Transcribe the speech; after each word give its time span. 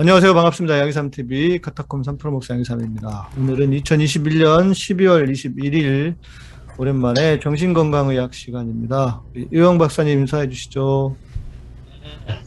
안녕하세요. 0.00 0.32
반갑습니다. 0.32 0.78
양희삼TV 0.78 1.58
카타콤 1.58 2.00
3프로 2.00 2.30
목사 2.30 2.54
양희삼입니다. 2.54 3.32
오늘은 3.36 3.72
2021년 3.72 4.72
12월 4.72 5.30
21일 5.30 6.14
오랜만에 6.78 7.38
정신건강의학 7.38 8.32
시간입니다. 8.32 9.20
이영 9.52 9.76
박사님 9.76 10.20
인사해 10.20 10.48
주시죠. 10.48 11.16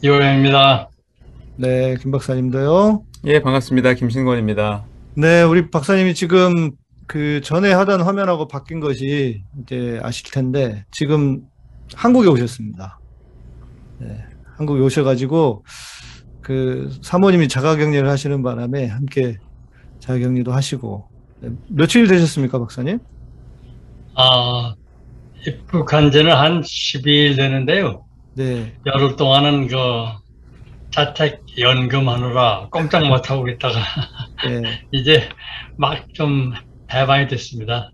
이호영입니다. 0.02 0.88
네, 1.54 1.94
김 2.00 2.10
박사님도요. 2.10 3.04
예, 3.26 3.40
반갑습니다. 3.40 3.94
김신권입니다. 3.94 4.84
네, 5.14 5.42
우리 5.42 5.70
박사님이 5.70 6.14
지금 6.14 6.72
그 7.06 7.40
전에 7.40 7.72
하던 7.72 8.00
화면하고 8.00 8.48
바뀐 8.48 8.80
것이 8.80 9.44
이제 9.62 10.00
아실 10.02 10.28
텐데 10.32 10.86
지금 10.90 11.42
한국에 11.94 12.26
오셨습니다. 12.26 12.98
네, 14.00 14.24
한국에 14.56 14.80
오셔가지고 14.80 15.62
그 16.44 16.90
사모님이 17.02 17.48
자가격리를 17.48 18.08
하시는 18.08 18.42
바람에 18.42 18.86
함께 18.86 19.38
자가격리도 20.00 20.52
하시고 20.52 21.08
네, 21.40 21.48
며칠 21.68 22.06
되셨습니까, 22.06 22.58
박사님? 22.58 22.98
아, 24.14 24.74
입국 25.46 25.92
한 25.92 26.10
지는 26.12 26.32
한 26.36 26.60
12일 26.60 27.36
되는데요. 27.36 28.04
네, 28.34 28.74
열흘 28.86 29.16
동안은 29.16 29.68
그 29.68 29.76
자택 30.90 31.42
연금하느라 31.58 32.68
꼼짝 32.70 33.06
못 33.06 33.30
하고 33.30 33.48
있다가 33.48 33.78
네, 34.46 34.82
이제 34.92 35.28
막 35.76 36.04
좀 36.14 36.52
해방이 36.92 37.26
됐습니다. 37.28 37.90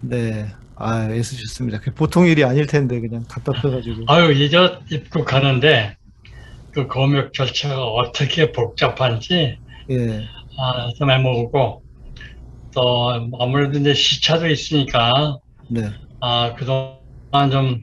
네. 0.00 0.46
아, 0.76 1.08
애쓰셨습니다. 1.08 1.78
그 1.80 1.94
보통 1.94 2.26
일이 2.26 2.42
아닐 2.44 2.66
텐데 2.66 3.00
그냥 3.00 3.22
답답해가지고. 3.28 4.04
아유, 4.08 4.32
이제 4.32 4.58
입국하는데 4.90 5.96
그 6.74 6.86
검역 6.88 7.32
절차가 7.32 7.84
어떻게 7.84 8.50
복잡한지 8.52 9.58
예, 9.90 10.24
아, 10.58 10.90
좀 10.98 11.10
해먹고 11.10 11.82
또 12.74 13.30
아무래도 13.38 13.78
이제 13.78 13.94
시차도 13.94 14.48
있으니까 14.48 15.38
네, 15.68 15.90
아, 16.20 16.54
그동안 16.56 17.50
좀, 17.50 17.82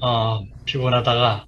어, 0.00 0.40
피곤하다가, 0.64 1.46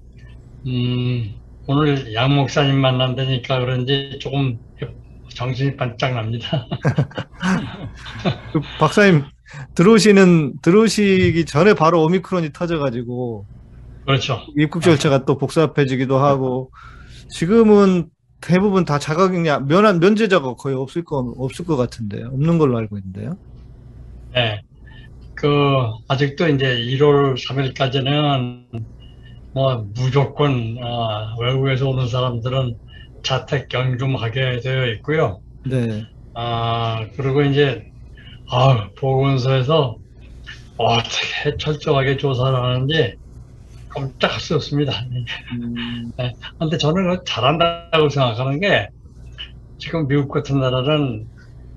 음, 0.67 1.35
오늘 1.67 2.15
양 2.15 2.35
목사님 2.35 2.77
만난다니까 2.77 3.61
그런지 3.61 4.19
조금 4.21 4.59
정신이 5.35 5.77
반짝 5.77 6.15
납니다. 6.15 6.67
그 8.53 8.61
박사님 8.79 9.25
들어오시는 9.75 10.61
들어오시기 10.63 11.45
전에 11.47 11.75
바로 11.75 12.03
오미크론이 12.05 12.53
터져가지고 12.53 13.47
그렇죠. 14.11 14.41
입국 14.57 14.83
절차가 14.83 15.25
또 15.25 15.39
복잡해지기도 15.39 16.19
하고 16.19 16.73
지금은 17.29 18.11
대부분 18.41 18.85
다 18.85 18.99
자가격리 18.99 19.49
면한 19.69 20.01
면제자가 20.01 20.55
거의 20.55 20.75
없을 20.75 21.05
거 21.05 21.33
없을 21.39 21.65
것 21.65 21.77
같은데 21.77 22.25
없는 22.25 22.59
걸로 22.59 22.77
알고 22.79 22.99
있는데요. 22.99 23.37
네. 24.35 24.61
그, 25.37 25.47
아직도 26.09 26.49
이제 26.49 26.67
1월 26.67 27.37
3일까지는 27.37 28.65
뭐 29.53 29.87
무조건, 29.95 30.77
어, 30.83 31.37
외국에서 31.41 31.89
오는 31.89 32.09
사람들은 32.09 32.75
자택 33.23 33.73
연금하게 33.73 34.61
되어 34.61 34.87
있고요. 34.95 35.41
네, 35.65 36.05
아, 36.35 37.07
그리고 37.17 37.43
이제, 37.43 37.85
아, 38.51 38.89
보건소에서 38.99 39.97
어떻게 40.77 41.57
철저하게 41.59 42.17
조사를 42.17 42.55
하는지 42.55 43.20
깜짝할 43.91 44.41
수 44.41 44.55
없습니다. 44.57 44.93
음, 45.53 46.13
근데 46.59 46.79
저는 46.79 47.21
잘한다고 47.27 48.09
생각하는 48.09 48.61
게 48.61 48.89
지금 49.79 50.09
미국 50.09 50.29
같은 50.31 50.61
나라는 50.61 51.27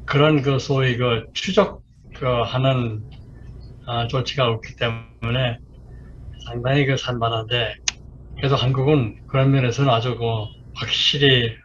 그런 0.05 0.41
그 0.41 0.59
소위 0.59 0.97
그 0.97 1.25
추적 1.33 1.83
그 2.17 2.25
하는 2.27 3.03
아, 3.87 4.07
조치가 4.07 4.47
없기 4.47 4.75
때문에 4.77 5.57
상당히 6.45 6.85
그 6.85 6.97
산만한데 6.97 7.75
그래서 8.37 8.55
한국은 8.55 9.15
그런 9.27 9.51
면에서는 9.51 9.89
아주 9.91 10.17
그 10.17 10.25
확실히 10.75 11.55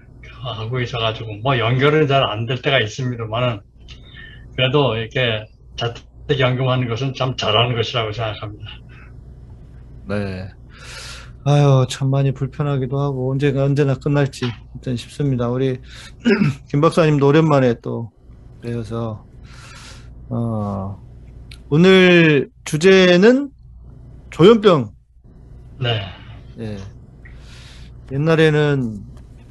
하고 0.42 0.80
있어가지고 0.80 1.38
뭐 1.42 1.58
연결은 1.58 2.06
잘 2.08 2.24
안 2.24 2.46
될 2.46 2.62
때가 2.62 2.80
있습니다만은 2.80 3.60
그래도 4.56 4.96
이렇게 4.96 5.46
자택 5.76 6.40
연금하는 6.40 6.88
것은 6.88 7.14
참 7.14 7.36
잘하는 7.36 7.76
것이라고 7.76 8.12
생각합니다. 8.12 8.64
네. 10.08 10.48
아유 11.44 11.86
참 11.88 12.10
많이 12.10 12.32
불편하기도 12.32 12.98
하고 12.98 13.30
언제가 13.30 13.64
언제나 13.64 13.94
끝날지 13.94 14.46
일단 14.74 14.96
싶습니다. 14.96 15.48
우리 15.48 15.80
김 16.68 16.80
박사님도 16.80 17.26
오랜만에 17.26 17.74
또 17.80 18.10
뵈어서 18.60 19.24
어, 20.30 21.00
오늘 21.70 22.50
주제는 22.64 23.50
조현병. 24.30 24.92
네. 25.80 26.02
예. 26.58 26.76
옛날에는 28.12 29.02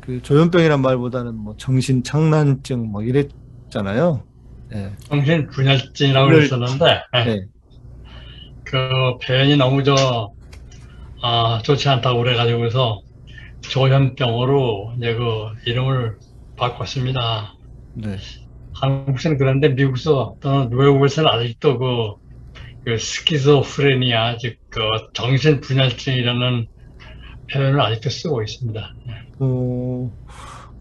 그 0.01 0.21
조현병이란 0.21 0.81
말보다는 0.81 1.35
뭐 1.35 1.55
정신 1.57 2.03
착란증 2.03 2.91
뭐 2.91 3.01
이랬잖아요. 3.01 4.23
예. 4.73 4.91
정신 5.07 5.47
분열증이라고 5.47 6.31
네. 6.31 7.25
네. 7.25 7.45
그 8.63 8.79
표현이 9.23 9.57
너무 9.57 9.83
저, 9.83 10.31
아, 11.21 11.61
좋지 11.63 11.89
않다고 11.89 12.19
그래가지고서 12.19 13.01
조현병으로 13.61 14.93
이제 14.97 15.15
그 15.15 15.47
이름을 15.65 16.17
바꿨습니다. 16.57 17.53
네. 17.93 18.17
한국에서는 18.75 19.37
그런데 19.37 19.69
미국에서 19.69 20.35
또는 20.39 20.71
외국에서는 20.71 21.29
아직도 21.29 21.79
그, 21.79 21.85
그 22.85 22.97
스키조프레니아, 22.97 24.37
즉, 24.37 24.57
그 24.69 24.81
정신 25.13 25.59
분열증이라는 25.61 26.67
표현을 27.51 27.81
아직도 27.81 28.09
쓰고 28.09 28.43
있습니다. 28.43 28.93
어, 29.39 30.11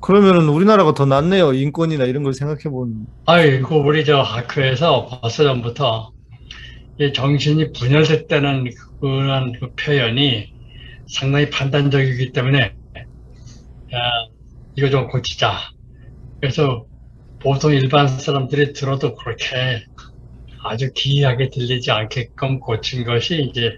그러면은 0.01 0.49
우리나라가 0.49 0.93
더 0.93 1.07
낫네요. 1.07 1.55
인권이나 1.55 2.05
이런 2.05 2.23
걸 2.23 2.35
생각해 2.35 2.65
본. 2.65 3.07
아이고, 3.25 3.83
우리 3.83 4.05
저 4.05 4.21
학교에서 4.21 5.07
벌써 5.21 5.45
전부터 5.45 6.13
이 6.99 7.13
정신이 7.13 7.73
분열됐다는 7.73 8.71
그런 9.01 9.53
그 9.53 9.73
표현이 9.75 10.49
상당히 11.07 11.51
판단적이기 11.51 12.33
때문에, 12.33 12.75
야, 13.95 13.99
이거 14.77 14.91
좀 14.91 15.09
고치자. 15.09 15.61
그래서 16.41 16.87
보통 17.41 17.73
일반 17.75 18.09
사람들이 18.09 18.73
들어도 18.75 19.15
그렇게 19.17 19.85
아주 20.65 20.91
기이하게 20.95 21.51
들리지 21.51 21.91
않게끔 21.93 22.61
고친 22.61 23.05
것이 23.05 23.43
이제 23.51 23.77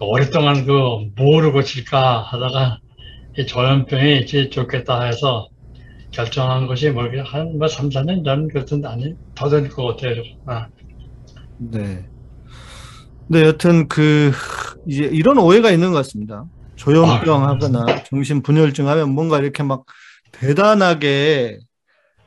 오랫동안 0.00 0.66
그 0.66 0.72
뭐를 1.16 1.52
고칠까 1.52 2.22
하다가 2.22 2.78
이 3.38 3.46
조현병이 3.46 4.20
이제 4.22 4.50
좋겠다 4.50 5.04
해서 5.04 5.48
결정한 6.12 6.66
것이 6.68 6.90
뭐, 6.90 7.04
한, 7.24 7.58
뭐, 7.58 7.68
3, 7.68 7.90
4년 7.90 8.24
전 8.24 8.48
같은데, 8.48 8.88
아니, 8.88 9.14
더 9.34 9.50
될 9.50 9.68
것 9.70 9.86
같아요. 9.96 10.22
아, 10.46 10.68
네. 11.56 12.10
근데 13.28 13.44
여튼 13.44 13.88
그 13.88 14.32
이제 14.86 15.04
이런 15.04 15.38
오해가 15.38 15.70
있는 15.70 15.90
것 15.92 15.98
같습니다. 15.98 16.44
조현병 16.76 17.44
아, 17.44 17.48
하거나 17.48 18.02
정신 18.04 18.40
분열증 18.42 18.88
하면 18.88 19.10
뭔가 19.10 19.38
이렇게 19.38 19.62
막 19.62 19.84
대단하게 20.32 21.58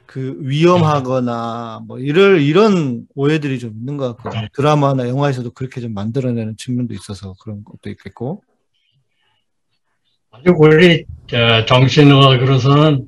그 0.05 0.37
위험하거나 0.41 1.81
뭐 1.87 1.97
이럴 1.97 2.41
이런 2.41 3.05
오해들이 3.15 3.59
좀 3.59 3.71
있는 3.79 3.97
것 3.97 4.17
같거든요. 4.17 4.47
드라마나 4.53 5.07
영화에서도 5.07 5.49
그렇게 5.51 5.81
좀 5.81 5.93
만들어내는 5.93 6.57
측면도 6.57 6.93
있어서 6.93 7.33
그런 7.41 7.63
것도 7.63 7.89
있겠고. 7.89 8.43
아주 10.31 10.53
우리, 10.57 11.05
저, 11.27 11.65
정신의학으로서는 11.65 13.07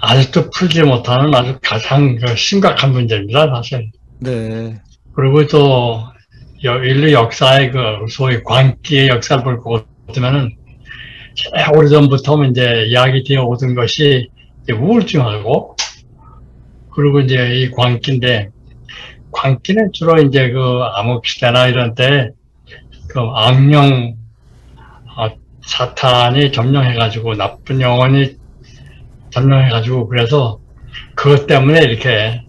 아직도 0.00 0.50
풀지 0.50 0.82
못하는 0.82 1.34
아주 1.34 1.58
가장 1.62 2.16
그 2.16 2.34
심각한 2.34 2.92
문제입니다, 2.92 3.54
사실. 3.54 3.90
네. 4.18 4.80
그리고 5.14 5.46
또, 5.46 5.58
여- 5.60 6.11
인류 6.64 7.12
역사의 7.12 7.72
그, 7.72 8.06
소위 8.08 8.42
광기의 8.44 9.08
역사를 9.08 9.42
보면은, 9.42 10.56
제일 11.34 11.76
오래전부터 11.76 12.44
이제 12.44 12.84
이야기 12.86 13.24
되어 13.24 13.44
오던 13.44 13.74
것이 13.74 14.28
우울증하고, 14.70 15.76
그리고 16.92 17.20
이제 17.20 17.56
이 17.56 17.70
광기인데, 17.72 18.50
광기는 19.32 19.90
주로 19.92 20.20
이제 20.22 20.50
그 20.50 20.60
암흑시대나 20.94 21.66
이런 21.66 21.96
때, 21.96 22.30
그 23.08 23.18
악령, 23.34 24.14
아, 25.16 25.30
사탄이 25.66 26.52
점령해가지고, 26.52 27.34
나쁜 27.34 27.80
영혼이 27.80 28.36
점령해가지고, 29.30 30.06
그래서 30.06 30.60
그것 31.16 31.48
때문에 31.48 31.82
이렇게, 31.82 32.40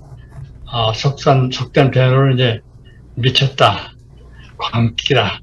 아, 0.68 0.94
속산, 0.94 1.50
속된 1.52 1.90
표현으로 1.90 2.34
이제 2.36 2.60
미쳤다, 3.16 3.93
광기다, 4.58 5.40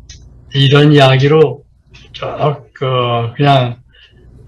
이런 0.54 0.92
이야기로 0.92 1.64
쭉, 2.12 2.26
그, 2.72 3.32
그냥, 3.36 3.80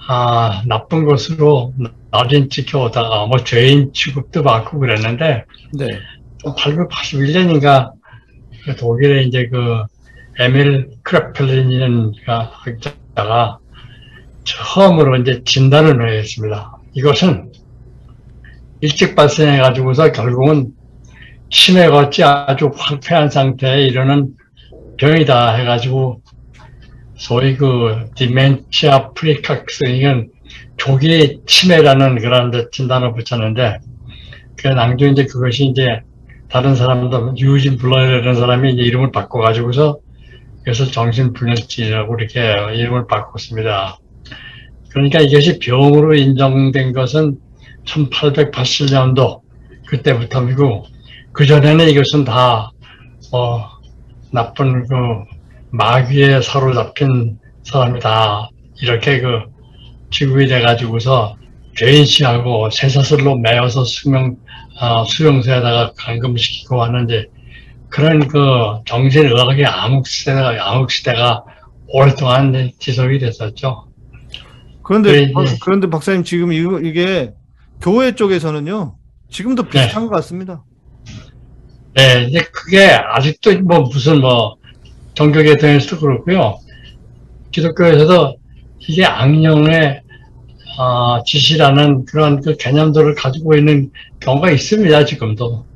아, 0.09 0.63
나쁜 0.67 1.05
것으로 1.05 1.75
사진 2.13 2.51
찍혀오다가 2.51 3.27
뭐 3.27 3.43
죄인 3.43 3.93
취급도 3.93 4.43
받고 4.43 4.79
그랬는데 4.79 5.45
네. 5.73 5.87
1881년인가 6.45 7.93
독일에 8.79 9.23
이제 9.23 9.49
그 9.51 9.83
에밀 10.39 10.91
크라펠린이라는 11.03 12.13
학자가 12.27 13.59
처음으로 14.45 15.17
이제 15.17 15.43
진단을 15.45 15.99
내렸습니다. 15.99 16.77
이것은 16.95 17.53
일찍 18.81 19.15
발생해 19.15 19.59
가지고서 19.59 20.13
결국은 20.13 20.73
치매같이 21.51 22.25
아주 22.25 22.71
황폐한 22.75 23.31
상태에 23.31 23.83
이르는 23.83 24.35
병이다 25.03 25.57
해가지고 25.57 26.23
소위 27.17 27.57
그 27.57 28.07
dementia 28.15 29.11
praecox 29.15 29.85
이건 29.89 30.29
조기 30.77 31.41
치매라는 31.45 32.21
그런 32.21 32.53
데 32.53 32.67
진단을 32.71 33.13
붙였는데 33.13 33.79
그 34.57 34.69
나중 34.69 35.09
이제 35.09 35.25
그것이 35.25 35.67
이제 35.67 36.03
다른 36.49 36.77
사람도 36.77 37.35
유진 37.37 37.79
블로일러라는 37.79 38.35
사람이 38.35 38.75
이제 38.75 38.83
이름을 38.83 39.11
바꿔가지고서 39.11 39.99
그래서 40.63 40.87
정신분열증이라고 40.87 42.17
이렇게 42.17 42.41
이름을 42.77 43.09
바꿨습니다. 43.09 43.99
그러니까 44.91 45.19
이것이 45.19 45.59
병으로 45.59 46.15
인정된 46.15 46.93
것은 46.93 47.39
1887년도 47.87 49.41
그때부터이고 49.89 50.85
그 51.33 51.45
전에는 51.45 51.89
이것은 51.89 52.25
다 52.25 52.71
어, 53.33 53.82
나쁜 54.33 54.87
그 54.87 54.95
마귀에 55.71 56.41
사로잡힌 56.43 57.39
사람이다 57.65 58.51
이렇게 58.81 59.21
그 59.21 59.41
취급이 60.11 60.47
돼가지고서 60.47 61.37
죄인시하고 61.77 62.71
쇠사슬로 62.71 63.37
매어서 63.39 63.85
수명 63.85 64.37
어, 64.81 65.05
수용소에다가 65.05 65.93
감금시키고 65.97 66.83
하는데 66.83 67.27
그런 67.89 68.27
그 68.27 68.39
정신의학의 68.87 69.67
암흑 69.67 70.07
시대가 70.07 70.71
암흑 70.73 70.91
시대가 70.91 71.45
오랫동안 71.89 72.71
지속이 72.79 73.19
됐었죠. 73.19 73.87
그런데 74.83 75.27
네, 75.27 75.33
박- 75.33 75.45
네. 75.45 75.51
그런데 75.63 75.89
박사님 75.91 76.25
지금 76.25 76.53
이거 76.53 76.81
이게 76.81 77.33
교회 77.81 78.15
쪽에서는요. 78.15 78.97
지금도 79.31 79.65
비슷한 79.65 80.03
네. 80.05 80.09
것 80.09 80.15
같습니다. 80.17 80.63
네, 81.95 82.27
이제 82.29 82.43
그게 82.53 82.87
아직도 82.91 83.61
뭐 83.61 83.81
무슨 83.81 84.21
뭐 84.21 84.57
종교계통에서도 85.15 86.01
그렇고요. 86.01 86.59
기독교에서도 87.51 88.37
이게 88.79 89.05
악령의 89.05 90.03
아, 90.79 91.23
지시라는 91.27 92.07
그런 92.07 92.41
그 92.41 92.57
개념들을 92.57 93.15
가지고 93.15 93.55
있는 93.55 93.91
경우가 94.21 94.51
있습니다, 94.51 95.05
지금도. 95.05 95.67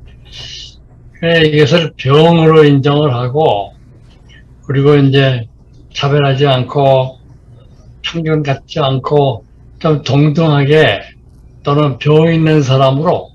그래, 1.19 1.47
이것을 1.47 1.93
병으로 1.97 2.63
인정을 2.63 3.13
하고, 3.13 3.73
그리고 4.65 4.95
이제 4.95 5.47
차별하지 5.93 6.47
않고, 6.47 7.19
편견 8.01 8.41
갖지 8.41 8.79
않고, 8.79 9.45
좀 9.79 10.01
동등하게 10.01 11.01
또는 11.61 11.99
병 11.99 12.33
있는 12.33 12.63
사람으로 12.63 13.29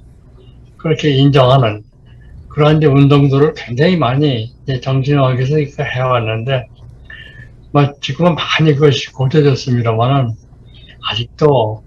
그렇게 0.77 1.11
인정하는 1.11 1.85
그러한 2.53 2.79
이제 2.79 2.87
운동들을 2.87 3.55
굉장히 3.57 3.97
많이 3.97 4.53
이제 4.65 4.81
정신의학에서 4.81 5.57
해왔는데, 5.83 6.67
뭐 7.73 7.93
지금은 8.01 8.35
많이 8.35 8.75
그것이 8.75 9.11
고쳐졌습니다만은 9.13 10.33
아직도 11.11 11.83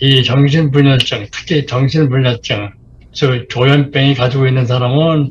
이 0.00 0.24
정신분열증, 0.24 1.26
특히 1.30 1.66
정신분열증, 1.66 2.70
저 3.12 3.46
조현병이 3.48 4.14
가지고 4.14 4.46
있는 4.48 4.66
사람은 4.66 5.30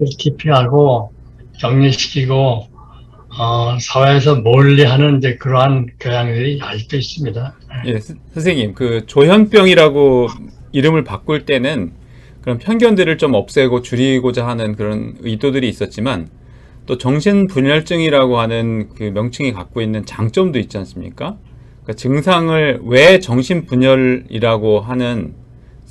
아주 0.00 0.16
깊이 0.18 0.50
알고 0.50 1.12
정리시키고 1.58 2.66
어, 3.38 3.78
사회에서 3.80 4.36
멀리하는 4.40 5.18
이제 5.18 5.36
그러한 5.36 5.86
경향들이 6.00 6.58
아직도 6.60 6.96
있습니다. 6.96 7.54
예, 7.86 7.98
스- 8.00 8.16
선생님, 8.34 8.74
그 8.74 9.06
조현병이라고 9.06 10.28
이름을 10.72 11.04
바꿀 11.04 11.44
때는 11.44 11.92
그런 12.48 12.56
편견들을 12.56 13.18
좀 13.18 13.34
없애고 13.34 13.82
줄이고자 13.82 14.48
하는 14.48 14.74
그런 14.74 15.16
의도들이 15.20 15.68
있었지만 15.68 16.30
또 16.86 16.96
정신분열증이라고 16.96 18.38
하는 18.38 18.88
그 18.96 19.02
명칭이 19.02 19.52
갖고 19.52 19.82
있는 19.82 20.06
장점도 20.06 20.58
있지 20.58 20.78
않습니까? 20.78 21.36
그러니까 21.82 21.92
증상을 21.92 22.80
왜 22.84 23.20
정신분열이라고 23.20 24.80
하는 24.80 25.34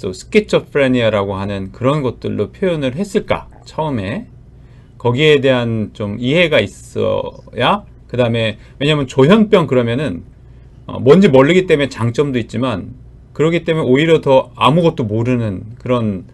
또 0.02 0.12
스키초프레니아라고 0.12 1.36
하는 1.36 1.72
그런 1.72 2.02
것들로 2.02 2.52
표현을 2.52 2.96
했을까? 2.96 3.50
처음에 3.66 4.26
거기에 4.98 5.42
대한 5.42 5.92
좀 5.94 6.18
이해가 6.20 6.60
있어야 6.60 7.86
그 8.08 8.18
다음에 8.18 8.58
왜냐하면 8.80 9.06
조현병 9.06 9.68
그러면은 9.68 10.24
어, 10.88 11.00
뭔지 11.00 11.28
모르기 11.28 11.68
때문에 11.68 11.90
장점도 11.90 12.40
있지만 12.40 12.96
그러기 13.34 13.64
때문에 13.64 13.88
오히려 13.88 14.22
더 14.22 14.50
아무것도 14.56 15.04
모르는 15.04 15.62
그런 15.78 16.26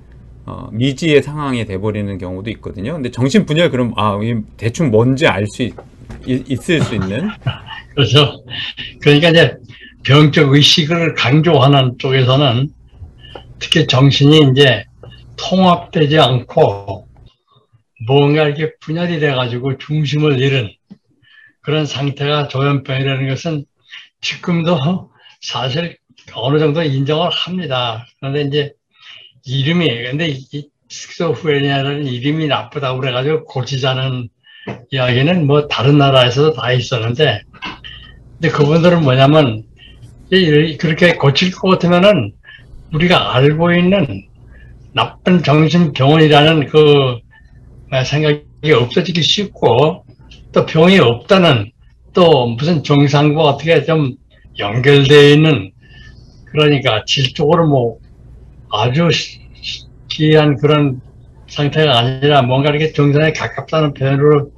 어, 0.45 0.69
미지의 0.71 1.23
상황이 1.23 1.65
돼버리는 1.65 2.17
경우도 2.17 2.49
있거든요. 2.51 2.93
근데 2.93 3.11
정신 3.11 3.45
분열 3.45 3.69
그럼 3.69 3.93
아이 3.95 4.35
대충 4.57 4.91
뭔지 4.91 5.27
알 5.27 5.45
수 5.47 5.69
있을 6.25 6.81
수 6.81 6.95
있는 6.95 7.29
그렇죠. 7.95 8.43
그러니까 9.01 9.29
이제 9.29 9.55
병적 10.03 10.53
의식을 10.53 11.15
강조하는 11.15 11.97
쪽에서는 11.97 12.69
특히 13.59 13.87
정신이 13.87 14.51
이제 14.51 14.83
통합되지 15.37 16.19
않고 16.19 17.07
뭔가 18.07 18.43
이렇게 18.43 18.73
분열이 18.81 19.19
돼가지고 19.19 19.77
중심을 19.77 20.39
잃은 20.39 20.71
그런 21.61 21.85
상태가 21.85 22.49
조현병이라는 22.49 23.29
것은 23.29 23.65
지금도 24.21 25.11
사실 25.41 25.97
어느 26.33 26.59
정도 26.59 26.83
인정을 26.83 27.29
합니다. 27.29 28.05
그런데 28.19 28.41
이제 28.41 28.73
이름이 29.45 29.87
근데 30.09 30.27
이 30.29 30.69
스키조프레니아라는 30.89 32.05
이름이 32.07 32.47
나쁘다고 32.47 32.99
그래가지고 32.99 33.45
고치자는 33.45 34.29
이야기는 34.91 35.47
뭐 35.47 35.67
다른 35.67 35.97
나라에서도 35.97 36.53
다 36.53 36.71
있었는데 36.71 37.41
근데 38.33 38.49
그분들은 38.49 39.03
뭐냐면 39.03 39.63
이- 40.31 40.77
그렇게 40.77 41.15
고칠 41.15 41.51
것 41.51 41.69
같으면은 41.69 42.33
우리가 42.93 43.35
알고 43.35 43.73
있는 43.73 44.25
나쁜 44.93 45.43
정신병원이라는 45.43 46.67
그 46.67 47.19
생각이 48.05 48.71
없어지기 48.73 49.21
쉽고 49.21 50.05
또 50.51 50.65
병이 50.65 50.99
없다는 50.99 51.71
또 52.13 52.47
무슨 52.47 52.83
정상과 52.83 53.41
어떻게 53.41 53.83
좀 53.83 54.13
연결되어 54.59 55.29
있는 55.29 55.71
그러니까 56.45 57.03
질적으로 57.05 57.67
뭐 57.67 57.99
아주 58.73 59.09
시- 59.11 59.39
기이한 60.09 60.57
그런 60.57 60.99
상태가 61.47 61.97
아니라 61.99 62.41
뭔가 62.41 62.69
이렇게 62.71 62.91
정상에 62.91 63.31
가깝다는 63.31 63.93
표현으로 63.93 64.51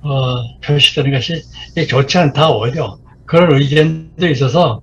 어, 0.00 0.58
표시되는 0.62 1.12
것이 1.12 1.42
좋지 1.88 2.18
않다 2.18 2.50
오히려. 2.50 2.98
그런 3.26 3.52
의견도 3.52 4.26
있어서 4.28 4.80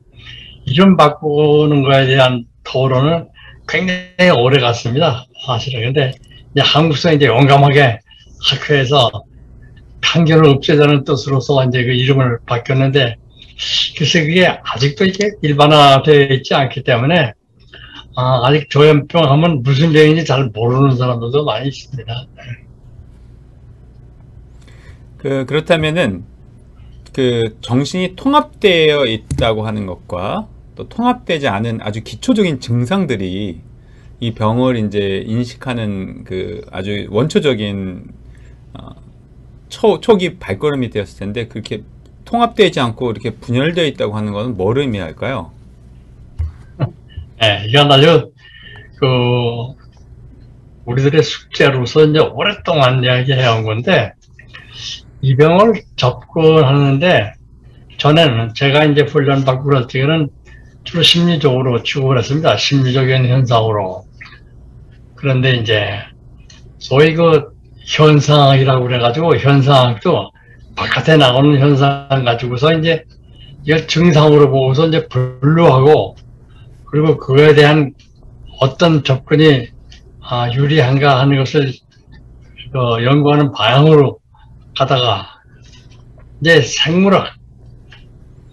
이름 0.65 0.95
바꾸는 0.95 1.83
거에 1.83 2.05
대한 2.05 2.45
토론은 2.63 3.27
굉장히 3.67 4.29
오래 4.37 4.59
갔습니다 4.59 5.25
사실은. 5.45 5.81
근데 5.93 6.11
이제 6.51 6.61
한국서 6.63 7.13
이제 7.13 7.25
용감하게 7.25 7.99
학회에서 8.49 9.09
편견을 10.01 10.45
없애자는 10.49 11.03
뜻으로서 11.03 11.65
이제 11.65 11.83
그 11.83 11.91
이름을 11.91 12.39
바뀌었는데 12.45 13.15
글쎄 13.97 14.25
그게 14.25 14.47
아직도 14.47 15.05
이게 15.05 15.29
일반화되어 15.41 16.25
있지 16.31 16.53
않기 16.53 16.83
때문에 16.83 17.33
아, 18.15 18.41
아직 18.45 18.69
조현병 18.69 19.23
하면 19.31 19.63
무슨 19.63 19.93
병인지 19.93 20.25
잘 20.25 20.49
모르는 20.53 20.97
사람들도 20.97 21.45
많이 21.45 21.69
있습니다. 21.69 22.27
그 25.17 25.45
그렇다면은 25.45 26.23
그 27.13 27.57
정신이 27.61 28.15
통합되어 28.15 29.05
있다고 29.05 29.65
하는 29.65 29.85
것과 29.85 30.47
또 30.75 30.87
통합되지 30.89 31.47
않은 31.47 31.79
아주 31.81 32.03
기초적인 32.03 32.59
증상들이 32.59 33.61
이 34.19 34.33
병을 34.33 34.77
이제 34.77 35.23
인식하는 35.25 36.23
그 36.23 36.65
아주 36.71 37.07
원초적인 37.09 38.11
어, 38.73 38.89
초, 39.69 39.99
초기 39.99 40.37
발걸음이 40.37 40.89
되었을 40.89 41.19
텐데 41.19 41.47
그렇게 41.47 41.83
통합되지 42.25 42.79
않고 42.79 43.11
이렇게 43.11 43.31
분열되어 43.31 43.85
있다고 43.85 44.15
하는 44.15 44.31
것은 44.31 44.57
뭘 44.57 44.77
의미할까요? 44.77 45.51
예, 47.43 47.65
이건 47.67 47.91
아주 47.91 48.31
그 48.99 49.07
우리들의 50.85 51.23
숙제로서 51.23 52.05
이제 52.05 52.19
오랫동안 52.19 53.03
이야기해온 53.03 53.63
건데 53.63 54.13
이 55.21 55.35
병을 55.35 55.81
접근하는데 55.95 57.33
전에는 57.97 58.53
제가 58.53 58.85
이제 58.85 59.01
훈련 59.01 59.43
받고 59.43 59.63
그럴 59.63 59.87
때는 59.87 60.29
주로 60.83 61.03
심리적으로 61.03 61.83
취급을 61.83 62.17
했습니다. 62.17 62.57
심리적인 62.57 63.27
현상으로. 63.27 64.05
그런데 65.15 65.55
이제 65.55 65.99
소위 66.79 67.13
그 67.13 67.51
현상이라고 67.85 68.83
그래가지고 68.85 69.37
현상도 69.37 70.31
바깥에 70.75 71.17
나오는 71.17 71.59
현상 71.59 72.07
가지고서 72.25 72.73
이제 72.73 73.03
이걸 73.63 73.87
증상으로 73.87 74.49
보고서 74.49 74.87
이제 74.87 75.07
분류하고 75.07 76.15
그리고 76.91 77.17
그거에 77.17 77.55
대한 77.55 77.93
어떤 78.59 79.03
접근이 79.03 79.69
아, 80.21 80.51
유리한가 80.53 81.19
하는 81.19 81.37
것을 81.37 81.73
그 82.71 83.03
연구하는 83.03 83.51
방향으로 83.51 84.19
가다가 84.77 85.41
이제 86.41 86.61
생물학 86.61 87.33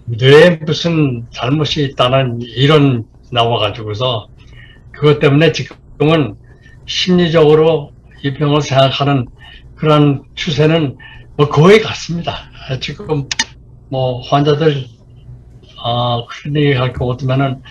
뇌에 0.07 0.61
무슨 0.65 1.27
잘못이 1.31 1.85
있다는 1.85 2.41
이런 2.41 3.05
나와가지고서 3.31 4.29
그것 4.93 5.19
때문에 5.19 5.53
지금은 5.53 6.37
심리적으로 6.87 7.93
이 8.23 8.33
병을 8.35 8.63
생각하는 8.63 9.27
그런 9.77 10.25
추세는 10.35 10.97
뭐 11.37 11.49
거의 11.49 11.81
같습니다. 11.81 12.51
지금 12.81 13.29
뭐 13.91 14.21
환자들 14.23 14.87
아 15.77 16.25
클리닉에 16.29 16.75
갈거 16.75 17.07
같으면은 17.07 17.63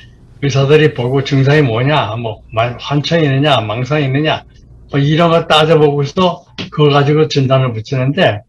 의사들이 0.42 0.94
보고 0.94 1.24
증상이 1.24 1.62
뭐냐, 1.62 2.16
뭐 2.18 2.44
만- 2.54 2.78
환청이 2.80 3.24
있느냐, 3.26 3.62
망상이 3.62 4.06
있느냐, 4.06 4.44
뭐 4.92 5.00
이런 5.00 5.30
거 5.32 5.48
따져보고서 5.48 6.46
그거 6.72 6.90
가지고 6.90 7.28
진단을 7.28 7.74
붙이는데 7.74 8.42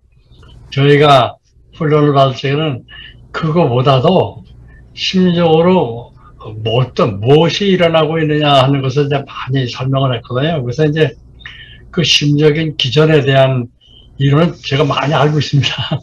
저희가 0.71 1.37
훈련을 1.75 2.13
받을 2.13 2.37
때는 2.41 2.85
그거보다도 3.33 4.45
심리적으로 4.95 6.13
뭐 6.63 6.81
어떤 6.81 7.21
무엇이 7.21 7.67
일어나고 7.67 8.19
있느냐 8.21 8.53
하는 8.65 8.83
것을 8.83 9.07
이제 9.07 9.23
많이 9.27 9.67
설명을 9.69 10.17
했거든요. 10.17 10.63
그래서 10.63 10.85
이제 10.85 11.13
그 11.91 12.05
심적인 12.05 12.77
기전에 12.77 13.23
대한 13.23 13.67
이론은 14.19 14.55
제가 14.65 14.85
많이 14.85 15.15
알고 15.15 15.39
있습니다. 15.39 15.71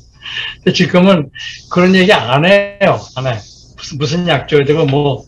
근데 0.64 0.74
지금은 0.74 1.30
그런 1.72 1.96
얘기 1.96 2.12
안 2.12 2.46
해요. 2.46 3.00
안 3.16 3.28
해. 3.28 3.34
무슨, 3.78 3.98
무슨 3.98 4.28
약 4.28 4.48
줘야 4.48 4.64
되고 4.66 4.86
뭐 4.86 5.24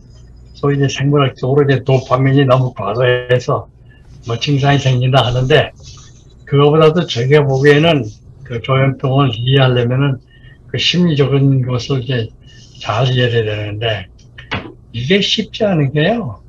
소위 0.58 0.78
이제 0.78 0.88
생물학적으로 0.88 1.70
이제 1.70 1.84
도파민이 1.84 2.46
너무 2.46 2.74
과도해서 2.74 3.68
뭐 4.26 4.40
증상이 4.40 4.80
생긴다 4.80 5.24
하는데 5.24 5.72
그거보다도 6.46 7.06
저희가 7.06 7.46
보기에는 7.46 8.04
그 8.44 8.62
조현병을 8.62 9.30
이해하려면은 9.36 10.18
그 10.66 10.80
심리적인 10.80 11.64
것을 11.64 12.02
이제 12.02 12.30
잘 12.82 13.08
이해해야 13.08 13.44
되는데 13.44 14.08
이게 14.94 15.22
쉽지 15.22 15.64
않은 15.64 15.94
게요. 15.94 16.42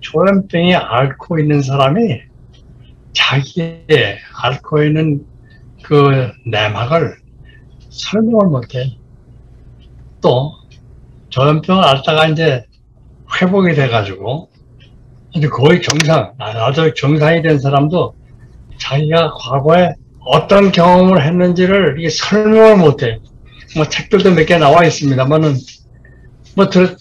조현병이 0.00 0.76
앓고 0.76 1.40
있는 1.40 1.60
사람이 1.60 2.20
자기의 3.14 4.18
앓고 4.42 4.84
있는 4.84 5.26
그 5.82 6.30
내막을 6.46 7.16
설명을 7.90 8.46
못해. 8.46 8.96
또 10.20 10.52
조현병을 11.30 11.82
앓다가 11.82 12.28
이제 12.28 12.67
회복이 13.40 13.74
돼가지고 13.74 14.48
이제 15.34 15.48
거의 15.48 15.82
정상, 15.82 16.32
아주 16.38 16.92
정상이 16.94 17.42
된 17.42 17.58
사람도 17.58 18.14
자기가 18.78 19.34
과거에 19.34 19.90
어떤 20.24 20.72
경험을 20.72 21.22
했는지를 21.24 21.96
이게 21.98 22.08
설명을 22.10 22.76
못해. 22.76 23.18
뭐 23.76 23.84
책들도 23.84 24.32
몇 24.34 24.46
개 24.46 24.56
나와 24.58 24.84
있습니다만은 24.84 25.54
뭐 26.56 26.68
들, 26.68 26.96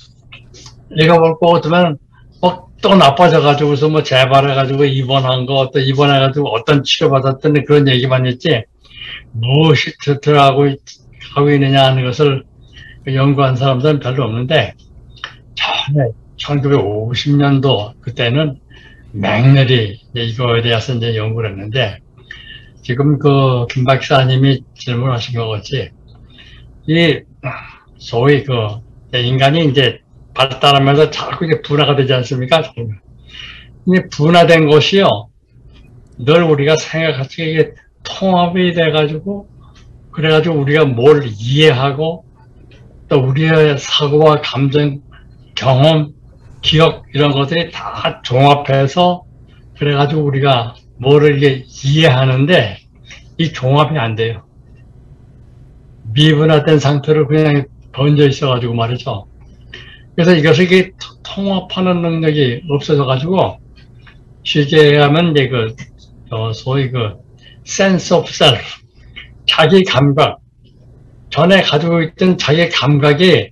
읽어볼 0.91 1.39
거 1.39 1.47
같으면 1.53 1.97
뭐또 2.41 2.95
나빠져가지고서 2.97 3.89
뭐 3.89 4.03
재발해가지고 4.03 4.85
입원한 4.85 5.45
거, 5.45 5.69
또 5.73 5.79
입원해가지고 5.79 6.49
어떤 6.49 6.83
치료받았던 6.83 7.65
그런 7.65 7.87
얘기만 7.87 8.25
있지 8.27 8.63
무엇이 9.31 9.91
있- 9.91 10.77
하고 11.35 11.51
있느냐 11.51 11.85
하는 11.85 12.03
것을 12.03 12.43
연구한 13.07 13.55
사람들은 13.55 13.99
별로 13.99 14.25
없는데 14.25 14.73
전에 15.55 16.09
1950년도 16.37 17.99
그때는 18.01 18.59
이제 19.13 19.97
이거에 20.13 20.61
대해서 20.61 20.93
이제 20.93 21.15
연구를 21.15 21.51
했는데 21.51 21.99
지금 22.81 23.19
그 23.19 23.65
김 23.69 23.83
박사님이 23.83 24.61
질문하신 24.75 25.37
것 25.39 25.47
같이 25.49 25.89
이 26.87 27.19
소위 27.97 28.43
그 28.43 28.53
인간이 29.13 29.65
이제 29.65 30.01
발달하면서 30.33 31.09
자꾸 31.09 31.45
이게 31.45 31.61
분화가 31.61 31.95
되지 31.95 32.13
않습니까? 32.13 32.61
이 33.87 34.01
분화된 34.11 34.69
것이요 34.69 35.29
늘 36.19 36.43
우리가 36.43 36.75
생각하지 36.77 37.51
이게 37.51 37.71
통합이 38.03 38.73
돼가지고 38.73 39.49
그래가지고 40.11 40.55
우리가 40.55 40.85
뭘 40.85 41.23
이해하고 41.25 42.25
또 43.09 43.19
우리의 43.19 43.77
사고와 43.77 44.41
감정, 44.41 45.01
경험, 45.55 46.13
기억 46.61 47.05
이런 47.13 47.31
것들이 47.31 47.71
다 47.71 48.21
종합해서 48.23 49.23
그래가지고 49.77 50.23
우리가 50.23 50.75
뭐를 50.99 51.37
이게 51.37 51.63
이해하는데 51.83 52.77
이 53.37 53.53
종합이 53.53 53.97
안 53.97 54.15
돼요. 54.15 54.43
미분화된 56.13 56.79
상태로 56.79 57.27
그냥 57.27 57.65
번져 57.91 58.27
있어가지고 58.27 58.73
말이죠. 58.73 59.27
그래서 60.15 60.33
이것을 60.33 60.65
이게 60.65 60.91
통합하는 61.23 62.01
능력이 62.01 62.63
없어져가지고 62.69 63.59
쉽게 64.43 64.85
얘기하면 64.85 65.31
이제 65.31 65.47
그 65.49 65.75
어, 66.31 66.51
소위 66.53 66.89
그 66.89 67.17
sense 67.65 68.15
of 68.17 68.27
self 68.29 68.63
자기 69.45 69.83
감각 69.83 70.39
전에 71.29 71.61
가지고 71.61 72.01
있던 72.01 72.37
자기 72.37 72.69
감각이 72.69 73.51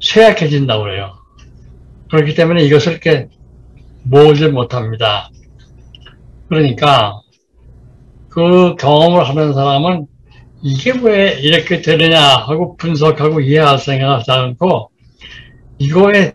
쇠약해진다고 0.00 0.82
그래요. 0.82 1.19
그렇기 2.10 2.34
때문에 2.34 2.62
이것을 2.64 2.92
이렇게 2.92 3.28
모으지 4.02 4.48
못합니다. 4.48 5.30
그러니까 6.48 7.20
그 8.28 8.74
경험을 8.76 9.28
하는 9.28 9.54
사람은 9.54 10.06
이게 10.62 10.92
왜 11.02 11.38
이렇게 11.40 11.80
되느냐 11.80 12.20
하고 12.20 12.76
분석하고 12.76 13.40
이해할 13.40 13.78
생각하지 13.78 14.30
않고 14.30 14.90
이거에 15.78 16.32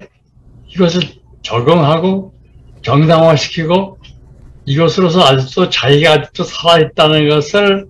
이것을 0.67 1.01
적응하고 1.41 2.33
정당화시키고 2.81 3.99
이것으로서 4.65 5.23
아직도 5.23 5.69
자기가 5.69 6.13
아직도 6.13 6.43
살아있다는 6.43 7.29
것을 7.29 7.87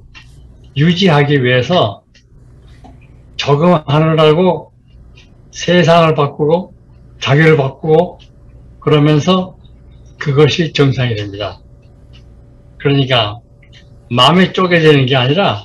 유지하기 0.75 1.43
위해서 1.43 2.03
적응하느라고 3.37 4.73
세상을 5.51 6.15
바꾸고 6.15 6.74
자기를 7.19 7.57
바꾸고 7.57 8.19
그러면서 8.79 9.57
그것이 10.19 10.73
정상이 10.73 11.15
됩니다. 11.15 11.59
그러니까 12.77 13.39
마음이 14.11 14.53
쪼개지는 14.53 15.05
게 15.07 15.15
아니라 15.15 15.63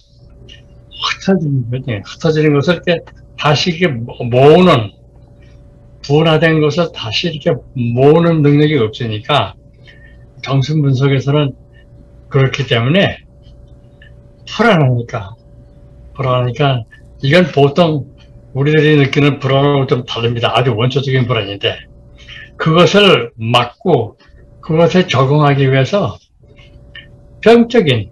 흩어지는 1.22 1.70
거죠. 1.70 2.00
흩어지는 2.04 2.54
것을 2.54 2.74
이렇게 2.74 2.98
다시 3.38 3.70
이렇게 3.70 3.88
모- 3.94 4.16
모으는 4.24 4.92
분화된 6.02 6.60
것을 6.60 6.92
다시 6.92 7.28
이렇게 7.28 7.52
모으는 7.74 8.42
능력이 8.42 8.76
없으니까 8.78 9.54
정신 10.42 10.82
분석에서는 10.82 11.52
그렇기 12.28 12.66
때문에 12.66 13.18
불안하니까 14.48 15.34
불안하니까 16.14 16.84
이건 17.22 17.46
보통 17.52 18.06
우리들이 18.52 18.96
느끼는 18.96 19.38
불안하고 19.38 19.86
좀 19.86 20.04
다릅니다. 20.04 20.52
아주 20.54 20.74
원초적인 20.76 21.26
불안인데 21.26 21.78
그것을 22.56 23.30
막고 23.36 24.18
그것에 24.60 25.06
적응하기 25.06 25.70
위해서 25.72 26.18
병적인 27.42 28.10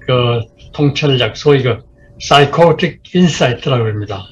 그 0.00 0.40
통찰력 0.72 1.36
소위 1.36 1.62
그 1.62 1.78
psychotic 2.18 2.98
insight라고 3.14 3.86
합니다. 3.86 4.24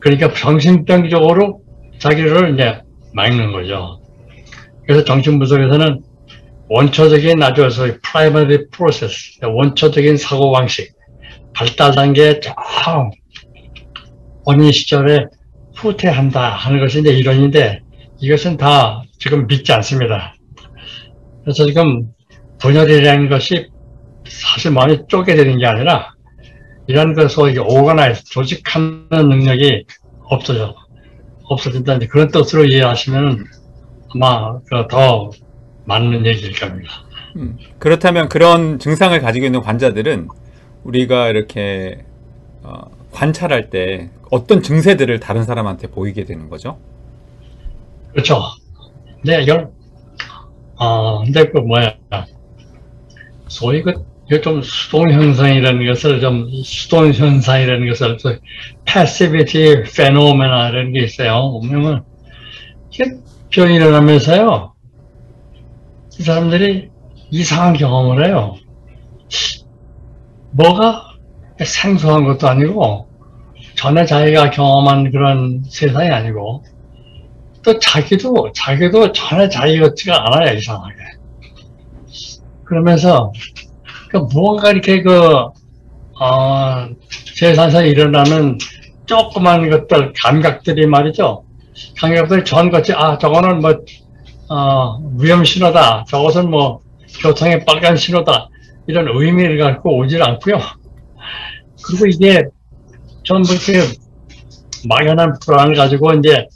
그러니까 0.00 0.32
정신병적으로 0.32 1.60
자기를 1.98 2.54
이제 2.54 2.80
막는 3.12 3.52
거죠. 3.52 4.00
그래서 4.86 5.04
정신분석에서는 5.04 6.02
원초적인 6.68 7.42
아주 7.42 7.68
소위 7.70 7.92
primary 8.00 8.68
process, 8.70 9.38
원초적인 9.42 10.16
사고방식, 10.16 10.94
발달 11.54 11.94
단계 11.94 12.40
저 12.40 12.54
어린 14.44 14.72
시절에 14.72 15.26
후퇴한다 15.76 16.50
하는 16.50 16.80
것이 16.80 17.00
이제 17.00 17.12
이론인데 17.12 17.80
이것은 18.20 18.56
다 18.56 19.02
지금 19.18 19.46
믿지 19.46 19.72
않습니다. 19.72 20.34
그래서 21.42 21.66
지금 21.66 22.08
분열이라는 22.58 23.28
것이 23.28 23.68
사실 24.28 24.70
많이 24.72 24.98
쪼개지는 25.08 25.58
게 25.58 25.66
아니라 25.66 26.14
이런 26.86 27.14
것을 27.14 27.58
오거나이즈 27.58 28.24
조직하는 28.24 29.06
능력이 29.10 29.86
없어져. 30.24 30.74
없어진다. 31.44 31.94
이제 31.94 32.06
그런 32.06 32.28
뜻으로 32.28 32.64
이해하시면 32.64 33.44
아마 34.14 34.60
그더 34.60 35.30
맞는 35.84 36.26
얘기일 36.26 36.58
겁니다. 36.58 36.90
음, 37.36 37.56
그렇다면 37.78 38.28
그런 38.28 38.78
증상을 38.78 39.18
가지고 39.20 39.46
있는 39.46 39.62
환자들은 39.62 40.28
우리가 40.84 41.28
이렇게 41.28 42.04
어, 42.62 42.82
관찰할 43.12 43.70
때 43.70 44.10
어떤 44.30 44.62
증세들을 44.62 45.20
다른 45.20 45.44
사람한테 45.44 45.88
보이게 45.88 46.24
되는 46.24 46.48
거죠? 46.48 46.78
그렇죠. 48.12 48.40
근데 49.22 49.42
이걸, 49.42 49.70
아, 50.76 51.20
근데 51.24 51.44
그 51.50 51.58
뭐야. 51.58 51.94
소위 53.48 53.82
그, 53.82 53.92
이거 54.30 54.40
좀 54.40 54.62
수동 54.62 55.10
현상이라는 55.10 55.86
것을 55.86 56.20
좀, 56.20 56.48
수동 56.64 57.12
현상이라는 57.12 57.88
것을 57.88 58.16
또 58.18 58.36
패시비티 58.84 59.82
페노메나라는 59.96 60.92
게 60.92 61.00
있어요. 61.00 61.50
보면은, 61.50 62.02
이게 62.92 63.04
병이 63.50 63.74
일어나면서요. 63.74 64.72
이 66.18 66.22
사람들이 66.22 66.90
이상한 67.30 67.74
경험을 67.74 68.26
해요. 68.26 68.54
뭐가 70.52 71.09
생소한 71.64 72.24
것도 72.24 72.48
아니고, 72.48 73.08
전에 73.76 74.04
자기가 74.04 74.50
경험한 74.50 75.10
그런 75.10 75.62
세상이 75.68 76.08
아니고, 76.08 76.64
또 77.62 77.78
자기도, 77.78 78.52
자기도 78.54 79.12
전에 79.12 79.48
자기 79.48 79.78
같지가 79.78 80.26
않아요, 80.26 80.56
이상하게. 80.56 80.94
그러면서, 82.64 83.32
그 84.08 84.16
뭔가 84.32 84.70
이렇게 84.70 85.02
그, 85.02 85.20
어, 86.20 86.88
세상에서 87.34 87.84
일어나는 87.84 88.58
조그만 89.06 89.68
것들, 89.70 90.12
감각들이 90.22 90.86
말이죠. 90.86 91.44
감각들이 91.98 92.44
전같이, 92.44 92.92
아, 92.92 93.18
저거는 93.18 93.60
뭐, 93.60 93.74
어, 94.48 94.98
위험 95.18 95.44
신호다. 95.44 96.04
저것은 96.08 96.50
뭐, 96.50 96.80
교통의 97.22 97.64
빨간 97.64 97.96
신호다. 97.96 98.48
이런 98.86 99.08
의미를 99.08 99.58
갖고 99.58 99.96
오질 99.98 100.22
않고요. 100.22 100.58
그리고 101.82 102.06
이게 102.06 102.44
전부 103.24 103.52
이렇게 103.52 103.80
막연한 104.88 105.34
불안을 105.44 105.74
가지고 105.74 106.12
이제 106.14 106.46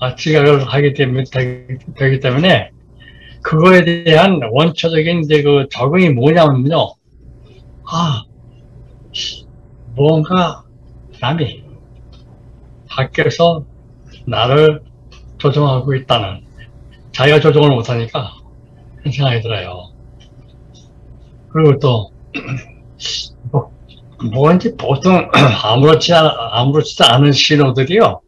아, 0.00 0.16
지각을 0.16 0.64
하게 0.66 0.94
되면, 0.94 1.24
되기, 1.30 1.78
되기 1.96 2.20
때문에 2.20 2.70
그거에 3.40 3.84
대한 3.84 4.40
원초적인 4.50 5.20
이제 5.20 5.42
그 5.42 5.68
적응이 5.70 6.10
뭐냐면요. 6.10 6.94
아, 7.84 8.24
뭔가 9.94 10.64
남이 11.20 11.64
밖에서 12.88 13.64
나를 14.26 14.82
조종하고 15.38 15.94
있다는 15.94 16.44
자기가 17.12 17.40
조종을 17.40 17.70
못하니까 17.70 18.32
생각이 19.10 19.40
들어요. 19.40 19.92
그리고 21.48 21.78
또 21.78 21.88
뭐, 21.88 22.10
뭔지 24.30 24.76
보통 24.76 25.28
아무렇지 25.64 26.12
않, 26.14 26.26
아무렇지도 26.26 27.04
않은 27.04 27.32
신호들이요. 27.32 28.20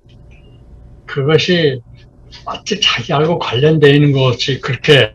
그것이 1.07 1.81
마치 2.45 2.81
자기하고 2.81 3.39
관련되어 3.39 3.93
있는 3.93 4.13
것이 4.13 4.61
그렇게 4.61 5.15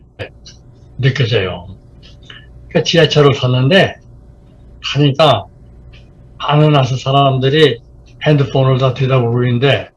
느껴져요. 0.98 1.66
그러니까 2.68 2.82
지하철을 2.84 3.34
탔는데 3.34 3.96
가니까 4.82 5.46
안에 6.38 6.68
나서 6.68 6.96
사람들이 6.96 7.80
핸드폰을 8.26 8.78
다 8.78 8.94
들여다보고 8.94 9.44
있는데 9.44 9.90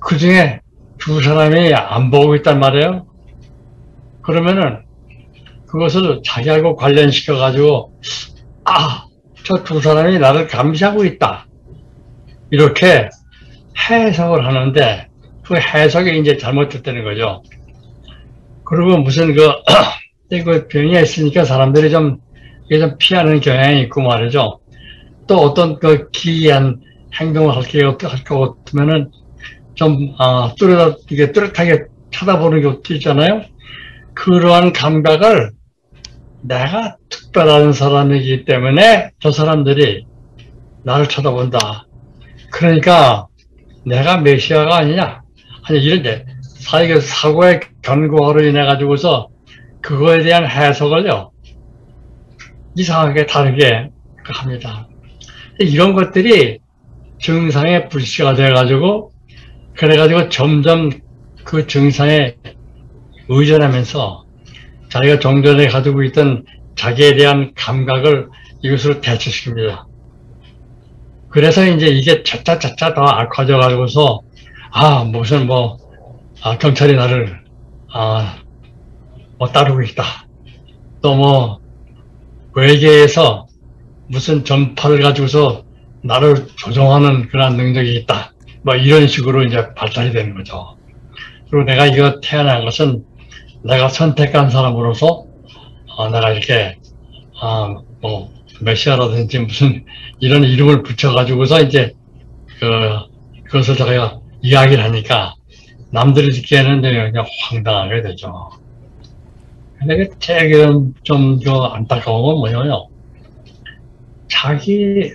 그 0.00 0.18
중에 0.18 0.60
두 0.98 1.20
사람이 1.20 1.74
안 1.74 2.10
보고 2.10 2.36
있단 2.36 2.60
말이에요. 2.60 3.06
그러면은 4.22 4.84
그것을 5.66 6.22
자기하고 6.24 6.76
관련시켜 6.76 7.36
가지고 7.36 7.98
아, 8.64 9.06
저 9.44 9.64
두 9.64 9.80
사람이 9.80 10.18
나를 10.18 10.46
감시하고 10.46 11.04
있다. 11.04 11.46
이렇게 12.50 13.08
해석을 13.90 14.46
하는데 14.46 15.08
그 15.44 15.56
해석이 15.56 16.18
이제 16.20 16.36
잘못됐다는 16.36 17.04
거죠. 17.04 17.42
그리고 18.64 18.98
무슨 18.98 19.34
그, 19.34 19.50
그 20.44 20.68
병이 20.68 21.00
있으니까 21.02 21.44
사람들이 21.44 21.90
좀, 21.90 22.18
이게 22.66 22.78
좀 22.78 22.96
피하는 22.98 23.40
경향이 23.40 23.82
있고 23.82 24.02
말이죠. 24.02 24.60
또 25.26 25.36
어떤 25.38 25.78
그 25.78 26.10
기이한 26.10 26.80
행동을 27.20 27.54
할 27.54 27.62
게, 27.64 27.82
할것 27.82 28.64
같으면은 28.64 29.10
좀, 29.74 30.14
아, 30.18 30.54
뚜렷, 30.58 31.00
이게 31.10 31.32
뚜렷하게 31.32 31.84
쳐다보는 32.10 32.62
것도 32.62 32.94
있잖아요. 32.94 33.42
그러한 34.14 34.72
감각을 34.72 35.50
내가 36.42 36.96
특별한 37.08 37.72
사람이기 37.72 38.44
때문에 38.44 39.12
저 39.20 39.30
사람들이 39.30 40.06
나를 40.84 41.08
쳐다본다. 41.08 41.86
그러니까 42.50 43.28
내가 43.84 44.18
메시아가 44.18 44.76
아니냐. 44.78 45.22
아니, 45.64 45.78
이런데, 45.78 46.26
사이가 46.42 47.00
사고의 47.00 47.60
견고화로 47.82 48.44
인해 48.44 48.64
가지고서 48.64 49.28
그거에 49.80 50.22
대한 50.22 50.46
해석을요, 50.46 51.30
이상하게 52.76 53.26
다르게 53.26 53.90
합니다. 54.24 54.88
이런 55.58 55.94
것들이 55.94 56.58
증상의 57.20 57.88
불씨가 57.88 58.34
돼가지고, 58.34 59.12
그래가지고 59.76 60.28
점점 60.28 60.90
그 61.44 61.66
증상에 61.66 62.36
의존하면서 63.28 64.24
자기가 64.92 65.20
종전에 65.20 65.68
가지고 65.68 66.02
있던 66.02 66.44
자기에 66.76 67.14
대한 67.16 67.52
감각을 67.54 68.28
이것으로 68.60 69.00
대체시킵니다. 69.00 69.86
그래서 71.30 71.66
이제 71.66 71.86
이게 71.86 72.22
차차차차 72.22 72.92
더 72.92 73.00
악화져 73.00 73.56
가지고서 73.56 74.20
아 74.70 75.02
무슨 75.04 75.46
뭐 75.46 75.78
아, 76.42 76.58
경찰이 76.58 76.94
나를 76.94 77.40
아, 77.90 78.36
뭐 79.38 79.48
따르고 79.48 79.80
있다. 79.80 80.04
또 81.00 81.14
뭐 81.14 81.58
외계에서 82.54 83.46
무슨 84.08 84.44
전파를 84.44 85.00
가지고서 85.00 85.64
나를 86.02 86.48
조종하는 86.56 87.28
그런 87.28 87.56
능력이 87.56 87.94
있다. 87.94 88.34
뭐 88.60 88.74
이런 88.74 89.08
식으로 89.08 89.44
이제 89.44 89.72
발달이 89.74 90.12
되는 90.12 90.34
거죠. 90.34 90.76
그리고 91.50 91.64
내가 91.64 91.86
이거 91.86 92.20
태어난 92.20 92.62
것은 92.66 93.04
내가 93.64 93.88
선택한 93.88 94.50
사람으로서 94.50 95.26
어, 95.96 96.08
내가 96.08 96.30
이렇게 96.30 96.76
아, 97.40 97.76
뭐 98.00 98.32
메시아라든지 98.60 99.38
무슨 99.40 99.84
이런 100.20 100.44
이름을 100.44 100.82
붙여가지고서 100.82 101.62
이제 101.62 101.94
그 102.58 102.68
그것을 103.44 103.76
제가 103.76 104.20
이야기를 104.42 104.82
하니까 104.82 105.34
남들이 105.90 106.32
듣기에는 106.32 106.80
그냥 106.80 107.26
황당하게 107.42 108.02
되죠. 108.02 108.50
근데 109.78 110.08
되게 110.20 110.66
좀그 111.02 111.50
안타까운 111.50 112.22
건 112.22 112.38
뭐냐면 112.38 112.84
자기 114.28 115.12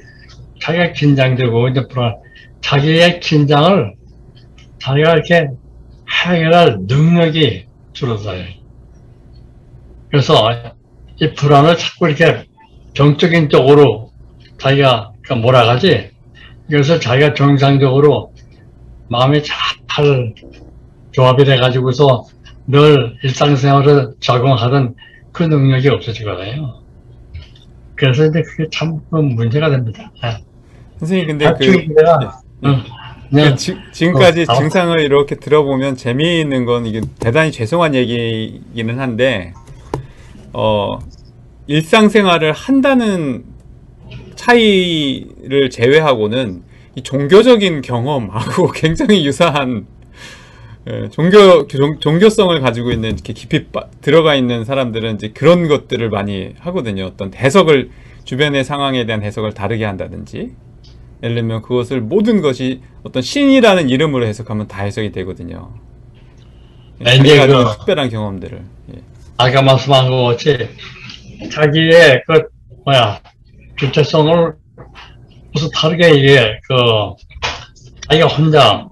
자기가 0.61 0.91
긴장되고 0.91 1.69
이제 1.69 1.87
불안 1.87 2.15
자기의 2.61 3.19
긴장을 3.21 3.93
자기가 4.79 5.13
이렇게 5.13 5.47
해결할 6.25 6.79
능력이 6.81 7.66
줄어들어요. 7.97 8.45
그래서 10.09 10.49
이 11.19 11.33
불안을 11.33 11.77
자꾸 11.77 12.07
이렇게 12.07 12.45
정적인 12.93 13.49
쪽으로 13.49 14.11
자기가 14.59 15.13
그 15.23 15.33
몰아가지 15.33 16.11
그래서 16.69 16.99
자기가 16.99 17.33
정상적으로 17.33 18.33
마음이 19.09 19.41
잘 19.43 20.33
조합이 21.11 21.43
돼가지고서 21.43 22.25
늘 22.67 23.17
일상생활을 23.23 24.13
적응하던 24.19 24.95
그 25.31 25.43
능력이 25.43 25.89
없어지거든요. 25.89 26.81
그래서 27.95 28.25
이제 28.25 28.43
그게 28.43 28.67
참 28.71 28.99
문제가 29.09 29.71
됩니다. 29.71 30.11
네. 30.21 30.37
선생님 30.99 31.27
근데 31.27 31.47
아, 31.47 31.53
그 31.53 31.63
지금 31.63 31.95
내가 31.95 32.41
응. 32.65 32.83
네. 33.29 33.55
지, 33.55 33.77
지금까지 33.91 34.45
어, 34.47 34.53
어. 34.53 34.55
증상을 34.57 34.99
이렇게 34.99 35.35
들어보면 35.35 35.95
재미있는 35.95 36.65
건 36.65 36.85
이게 36.85 37.01
대단히 37.19 37.51
죄송한 37.51 37.93
얘기이기는 37.95 38.99
한데 38.99 39.53
어 40.53 40.99
일상생활을 41.67 42.53
한다는 42.53 43.43
차이를 44.35 45.69
제외하고는 45.69 46.63
이 46.95 47.03
종교적인 47.03 47.81
경험하고 47.81 48.71
굉장히 48.75 49.25
유사한 49.25 49.87
예, 50.89 51.09
종교 51.09 51.67
종, 51.67 51.99
종교성을 51.99 52.57
가지고 52.61 52.91
있는 52.91 53.09
이렇게 53.11 53.33
깊이 53.33 53.65
빠- 53.65 53.87
들어가 54.01 54.35
있는 54.35 54.63
사람들은 54.63 55.15
이제 55.15 55.31
그런 55.33 55.67
것들을 55.67 56.09
많이 56.09 56.53
하거든요. 56.59 57.03
어떤 57.05 57.33
해석을 57.33 57.89
주변의 58.23 58.63
상황에 58.63 59.05
대한 59.05 59.21
해석을 59.21 59.53
다르게 59.53 59.83
한다든지 59.83 60.51
예를 61.23 61.35
들면 61.35 61.61
그것을 61.63 62.01
모든 62.01 62.41
것이 62.41 62.81
어떤 63.03 63.21
신이라는 63.21 63.89
이름으로 63.89 64.25
해석하면 64.25 64.67
다 64.67 64.83
해석이 64.83 65.11
되거든요. 65.13 65.73
네, 66.99 67.17
자기가 67.17 67.25
이제 67.25 67.37
가진 67.37 67.55
그- 67.63 67.77
특별한 67.77 68.09
경험들을. 68.09 68.61
예. 68.95 69.01
아까 69.37 69.61
말씀한 69.61 70.09
것 70.09 70.23
같이 70.23 70.69
자기의 71.51 72.23
그 72.27 72.43
뭐야 72.85 73.19
주체성을 73.77 74.53
무슨 75.53 75.69
다르게 75.73 76.09
이게 76.11 76.59
그 76.67 76.75
자기가 78.09 78.27
혼자 78.27 78.87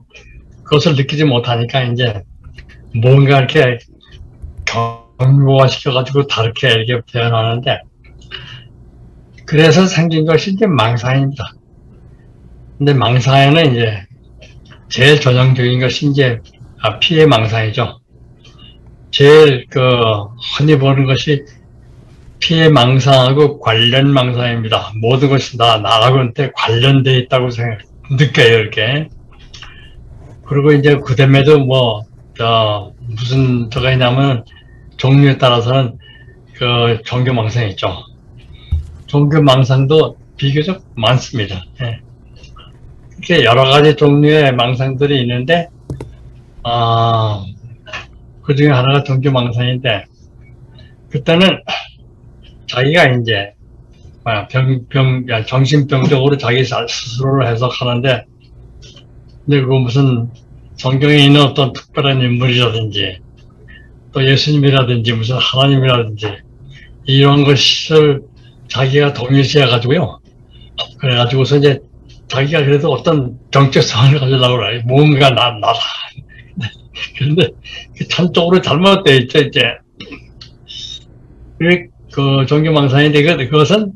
그것을 0.64 0.96
느끼지 0.96 1.26
못하니까 1.26 1.84
이제 1.84 2.24
뭔가 2.94 3.40
이렇게 3.40 3.80
경고화 4.66 5.68
시켜가지고 5.68 6.28
다르게 6.28 6.70
이렇게 6.70 7.02
표현하는데 7.12 7.82
그래서 9.46 9.86
생긴 9.86 10.26
것이 10.26 10.52
이제 10.52 10.66
망상입니다. 10.66 11.44
근데 12.78 12.94
망상에는 12.94 13.72
이제 13.72 14.06
제일 14.90 15.20
전형적인 15.20 15.80
것이 15.80 16.08
이제 16.08 16.40
아, 16.82 17.00
피해 17.00 17.26
망상이죠. 17.26 18.00
제일 19.12 19.66
그 19.70 19.80
흔히 20.58 20.78
보는 20.78 21.06
것이 21.06 21.46
피해 22.40 22.70
망상하고 22.70 23.60
관련 23.60 24.10
망상입니다. 24.12 24.92
모든 25.02 25.30
것이 25.30 25.58
다 25.58 25.78
나하고한테 25.78 26.52
관련돼 26.56 27.18
있다고 27.20 27.50
생각 27.50 27.80
느껴요 28.12 28.60
이렇게. 28.60 29.10
그리고 30.46 30.74
이제 30.74 30.96
그다음에도 30.98 31.60
뭐 31.60 32.06
저 32.38 32.94
무슨 33.00 33.70
저가 33.70 33.92
있냐면 33.94 34.44
종류에 34.98 35.38
따라서는 35.38 35.98
그 36.54 37.02
종교 37.06 37.34
망상이 37.34 37.72
있죠. 37.72 38.04
종교 39.08 39.42
망상도 39.42 40.18
비교적 40.38 40.84
많습니다. 40.96 41.62
예. 41.82 42.02
이렇게 43.28 43.44
여러 43.44 43.64
가지 43.64 43.96
종류의 43.96 44.54
망상들이 44.56 45.22
있는데 45.22 45.70
아. 46.64 47.46
그 48.46 48.56
중에 48.56 48.70
하나가 48.70 49.04
종교망상인데, 49.04 50.06
그때는 51.10 51.64
자기가 52.68 53.06
이제, 53.08 53.54
뭐야, 54.24 54.48
병, 54.48 54.86
병, 54.88 55.26
야, 55.30 55.44
정신병적으로 55.44 56.38
자기 56.38 56.64
자- 56.64 56.86
스스로를 56.88 57.48
해석하는데, 57.48 58.26
근데 59.46 59.62
그 59.62 59.74
무슨 59.74 60.30
성경에 60.78 61.18
있는 61.18 61.42
어떤 61.42 61.74
특별한 61.74 62.22
인물이라든지, 62.22 63.20
또 64.12 64.24
예수님이라든지, 64.24 65.14
무슨 65.14 65.38
하나님이라든지, 65.38 66.38
이런 67.06 67.44
것을 67.46 68.22
자기가 68.68 69.14
동일시해 69.14 69.66
가지고요. 69.66 70.20
그래 71.00 71.16
가지고서 71.16 71.58
이제 71.58 71.80
자기가 72.28 72.66
그래도 72.66 72.92
어떤 72.92 73.38
정체성을 73.52 74.20
가지려고 74.20 74.58
그래. 74.58 74.82
뭔가 74.86 75.30
나, 75.30 75.52
나다. 75.52 75.80
그런데 77.18 77.50
그 77.98 78.06
한쪽으로 78.12 78.62
잘못돼 78.62 79.18
있죠, 79.18 79.40
이제. 79.40 79.62
그, 81.60 81.88
그 82.12 82.46
종교망상인데, 82.48 83.24
그, 83.24 83.50
그것은 83.50 83.94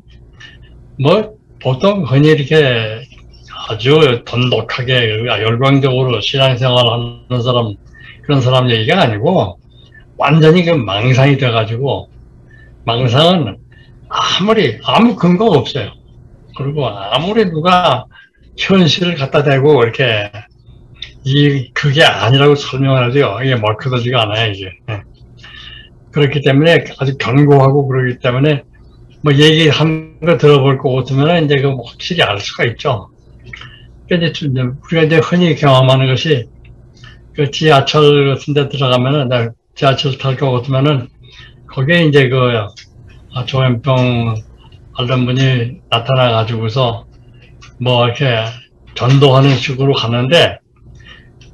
뭐, 1.01 1.33
보통 1.61 2.03
흔히 2.03 2.29
이렇게 2.29 3.01
아주 3.67 4.23
돈독하게, 4.25 5.25
열광적으로 5.27 6.21
신앙생활 6.21 6.85
하는 6.85 7.43
사람, 7.43 7.75
그런 8.23 8.41
사람 8.41 8.69
얘기가 8.69 9.01
아니고, 9.01 9.59
완전히 10.17 10.63
그 10.63 10.71
망상이 10.71 11.37
돼가지고, 11.37 12.09
망상은 12.85 13.57
아무리, 14.09 14.79
아무 14.83 15.15
근거가 15.15 15.57
없어요. 15.57 15.91
그리고 16.57 16.87
아무리 16.87 17.45
누가 17.45 18.05
현실을 18.59 19.15
갖다 19.15 19.41
대고 19.43 19.83
이렇게 19.83 20.31
이 21.23 21.71
그게 21.73 22.03
아니라고 22.03 22.53
하죠. 22.53 23.39
이게 23.43 23.55
멀크더지가 23.55 24.23
않아요 24.23 24.51
이게. 24.51 24.71
예. 24.89 25.01
그렇기 26.11 26.41
때문에 26.41 26.85
아주 26.99 27.17
견고하고 27.17 27.87
그러기 27.87 28.19
때문에 28.19 28.63
뭐 29.21 29.33
얘기한 29.33 30.19
거 30.19 30.37
들어볼 30.37 30.77
거 30.77 30.91
같으면 30.91 31.45
이제 31.45 31.61
그 31.61 31.75
확실히 31.85 32.21
알 32.23 32.39
수가 32.39 32.65
있죠. 32.65 33.09
그러니까 34.07 34.77
우리가 34.85 35.03
이제 35.03 35.17
흔히 35.17 35.55
경험하는 35.55 36.07
것이 36.07 36.47
그 37.35 37.51
지하철 37.51 38.35
같은 38.35 38.53
데 38.53 38.67
들어가면은 38.69 39.29
나 39.29 39.51
지하철 39.75 40.17
탈 40.17 40.35
거 40.35 40.51
같으면은 40.51 41.07
거기에 41.67 42.05
이제 42.05 42.27
그 42.27 42.37
아, 43.33 43.45
조현병 43.45 44.35
앓는 44.95 45.25
분이 45.25 45.81
나타나 45.89 46.31
가지고서 46.31 47.08
뭐 47.79 48.05
이렇게 48.05 48.25
전도하는 48.95 49.55
식으로 49.55 49.93
가는데 49.93 50.59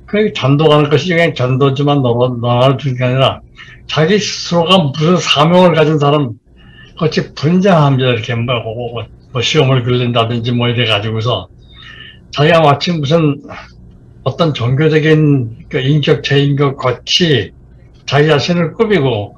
그 0.05 0.33
전도하는 0.33 0.89
것이 0.89 1.09
그냥 1.09 1.33
전도지만 1.33 2.01
너를 2.01 2.77
주는 2.77 2.97
게 2.97 3.03
아니라 3.03 3.41
자기 3.87 4.17
스스로가 4.17 4.91
무슨 4.95 5.17
사명을 5.17 5.73
가진 5.73 5.99
사람 5.99 6.31
같이 6.97 7.33
분장합니다. 7.33 8.09
이렇게 8.09 8.35
뭐, 8.35 8.55
뭐, 8.61 9.05
뭐 9.31 9.41
시험을 9.41 9.83
걸린다든지 9.83 10.53
뭐 10.53 10.69
이래 10.69 10.85
가지고서 10.85 11.47
자기가 12.31 12.61
마치 12.61 12.91
무슨 12.91 13.41
어떤 14.23 14.53
종교적인 14.53 15.67
그 15.69 15.79
인격체인 15.79 16.55
것 16.55 16.75
같이 16.77 17.51
자기 18.05 18.27
자신을 18.27 18.73
꾸미고 18.73 19.37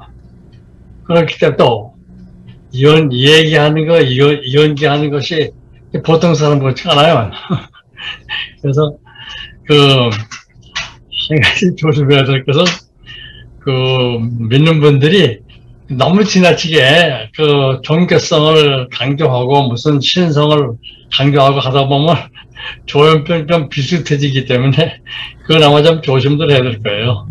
그렇기 1.03 1.39
때문에 1.39 1.57
또 1.57 1.93
이연 2.71 3.11
얘기하는 3.11 3.87
거 3.87 3.99
이연 4.01 4.41
이연기하는 4.43 5.09
것이 5.09 5.51
보통 6.03 6.35
사람 6.35 6.59
같지 6.59 6.87
않아요. 6.89 7.31
그래서 8.61 8.97
그한 9.65 10.11
가지 11.41 11.75
조심해야 11.75 12.23
될 12.25 12.45
것은 12.45 12.63
그 13.59 13.71
믿는 14.49 14.79
분들이 14.79 15.39
너무 15.89 16.23
지나치게 16.23 17.31
그 17.35 17.81
종교성을 17.83 18.89
강조하고 18.89 19.69
무슨 19.69 19.99
신성을 19.99 20.73
강조하고 21.13 21.59
하다 21.59 21.87
보면 21.87 22.15
조현병 22.85 23.47
좀 23.47 23.69
비슷해지기 23.69 24.45
때문에 24.45 25.01
그건 25.43 25.63
아마 25.63 25.81
좀 25.81 26.01
조심들 26.01 26.51
해야 26.51 26.61
될 26.61 26.81
거예요. 26.81 27.27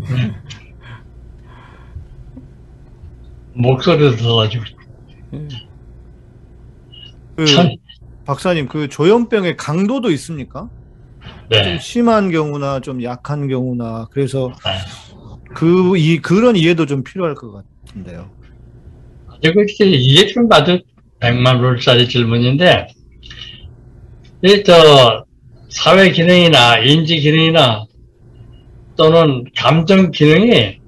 목소리를 3.53 4.15
들어가지고 4.15 4.63
그 7.35 7.45
참, 7.45 7.69
박사님 8.27 8.67
그 8.67 8.89
조현병의 8.89 9.55
강도도 9.55 10.11
있습니까? 10.11 10.69
좀 11.49 11.49
네. 11.49 11.79
심한 11.79 12.29
경우나 12.29 12.81
좀 12.81 13.01
약한 13.01 13.47
경우나 13.47 14.07
그래서 14.11 14.51
네. 14.65 15.53
그이 15.55 16.19
그런 16.19 16.57
이해도 16.57 16.85
좀 16.85 17.05
필요할 17.05 17.35
것 17.35 17.63
같은데요. 17.85 18.29
이거 19.41 19.63
이게 19.63 19.85
이게 19.85 20.27
좀 20.27 20.51
아주 20.51 20.81
백만 21.19 21.59
불짜리 21.59 22.07
질문인데, 22.07 22.87
이저 24.43 25.25
사회 25.69 26.11
기능이나 26.11 26.79
인지 26.79 27.19
기능이나 27.21 27.85
또는 28.97 29.45
감정 29.55 30.11
기능이 30.11 30.79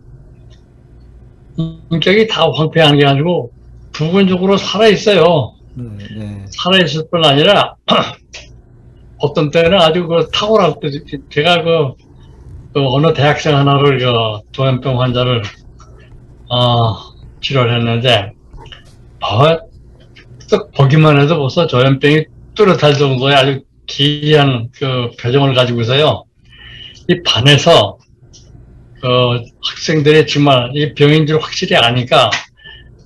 인격이 1.89 2.27
다 2.27 2.49
황폐한 2.51 2.97
게 2.97 3.05
아니고 3.05 3.53
부분적으로 3.93 4.57
살아 4.57 4.87
있어요. 4.87 5.58
네, 5.79 6.07
네. 6.17 6.45
살아 6.49 6.77
있을 6.77 7.07
뿐 7.09 7.23
아니라 7.23 7.75
어떤 9.17 9.49
때는 9.49 9.79
아주 9.79 10.05
그 10.07 10.27
탁월할 10.31 10.75
때 10.81 10.89
제가 11.29 11.63
그, 11.63 11.93
그 12.73 12.85
어느 12.87 13.13
대학생 13.13 13.55
하나를 13.55 13.99
그 13.99 14.51
조현병 14.51 14.99
환자를 14.99 15.41
어, 16.49 16.97
치료를 17.41 17.77
했는데 17.77 18.33
어, 19.21 19.57
딱 20.49 20.71
보기만 20.75 21.21
해도 21.21 21.39
벌써 21.39 21.65
조현병이 21.65 22.25
뚜렷할 22.55 22.95
정도의 22.95 23.35
아주 23.35 23.61
기이한 23.85 24.69
그 24.73 25.11
표정을 25.19 25.53
가지고서요. 25.53 26.25
이 27.07 27.23
반에서 27.23 27.97
그 29.01 29.43
학생들이 29.63 30.27
정말 30.27 30.71
이 30.73 30.93
병인 30.93 31.25
줄 31.25 31.41
확실히 31.41 31.77
아니까 31.77 32.29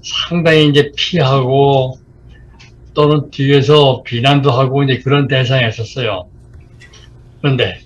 상당히 0.01 0.67
이제 0.67 0.91
피하고 0.95 1.99
또는 2.93 3.31
뒤에서 3.31 4.03
비난도 4.03 4.51
하고 4.51 4.83
이제 4.83 4.99
그런 4.99 5.27
대상이었었어요. 5.27 6.29
그런데 7.41 7.79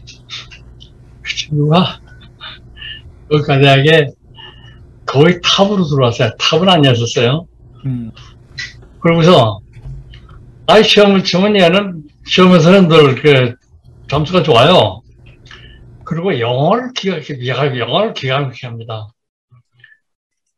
그 1.22 1.36
친구가 1.36 2.00
그 3.30 3.46
대학에 3.62 4.08
거의 5.06 5.40
탑으로 5.42 5.86
들어왔어요. 5.86 6.32
탑은 6.38 6.68
아니었었어요. 6.68 7.48
음, 7.86 8.12
그러고서 9.00 9.62
아이 10.68 10.84
시험을 10.84 11.24
치면 11.24 11.56
얘는 11.56 12.04
시험에서는 12.26 12.88
늘그 12.90 13.56
점수가 14.10 14.44
좋아요. 14.44 15.02
그리고 16.04 16.40
영어를 16.40 16.94
기가 16.94 17.18
막히게 17.18 17.80
영어를 17.80 18.14
기가 18.14 18.40
막히게 18.40 18.68
합니다. 18.68 19.08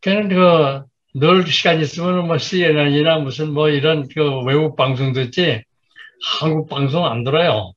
걔는 0.02 0.30
그 0.30 0.89
늘 1.16 1.46
시간 1.48 1.82
있으면 1.82 2.28
뭐 2.28 2.38
CNN이나 2.38 3.18
무슨 3.20 3.52
뭐 3.54 3.70
이런 3.70 4.08
그 4.14 4.42
외국 4.44 4.76
방송 4.76 5.12
듣지 5.14 5.64
한국 6.40 6.70
방송 6.70 7.06
안 7.06 7.24
들어요. 7.24 7.74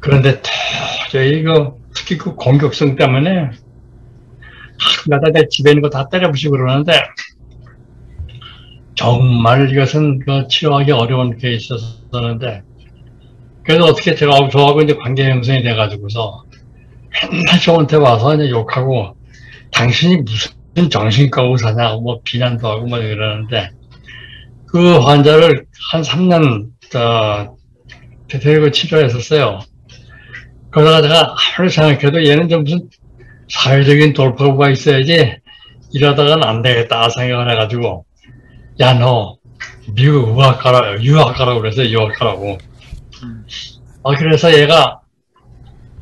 그런데 0.00 0.42
도저히 1.06 1.40
이거 1.40 1.78
특히 1.94 2.18
그 2.18 2.34
공격성 2.34 2.96
때문에 2.96 3.50
나다 5.08 5.30
내 5.32 5.46
집에 5.48 5.70
있는 5.70 5.82
거 5.82 5.88
다 5.88 6.08
때려 6.08 6.30
부시고 6.30 6.56
그러는데 6.56 6.92
정말 8.94 9.70
이것은 9.70 10.18
그 10.18 10.48
치료하기 10.48 10.92
어려운 10.92 11.36
케이스였었는데 11.38 12.62
그래서 13.64 13.84
어떻게 13.84 14.14
제가 14.14 14.48
저하고 14.50 14.82
이제 14.82 14.94
관계 14.96 15.30
형성이 15.30 15.62
돼가지고서 15.62 16.44
맨날 17.30 17.60
저한테 17.60 17.96
와서 17.96 18.34
이제 18.34 18.50
욕하고 18.50 19.16
당신이 19.70 20.22
무슨 20.22 20.61
정신과 20.90 21.42
의사냐 21.42 21.94
뭐 21.96 22.20
비난도 22.24 22.68
하고 22.68 22.86
뭐 22.86 22.98
이러는데 22.98 23.70
그 24.66 24.98
환자를 24.98 25.66
한 25.92 26.02
3년 26.02 26.70
저 26.90 27.56
데리고 28.28 28.70
치료했었어요. 28.70 29.60
그러다가 30.70 31.02
제가 31.02 31.34
하루 31.36 31.68
생각해도 31.68 32.24
얘는 32.24 32.48
좀 32.48 32.64
무슨 32.64 32.88
사회적인 33.50 34.14
돌파구가 34.14 34.70
있어야지 34.70 35.36
이러다가는 35.92 36.42
안 36.42 36.62
되겠다 36.62 37.10
생각을 37.10 37.50
해가지고 37.50 38.06
야 38.80 38.94
너 38.94 39.36
미국 39.94 40.30
의학 40.30 40.58
가라 40.58 41.02
유학 41.02 41.36
가라고 41.36 41.60
그래서 41.60 41.86
유학 41.88 42.14
가라고 42.18 42.56
아 44.04 44.16
그래서 44.16 44.58
얘가 44.58 45.00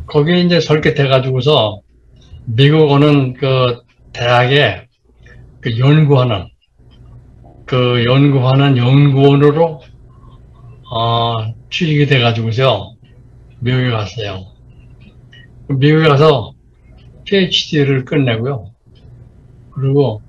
거기 0.07 0.41
이제 0.45 0.61
설계 0.61 0.95
돼가지고서 0.95 1.81
미국 2.45 2.91
오는 2.91 3.35
그 3.35 3.81
대학에 4.13 4.89
그 5.61 5.79
연구하는 5.79 6.49
그 7.67 8.05
연구하는 8.05 8.77
연구원으로 8.77 9.81
어, 10.93 11.55
취직이 11.71 12.07
돼가지고서 12.07 12.95
미국에 13.61 13.91
갔어요. 13.91 14.47
미국에 15.69 16.09
가서 16.09 16.53
PhD를 17.25 18.05
끝내고요. 18.05 18.73
그리고 19.73 20.23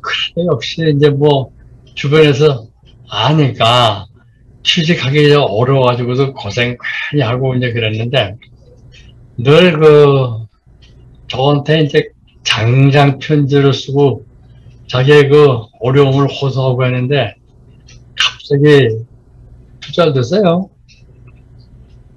그래 0.00 0.46
역시 0.46 0.82
이제 0.96 1.10
뭐 1.10 1.50
주변에서 1.94 2.66
아니까 3.10 4.06
취직하기 4.62 5.32
어려워가지고서 5.34 6.32
고생 6.32 6.76
많이 7.12 7.22
하고 7.22 7.54
이제 7.54 7.72
그랬는데 7.72 8.36
늘 9.38 9.78
그 9.78 10.46
저한테 11.28 11.82
이제 11.82 12.13
장장 12.44 13.18
편지를 13.18 13.72
쓰고 13.74 14.24
자기의 14.86 15.28
그 15.28 15.62
어려움을 15.80 16.28
호소하고 16.28 16.84
했는데 16.84 17.34
갑자기 18.16 18.88
투자됐어요. 19.80 20.70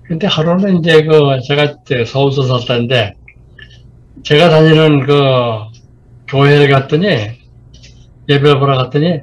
근데 0.04 0.28
하루는 0.28 0.80
이제 0.80 1.04
그 1.04 1.40
제가 1.48 1.78
서울서 2.06 2.60
살았는데 2.60 3.14
제가 4.24 4.50
다니는 4.50 5.06
그 5.06 5.14
교회를 6.28 6.70
갔더니 6.70 7.08
예배 8.30 8.60
보러 8.60 8.78
갔더니 8.78 9.22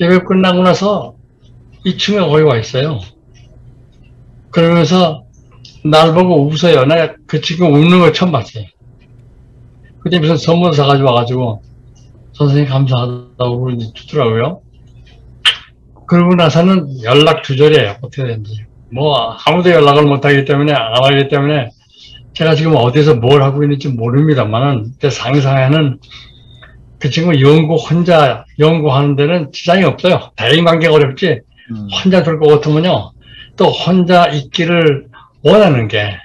예배 0.00 0.20
끝나고 0.20 0.62
나서 0.62 1.14
2층에 1.84 2.28
거기 2.28 2.42
와 2.42 2.58
있어요. 2.58 3.00
그러면서 4.50 5.24
날 5.84 6.14
보고 6.14 6.46
웃어요. 6.46 6.84
나 6.84 7.16
그 7.26 7.40
친구 7.40 7.66
웃는 7.66 8.00
걸 8.00 8.12
처음 8.12 8.30
봤어요. 8.30 8.64
그때 10.02 10.18
무슨 10.18 10.36
선물 10.36 10.72
사가지고 10.72 11.08
와가지고 11.08 11.62
선생님 12.32 12.68
감사하다고 12.68 13.78
주더라고요. 13.94 14.62
그러고 16.06 16.34
나서는 16.34 17.02
연락 17.02 17.42
두절이에요. 17.42 17.96
어떻게 18.02 18.24
되는지. 18.24 18.64
뭐 18.92 19.36
아무도 19.46 19.70
연락을 19.70 20.04
못하기 20.04 20.44
때문에 20.44 20.72
안 20.72 21.04
하기 21.04 21.28
때문에 21.28 21.70
제가 22.34 22.54
지금 22.54 22.74
어디서 22.76 23.16
뭘 23.16 23.42
하고 23.42 23.62
있는지 23.62 23.88
모릅니다만은 23.88 24.92
제 25.00 25.08
상상에는 25.10 25.98
그 26.98 27.10
친구 27.10 27.40
연구 27.40 27.76
혼자 27.76 28.44
연구하는 28.58 29.16
데는 29.16 29.50
지장이 29.52 29.84
없어요. 29.84 30.30
대인 30.36 30.64
관계가 30.64 30.94
어렵지. 30.94 31.40
음. 31.70 31.88
혼자 32.04 32.22
될 32.22 32.38
것 32.38 32.48
같으면요. 32.48 33.12
또 33.56 33.66
혼자 33.66 34.26
있기를 34.28 35.06
원하는 35.44 35.88
게 35.88 36.16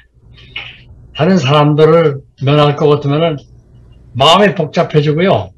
다른 1.15 1.37
사람들을 1.37 2.17
면할 2.43 2.75
것 2.75 2.87
같으면은 2.87 3.37
마음이 4.17 4.55
복잡해지고요. 4.55 5.51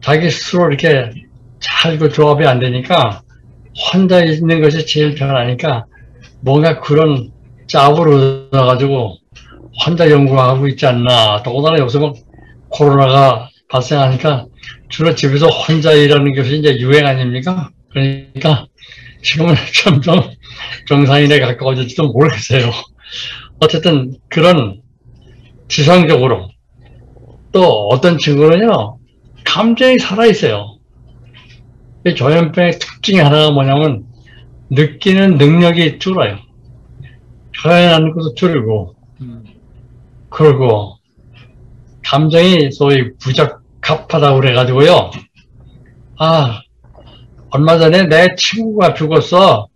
자기 0.00 0.30
스스로 0.30 0.68
이렇게 0.68 1.10
잘 1.58 1.98
그 1.98 2.08
조합이 2.08 2.46
안 2.46 2.58
되니까 2.60 3.22
혼자 3.92 4.24
있는 4.24 4.62
것이 4.62 4.86
제일 4.86 5.14
편하니까 5.14 5.86
뭔가 6.40 6.80
그런 6.80 7.30
짭을 7.66 8.08
얻어가지고 8.08 9.16
혼자 9.84 10.10
연구하고 10.10 10.68
있지 10.68 10.86
않나. 10.86 11.42
더군다나 11.42 11.78
요새 11.78 11.98
막 11.98 12.14
코로나가 12.68 13.50
발생하니까 13.68 14.46
주로 14.88 15.14
집에서 15.14 15.48
혼자 15.48 15.92
일하는 15.92 16.34
것이 16.34 16.58
이제 16.58 16.78
유행 16.78 17.06
아닙니까? 17.06 17.70
그러니까 17.90 18.66
지금은 19.22 19.54
점점 19.82 20.30
정상인에 20.88 21.40
가까워질지도 21.40 22.12
모르겠어요. 22.12 22.70
어쨌든 23.60 24.16
그런 24.28 24.80
지상적으로 25.68 26.50
또 27.52 27.88
어떤 27.88 28.18
친구는요, 28.18 28.98
감정이 29.44 29.98
살아있어요. 29.98 30.78
이 32.06 32.14
조현병의 32.14 32.78
특징이 32.78 33.18
하나가 33.18 33.50
뭐냐면 33.50 34.04
느끼는 34.70 35.36
능력이 35.36 35.98
줄어요. 35.98 36.38
표현하는 37.62 38.12
것도 38.12 38.34
줄고, 38.34 38.94
음. 39.20 39.44
그리고 40.30 40.96
감정이 42.04 42.70
소위 42.72 43.12
부적합하다고 43.18 44.40
그래가지고요. 44.40 45.10
아, 46.18 46.62
얼마 47.50 47.78
전에 47.78 48.04
내 48.04 48.28
친구가 48.36 48.94
죽었어. 48.94 49.66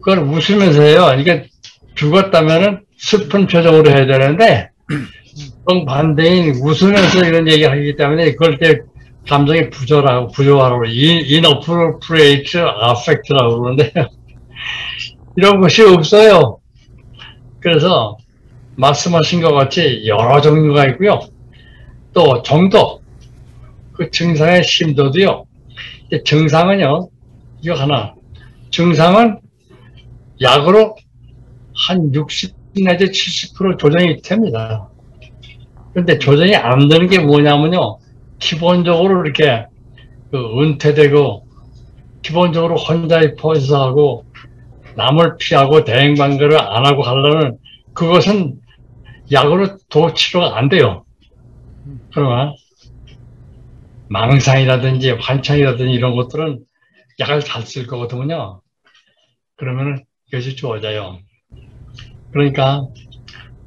그걸 0.00 0.20
웃으면서 0.20 0.82
해요. 0.82 1.16
이게 1.18 1.48
죽었다면은 1.94 2.84
슬픈 2.96 3.46
표정으로 3.46 3.90
해야 3.90 4.06
되는데, 4.06 4.70
정 5.68 5.84
반대인 5.86 6.54
웃으면서 6.56 7.24
이런 7.24 7.48
얘기 7.48 7.64
하기 7.64 7.96
때문에 7.96 8.32
그걸 8.32 8.58
때 8.58 8.80
감정이 9.28 9.70
부조라고, 9.70 10.28
부조하라고, 10.28 10.84
inappropriate 10.86 12.60
affect라고 12.60 13.60
그러는데, 13.60 13.92
이런 15.36 15.60
것이 15.60 15.82
없어요. 15.82 16.58
그래서 17.60 18.18
말씀하신 18.76 19.40
것 19.40 19.52
같이 19.52 20.02
여러 20.06 20.40
종류가 20.40 20.86
있고요. 20.88 21.20
또 22.12 22.42
정도, 22.42 23.00
그 23.94 24.10
증상의 24.10 24.62
심도도요. 24.62 25.46
증상은요, 26.24 27.08
이거 27.62 27.74
하나. 27.74 28.14
증상은 28.70 29.40
약으로 30.42 30.96
한 31.74 32.12
60 32.14 32.54
내지 32.82 33.06
70% 33.06 33.78
조정이 33.78 34.20
됩니다. 34.20 34.88
그런데 35.94 36.18
조정이 36.18 36.56
안 36.56 36.88
되는 36.88 37.08
게 37.08 37.20
뭐냐면요. 37.20 37.98
기본적으로 38.40 39.24
이렇게 39.24 39.64
그 40.30 40.60
은퇴되고 40.60 41.46
기본적으로 42.20 42.74
혼자에 42.74 43.36
포기하고 43.36 44.24
남을 44.96 45.36
피하고 45.38 45.84
대행 45.84 46.14
관계를 46.14 46.60
안 46.60 46.84
하고 46.84 47.02
하려면 47.02 47.58
그것은 47.94 48.56
약으로 49.30 49.78
도 49.88 50.12
치료가 50.14 50.58
안 50.58 50.68
돼요. 50.68 51.04
그러나 52.12 52.54
망상이라든지 54.08 55.12
환청이라든지 55.12 55.92
이런 55.92 56.16
것들은 56.16 56.64
약을 57.20 57.40
잘쓸것 57.40 58.00
같으면요. 58.00 58.60
그러면 59.56 60.04
이것이 60.26 60.56
좋아져요. 60.56 61.18
그러니까 62.32 62.88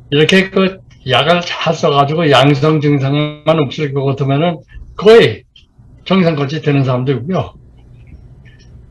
이렇게 0.09 0.49
그 0.49 0.79
약을 1.09 1.41
잘 1.41 1.73
써가지고 1.73 2.31
양성 2.31 2.81
증상만 2.81 3.59
없을 3.59 3.93
것 3.93 4.05
같으면은 4.05 4.59
거의 4.95 5.43
정상같이 6.05 6.61
되는 6.61 6.83
사람도 6.83 7.11
있고요. 7.13 7.53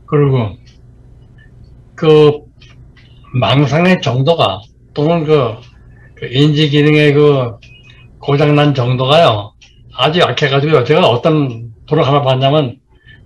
그리고 0.05 0.55
그 1.95 2.31
망상의 3.33 4.01
정도가 4.01 4.61
또는 4.93 5.25
그, 5.25 5.55
그 6.15 6.27
인지 6.27 6.69
기능의 6.69 7.13
그 7.13 7.57
고장난 8.19 8.73
정도가요 8.73 9.53
아주 9.93 10.19
약해가지고요. 10.19 10.83
제가 10.83 11.07
어떤 11.07 11.73
도를 11.87 12.05
하나 12.05 12.21
봤냐면 12.21 12.79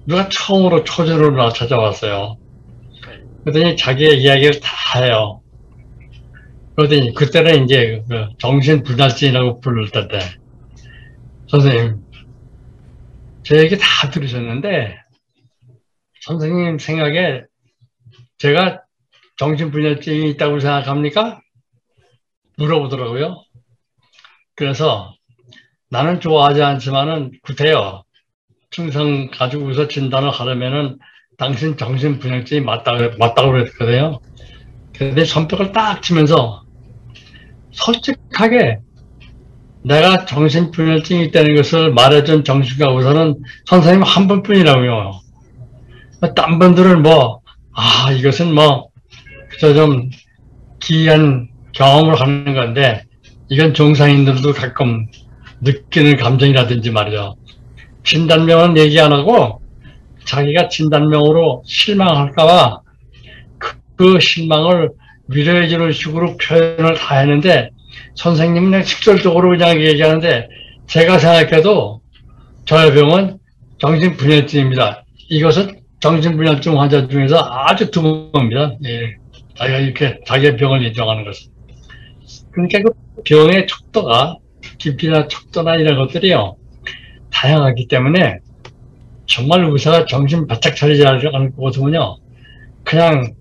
누가 0.05 0.27
처음으로 0.29 0.83
초조를 0.83 1.35
나 1.35 1.49
찾아왔어요. 1.49 2.37
그랬더니 3.43 3.75
자기의 3.75 4.21
이야기를 4.21 4.59
다 4.59 5.01
해요. 5.01 5.40
그러더니 6.81 7.13
그때는 7.13 7.65
이제 7.65 8.03
그 8.09 8.29
정신불달증이라고 8.39 9.59
부를 9.59 9.91
때인데 9.91 10.19
선생님 11.47 12.01
제 13.43 13.57
얘기 13.59 13.77
다 13.77 14.09
들으셨는데 14.09 14.97
선생님 16.21 16.79
생각에 16.79 17.43
제가 18.39 18.81
정신분열증이 19.37 20.31
있다고 20.31 20.59
생각합니까? 20.59 21.41
물어보더라고요. 22.57 23.43
그래서 24.55 25.13
나는 25.89 26.19
좋아하지 26.19 26.63
않지만은 26.63 27.31
구태여 27.43 28.03
증상 28.71 29.29
가지고서 29.31 29.87
진단을 29.87 30.31
하려면은 30.31 30.97
당신 31.37 31.77
정신분열증이 31.77 32.61
맞다고, 32.61 33.17
맞다고 33.17 33.51
그랬거든요. 33.51 34.19
근데 34.95 35.25
손뼉을 35.25 35.71
딱 35.71 36.01
치면서 36.01 36.63
솔직하게 37.71 38.79
내가 39.83 40.25
정신분열증이 40.25 41.25
있다는 41.25 41.55
것을 41.55 41.91
말해준 41.93 42.43
정신과 42.43 42.91
의사는 42.91 43.35
선생님 43.65 44.03
한 44.03 44.27
분뿐이라고요. 44.27 45.11
딴 46.35 46.59
분들은 46.59 47.01
뭐, 47.01 47.41
아, 47.73 48.11
이것은 48.11 48.53
뭐, 48.53 48.89
그저 49.49 49.73
좀 49.73 50.09
기이한 50.79 51.49
경험을 51.73 52.19
하는 52.19 52.53
건데, 52.53 53.05
이건 53.49 53.73
정상인들도 53.73 54.53
가끔 54.53 55.07
느끼는 55.61 56.17
감정이라든지 56.17 56.91
말이죠. 56.91 57.35
진단명은 58.03 58.77
얘기 58.77 58.99
안 58.99 59.11
하고, 59.11 59.61
자기가 60.25 60.69
진단명으로 60.69 61.63
실망할까봐 61.65 62.81
그, 63.57 63.77
그 63.95 64.19
실망을 64.19 64.91
위로해 65.31 65.67
주는 65.67 65.91
식으로 65.91 66.37
표현을 66.37 66.95
다 66.95 67.19
했는데, 67.19 67.69
선생님은 68.15 68.71
그냥 68.71 68.83
직설적으로 68.83 69.49
그냥 69.49 69.81
얘기하는데, 69.81 70.47
제가 70.87 71.17
생각해도 71.17 72.01
저의 72.65 72.93
병은 72.93 73.37
정신분열증입니다. 73.79 75.03
이것은 75.29 75.79
정신분열증 75.99 76.79
환자 76.79 77.07
중에서 77.07 77.37
아주 77.49 77.91
드뭅니다. 77.91 78.77
예. 78.85 79.15
자기가 79.55 79.79
이렇게 79.79 80.19
자기의 80.25 80.57
병을 80.57 80.83
인정하는 80.83 81.23
것은. 81.25 81.51
그러니까 82.51 82.79
그 82.83 83.23
병의 83.23 83.67
척도가, 83.67 84.37
깊이나 84.77 85.27
척도나 85.27 85.75
이런 85.75 85.97
것들이요, 85.97 86.55
다양하기 87.31 87.87
때문에 87.87 88.39
정말 89.25 89.63
의사가 89.63 90.05
정신 90.05 90.45
바짝 90.45 90.75
차리지 90.75 91.05
않을 91.07 91.55
것 91.55 91.63
같으면요 91.63 92.17
그냥 92.83 93.33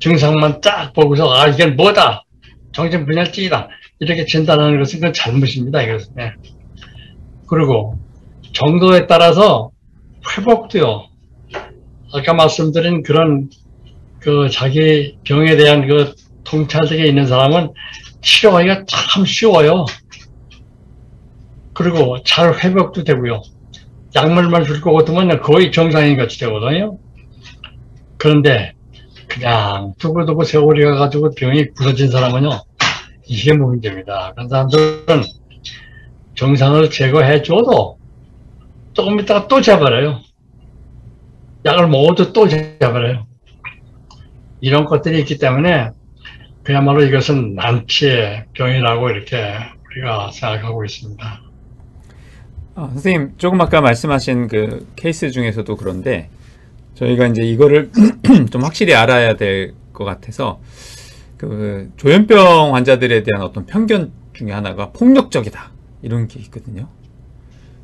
증상만 0.00 0.60
딱 0.60 0.92
보고서, 0.94 1.32
아, 1.32 1.46
이게 1.48 1.66
뭐다! 1.66 2.24
정신분열증이다! 2.72 3.68
이렇게 4.00 4.24
진단하는 4.26 4.78
것은 4.78 5.00
그건 5.00 5.12
잘못입니다. 5.12 5.82
이것은. 5.82 6.14
예. 6.20 6.32
그리고 7.46 7.98
정도에 8.52 9.06
따라서 9.06 9.70
회복도요, 10.36 11.06
아까 12.14 12.34
말씀드린 12.34 13.02
그런 13.02 13.50
그 14.20 14.48
자기 14.50 15.18
병에 15.24 15.56
대한 15.56 15.86
그 15.86 16.14
통찰력이 16.44 17.06
있는 17.06 17.26
사람은 17.26 17.72
치료하기가 18.22 18.84
참 18.88 19.24
쉬워요. 19.24 19.84
그리고 21.72 22.22
잘 22.24 22.58
회복도 22.58 23.04
되고요. 23.04 23.42
약물만 24.14 24.64
줄 24.64 24.80
것 24.80 24.92
같으면 24.92 25.40
거의 25.40 25.72
정상인 25.72 26.16
같이 26.16 26.38
되거든요. 26.40 26.98
그런데 28.18 28.72
그냥 29.30 29.94
두고두고 29.98 30.42
세월이 30.42 30.84
가가지고 30.84 31.30
병이 31.36 31.70
굳어진 31.70 32.10
사람은요. 32.10 32.50
이게 33.26 33.52
문제입니다. 33.52 34.32
그런 34.34 34.48
사람들은 34.48 35.22
정상을 36.34 36.90
제거해 36.90 37.42
줘도 37.42 37.96
조금 38.92 39.20
있다가 39.20 39.46
또 39.46 39.60
재버려요. 39.60 40.20
약을 41.64 41.88
먹어도 41.88 42.32
또 42.32 42.48
재버려요. 42.48 43.26
이런 44.60 44.84
것들이 44.84 45.20
있기 45.20 45.38
때문에 45.38 45.90
그야말로 46.64 47.04
이것은 47.04 47.54
난치의 47.54 48.46
병이라고 48.54 49.10
이렇게 49.10 49.54
우리가 49.90 50.30
생각하고 50.32 50.84
있습니다. 50.84 51.40
아, 52.74 52.88
선생님, 52.92 53.34
조금 53.36 53.60
아까 53.60 53.80
말씀하신 53.80 54.48
그 54.48 54.86
케이스 54.96 55.30
중에서도 55.30 55.76
그런데 55.76 56.30
저희가 57.00 57.26
이제 57.28 57.42
이거를 57.42 57.90
좀 58.52 58.62
확실히 58.62 58.94
알아야 58.94 59.36
될 59.36 59.74
것 59.92 60.04
같아서 60.04 60.60
그 61.36 61.90
조현병 61.98 62.74
환자들에 62.74 63.22
대한 63.22 63.42
어떤 63.42 63.66
편견 63.66 64.12
중에 64.32 64.50
하나가 64.52 64.92
폭력적이다 64.92 65.72
이런 66.00 66.26
게 66.26 66.40
있거든요. 66.40 66.88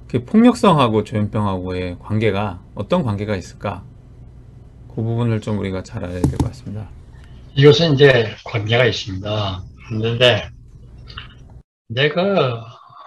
그 0.09 0.25
폭력성하고 0.25 1.05
조현병하고의 1.05 1.97
관계가 1.99 2.63
어떤 2.75 3.03
관계가 3.03 3.37
있을까? 3.37 3.83
그 4.89 5.03
부분을 5.03 5.43
좀 5.43 5.59
우리가 5.59 5.83
잘 5.83 6.05
알아야 6.05 6.23
될 6.23 6.39
것 6.39 6.47
같습니다. 6.49 6.89
이것은 7.55 7.95
이제 7.95 8.35
관계가 8.45 8.87
있습니다. 8.87 9.63
그런데 9.89 10.49
내가 11.89 12.65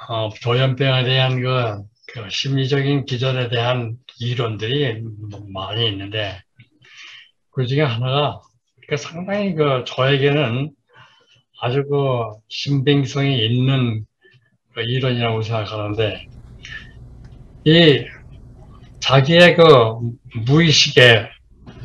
어, 0.10 0.30
조현병에 0.42 1.04
대한 1.04 1.42
그, 1.42 1.82
그 2.14 2.28
심리적인 2.30 3.06
기전에 3.06 3.50
대한 3.50 3.98
이론들이 4.20 5.04
많이 5.54 5.88
있는데 5.90 6.42
그 7.52 7.68
중에 7.68 7.82
하나가 7.82 8.42
그 8.88 8.98
상당히 8.98 9.54
그 9.54 9.84
저에게는 9.86 10.72
아주 11.62 11.84
그 11.88 12.40
신빙성이 12.48 13.46
있는 13.46 14.06
그 14.74 14.82
이론이라고 14.82 15.42
생각하는데 15.42 16.26
이 17.66 18.06
자기의 19.00 19.56
그 19.56 19.64
무의식의 20.48 21.30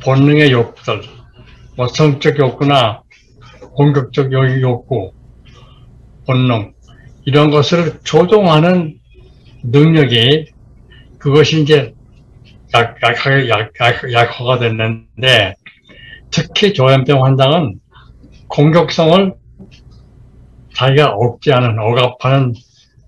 본능의 0.02 0.52
욕구들, 0.52 1.02
뭐 1.76 1.88
성적 1.88 2.38
욕구나 2.38 3.02
공격적 3.74 4.32
욕구, 4.32 5.12
본능 6.26 6.72
이런 7.26 7.50
것을 7.50 8.00
조종하는 8.04 8.98
능력이 9.64 10.46
그것이 11.18 11.62
이제 11.62 11.94
약, 12.74 12.96
약하게 13.02 13.48
약, 13.48 13.72
약, 13.80 14.12
약화가 14.12 14.58
됐는데 14.58 15.54
특히 16.30 16.74
조현병 16.74 17.24
환자는 17.24 17.80
공격성을 18.48 19.34
자기가 20.74 21.10
억제하는 21.12 21.78
억압하는 21.78 22.52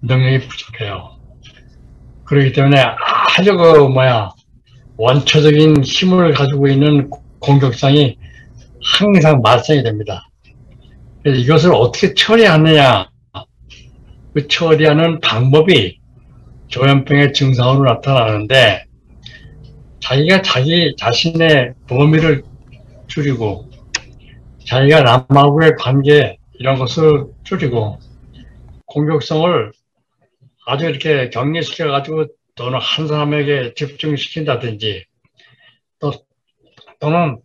능력이 0.02 0.46
부족해요. 0.48 1.16
그렇기 2.24 2.52
때문에 2.52 2.82
아주 3.36 3.56
그 3.56 3.88
뭐야 3.88 4.30
원초적인 4.96 5.82
힘을 5.82 6.32
가지고 6.32 6.68
있는 6.68 7.10
공격성이 7.38 8.16
항상 8.98 9.42
발생이 9.42 9.82
됩니다. 9.82 10.26
이것을 11.24 11.74
어떻게 11.74 12.14
처리하느냐 12.14 13.08
그 14.32 14.48
처리하는 14.48 15.20
방법이 15.20 15.98
조현병의 16.68 17.32
증상으로 17.32 17.84
나타나는데 17.84 18.84
자기가 20.00 20.42
자기 20.42 20.94
자신의 20.96 21.74
범위를 21.88 22.42
줄이고 23.06 23.70
자기가 24.66 25.02
남하고의 25.02 25.76
관계 25.78 26.38
이런 26.54 26.78
것을 26.78 27.26
줄이고 27.44 27.98
공격성을 28.86 29.72
아주 30.66 30.86
이렇게 30.86 31.30
격리시켜 31.30 31.88
가지고 31.88 32.26
또는 32.54 32.78
한 32.80 33.06
사람에게 33.06 33.74
집중시킨다든지 33.74 35.04
또 36.00 36.12
또는 36.98 37.38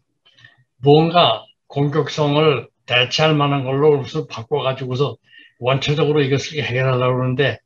무언가 0.77 1.45
공격성을 1.67 2.67
대체할 2.85 3.35
만한 3.35 3.63
걸로 3.63 4.03
바꿔 4.29 4.61
가지고서 4.61 5.17
원초적으로 5.59 6.21
이것을 6.21 6.63
해결하려고 6.63 7.15
그러는데 7.15 7.59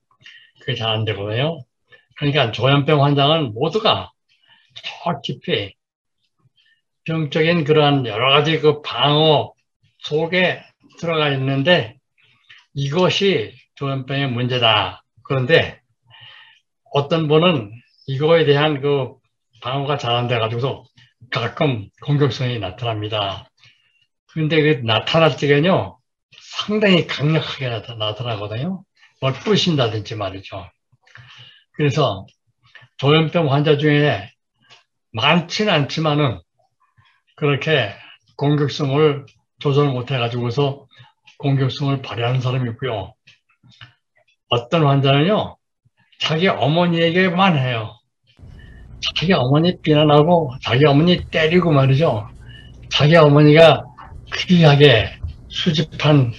그게 0.66 0.76
잘 0.76 0.90
안 0.90 1.06
되거든요. 1.06 1.64
그러니까 2.18 2.52
조현병 2.52 3.04
환자는 3.04 3.54
모두가 3.54 4.12
저 4.76 5.22
깊이 5.22 5.76
병적인 7.06 7.64
그러한 7.66 8.06
여러 8.08 8.30
가지 8.32 8.60
그 8.60 8.82
방어 8.82 9.54
속에 10.00 10.64
들어가 11.00 11.30
있는데 11.34 11.98
이것이 12.74 13.54
조현병의 13.76 14.30
문제다. 14.32 15.04
그런데 15.24 15.80
어떤 16.94 17.28
분은 17.28 17.72
이거에 18.08 18.46
대한 18.46 18.82
그 18.82 19.16
방어가 19.62 19.98
잘 19.98 20.14
안 20.16 20.28
돼가지고서 20.28 20.84
가끔 21.32 21.90
공격성이 22.04 22.60
나타납니다. 22.60 23.50
근데 24.28 24.62
그 24.62 24.82
나타날 24.86 25.38
때는요, 25.38 25.98
상당히 26.42 27.08
강력하게 27.08 27.70
나타나거든요. 27.98 28.84
뭘 29.22 29.34
부신다든지 29.34 30.16
말이죠. 30.16 30.70
그래서 31.74 32.26
조현병 32.98 33.52
환자 33.52 33.78
중에 33.78 34.30
많지는 35.12 35.74
않지만은 35.74 36.40
그렇게 37.36 37.94
공격성을 38.38 39.26
조절 39.60 39.90
못해가지고서 39.90 40.86
공격성을 41.38 42.02
발휘하는 42.02 42.42
사람이 42.42 42.70
있고요. 42.72 43.14
어떤 44.50 44.86
환자는요, 44.86 45.58
자기 46.20 46.48
어머니에게만 46.48 47.58
해요. 47.58 47.98
자기 49.16 49.34
어머니 49.34 49.80
비난하고 49.82 50.54
자기 50.62 50.86
어머니 50.86 51.26
때리고 51.30 51.72
말이죠. 51.72 52.30
자기 52.90 53.16
어머니가 53.16 53.84
귀하게 54.34 55.20
수집한 55.50 56.34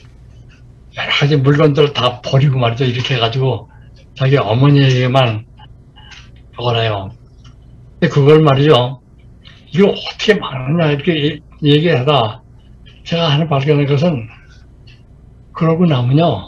여러 0.96 1.10
가지 1.12 1.36
물건들을 1.36 1.92
다 1.92 2.20
버리고 2.22 2.58
말이죠. 2.58 2.84
이렇게 2.84 3.14
해가지고 3.16 3.70
자기 4.14 4.36
어머니에게만 4.36 5.44
적어놔요. 6.56 7.10
근데 8.00 8.12
그걸 8.12 8.40
말이죠. 8.42 9.00
이거 9.74 9.88
어떻게 9.88 10.34
말하냐 10.34 10.92
이렇게 10.92 11.40
얘기하다 11.62 12.42
제가 13.04 13.28
하나 13.30 13.46
발견한 13.46 13.86
것은 13.86 14.26
그러고 15.52 15.86
나면요 15.86 16.42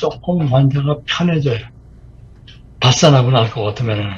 조금 0.00 0.46
환자가 0.52 0.98
편해져요. 1.06 1.58
발산하고 2.80 3.30
날 3.30 3.50
것 3.50 3.62
같으면은 3.64 4.14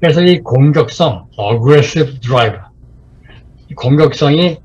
그래서 0.00 0.20
이 0.22 0.40
공격성 0.40 1.26
aggressive 1.38 2.18
drive 2.20 2.58
이 3.70 3.74
공격성이 3.74 4.58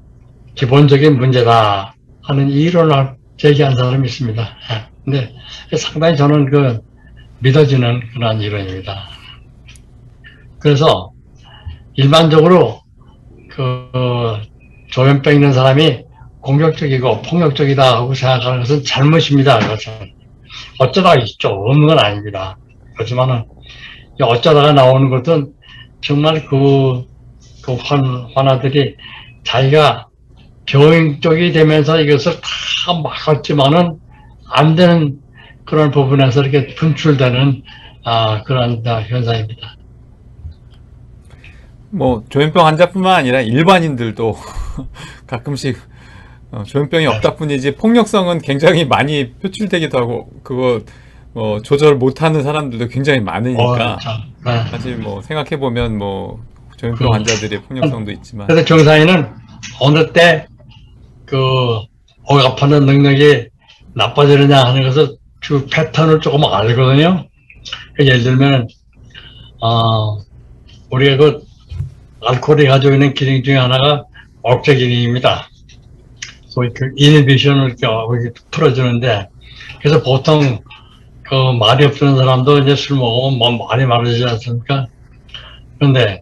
기본적인 0.55 1.17
문제다 1.17 1.93
하는 2.23 2.49
이론을 2.49 3.16
제기한 3.37 3.75
사람이 3.75 4.07
있습니다. 4.07 4.41
예. 4.43 4.87
근데 5.05 5.33
상당히 5.77 6.17
저는 6.17 6.49
그 6.49 6.81
믿어지는 7.39 8.01
그런 8.13 8.41
이론입니다. 8.41 9.09
그래서 10.59 11.11
일반적으로 11.93 12.81
그 13.49 14.41
조현병 14.91 15.33
있는 15.35 15.53
사람이 15.53 16.03
공격적이고 16.41 17.21
폭력적이다 17.23 17.97
하고 17.97 18.13
생각하는 18.13 18.59
것은 18.59 18.83
잘못입니다. 18.83 19.59
그것은 19.59 19.91
어쩌다 20.79 21.15
있죠. 21.15 21.49
없는 21.49 21.87
건 21.87 21.99
아닙니다. 21.99 22.57
그렇지만은 22.95 23.43
어쩌다가 24.21 24.73
나오는 24.73 25.09
것은 25.09 25.53
정말 26.01 26.45
그, 26.45 27.05
그 27.63 27.75
환, 27.75 28.29
환아들이 28.33 28.95
자기가 29.43 30.07
병적이 30.67 31.53
되면서 31.53 31.99
이것을 31.99 32.33
다 32.33 32.93
막았지만은 33.01 33.99
안 34.49 34.75
되는 34.75 35.19
그런 35.65 35.91
부분에서 35.91 36.43
이렇게 36.43 36.75
분출되는 36.75 37.63
아, 38.03 38.43
그런 38.43 38.83
아, 38.85 39.01
현상입니다. 39.01 39.75
뭐 41.89 42.23
조현병 42.29 42.65
환자뿐만 42.65 43.15
아니라 43.15 43.41
일반인들도 43.41 44.37
가끔씩 45.25 45.77
어, 46.51 46.63
조현병이 46.63 47.05
없다 47.07 47.35
뿐이지 47.35 47.75
폭력성은 47.75 48.39
굉장히 48.39 48.85
많이 48.85 49.33
표출되기도 49.33 49.97
하고 49.97 50.29
그거 50.43 50.81
뭐 51.33 51.61
조절 51.61 51.95
못하는 51.95 52.43
사람들도 52.43 52.87
굉장히 52.87 53.19
많으니까 53.19 53.93
어, 53.93 53.97
참. 53.99 54.21
네. 54.45 54.63
사실 54.69 54.97
뭐 54.97 55.21
생각해 55.21 55.59
보면 55.59 55.97
뭐 55.97 56.43
조현병 56.77 57.07
그- 57.07 57.13
환자들의 57.13 57.61
폭력성도 57.63 58.11
있지만 58.11 58.47
그래서 58.47 58.65
정상인은 58.65 59.27
어느 59.81 60.11
때 60.13 60.47
그 61.27 61.81
억압하는 62.23 62.85
능력이 62.85 63.49
나빠지느냐 63.93 64.63
하는 64.63 64.83
것을 64.83 65.17
그 65.41 65.67
패턴을 65.67 66.21
조금 66.21 66.43
알거든요. 66.45 67.27
그 67.95 68.05
예를 68.05 68.23
들면 68.23 68.67
어, 69.61 70.17
우리가 70.89 71.17
그 71.17 71.43
알코올이 72.25 72.67
가지고 72.67 72.93
있는 72.93 73.13
기능 73.13 73.43
중에 73.43 73.57
하나가 73.57 74.05
억제 74.41 74.75
기능입니다. 74.75 75.49
소위 76.47 76.69
그 76.73 76.91
이니비션을 76.95 77.75
이렇게 77.79 78.31
풀어주는데 78.49 79.27
그래서 79.79 80.01
보통 80.01 80.59
그 81.23 81.35
말이 81.59 81.85
없는 81.85 82.15
사람도 82.15 82.59
이제 82.59 82.75
술 82.75 82.97
먹으면 82.97 83.37
뭐 83.37 83.67
말이 83.67 83.85
많아지지 83.85 84.23
않습니까? 84.25 84.87
그런데 85.77 86.21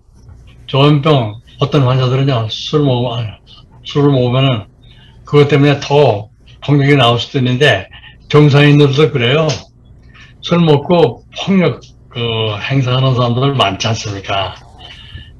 조현병 0.65 1.41
어떤 1.59 1.83
환자들은요 1.83 2.47
술 2.49 2.81
먹으면 2.81 3.37
술을 3.85 4.11
먹으면은 4.11 4.65
그것 5.25 5.47
때문에 5.47 5.79
더 5.81 6.29
폭력이 6.65 6.95
나올 6.95 7.19
수도 7.19 7.39
있는데 7.39 7.89
정상인들도 8.29 9.11
그래요. 9.11 9.47
술 10.41 10.59
먹고 10.59 11.23
폭력 11.39 11.81
그 12.09 12.19
행사하는 12.59 13.15
사람들 13.15 13.53
많지 13.55 13.87
않습니까? 13.87 14.55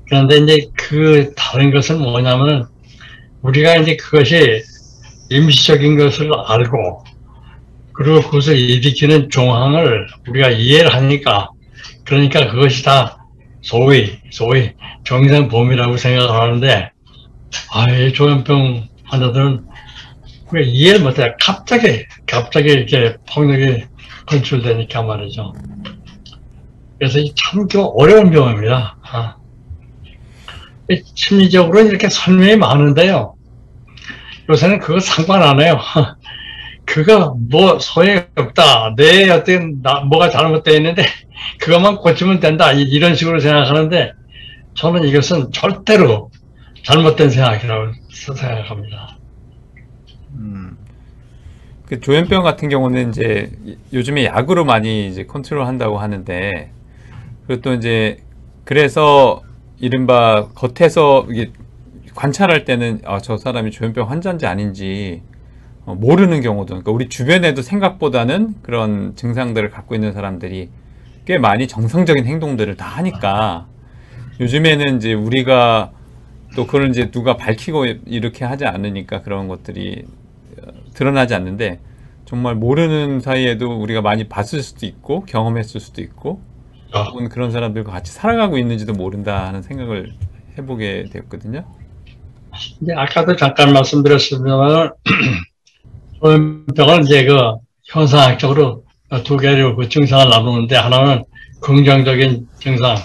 그런데 0.07 0.38
이제 0.38 0.67
그 0.75 1.33
다른 1.36 1.71
것은 1.71 1.99
뭐냐면은 1.99 2.65
우리가 3.41 3.77
이제 3.77 3.95
그것이 3.95 4.61
임시적인 5.29 5.97
것을 5.97 6.29
알고 6.47 7.03
그리고 7.93 8.21
그것을 8.21 8.57
일으키는 8.57 9.29
종항을 9.29 10.07
우리가 10.27 10.49
이해를 10.49 10.93
하니까 10.93 11.49
그러니까 12.03 12.47
그것이 12.51 12.83
다 12.83 13.17
소위 13.61 14.19
소위 14.31 14.71
정상 15.03 15.47
범위라고 15.47 15.97
생각을 15.97 16.29
하는데 16.29 16.91
아이 17.71 18.13
조현병 18.13 18.94
환자들은 19.08 19.66
왜 20.51 20.64
이해를 20.64 21.01
못해요. 21.01 21.34
갑자기 21.41 22.06
갑자기 22.28 22.70
이렇게 22.70 23.18
폭력이 23.32 23.86
분출되니까 24.28 25.01
말이죠. 25.03 25.53
그래서 26.99 27.20
이참그 27.20 27.82
어려운 27.97 28.32
병입니다. 28.32 28.97
아. 29.01 29.36
이 30.89 31.01
심리적으로는 31.16 31.89
이렇게 31.89 32.10
설명이 32.10 32.58
많은데요. 32.58 33.36
요새는 34.49 34.80
그거 34.80 34.99
상관 34.99 35.41
안 35.41 35.60
해요. 35.62 35.80
그거 36.86 37.36
뭐 37.49 37.80
소용이 37.80 38.22
없다. 38.36 38.93
내 38.95 39.28
어떤 39.32 39.82
나, 39.82 40.01
뭐가 40.01 40.30
잘못되어 40.30 40.76
있는데 40.76 41.03
그것만 41.60 41.97
고치면 41.97 42.39
된다. 42.39 42.72
이- 42.72 42.84
이런 42.84 43.16
식으로 43.16 43.39
생각하는데 43.39 44.12
저는 44.76 45.08
이것은 45.08 45.51
절대로 45.51 46.30
잘못된 46.86 47.31
생각이라고 47.31 47.93
생각합니다. 48.09 49.17
음. 50.36 50.77
그 51.88 51.99
조현병 51.99 52.43
같은 52.43 52.69
경우는 52.69 53.09
이제 53.09 53.51
요즘에 53.91 54.25
약으로 54.25 54.65
많이 54.65 55.07
이제 55.07 55.25
컨트롤 55.25 55.65
한다고 55.65 55.97
하는데 55.97 56.71
그리고 57.45 57.61
또 57.61 57.73
이제 57.73 58.17
그래서 58.63 59.41
이른바 59.79 60.47
겉에서 60.55 61.27
이게 61.29 61.51
관찰할 62.13 62.65
때는 62.65 63.01
아, 63.05 63.19
저 63.19 63.38
사람이 63.38 63.71
조현병 63.71 64.09
환자인지 64.09 64.45
아닌지 64.45 65.21
어, 65.86 65.95
모르는 65.95 66.41
경우도 66.41 66.67
그러니까 66.67 66.91
우리 66.91 67.09
주변에도 67.09 67.61
생각보다는 67.61 68.55
그런 68.61 69.15
증상들을 69.15 69.69
갖고 69.71 69.95
있는 69.95 70.13
사람들이 70.13 70.69
꽤 71.25 71.39
많이 71.39 71.67
정상적인 71.67 72.25
행동들을 72.25 72.77
다 72.77 72.86
하니까 72.86 73.67
요즘에는 74.39 74.97
이제 74.97 75.13
우리가 75.13 75.91
또 76.56 76.66
그걸 76.66 76.89
이제 76.89 77.12
누가 77.12 77.38
밝히고 77.38 77.86
이렇게 78.06 78.45
하지 78.45 78.66
않으니까 78.66 79.22
그런 79.22 79.47
것들이 79.47 80.06
어, 80.62 80.72
드러나지 80.93 81.36
않는데 81.36 81.80
정말 82.26 82.56
모르는 82.56 83.20
사이에도 83.20 83.78
우리가 83.80 84.01
많이 84.01 84.28
봤을 84.28 84.64
수도 84.64 84.86
있고 84.86 85.26
경험했을 85.26 85.80
수도 85.80 86.01
있고 86.01 86.41
아, 86.91 87.03
혹은 87.03 87.30
그런 87.30 87.51
사람들과 87.51 87.91
같이 87.91 88.12
살아가고 88.14 88.58
있는지도 88.58 88.93
모른다 88.93 89.47
하는 89.47 89.62
생각을 89.62 90.14
해보게 90.58 91.10
되었거든요. 91.12 91.66
이제 92.82 92.93
아까도 92.93 93.36
잠깐 93.36 93.74
말씀드렸습니다만 93.74 94.91
조현병은 96.22 97.03
이제 97.03 97.26
그 97.26 97.38
현상학적으로 97.84 98.86
두 99.26 99.38
개로 99.38 99.76
그 99.76 99.89
증상을 99.89 100.30
나누는데 100.30 100.76
하나는 100.78 101.24
긍정적인 101.62 102.47
증상, 102.60 102.95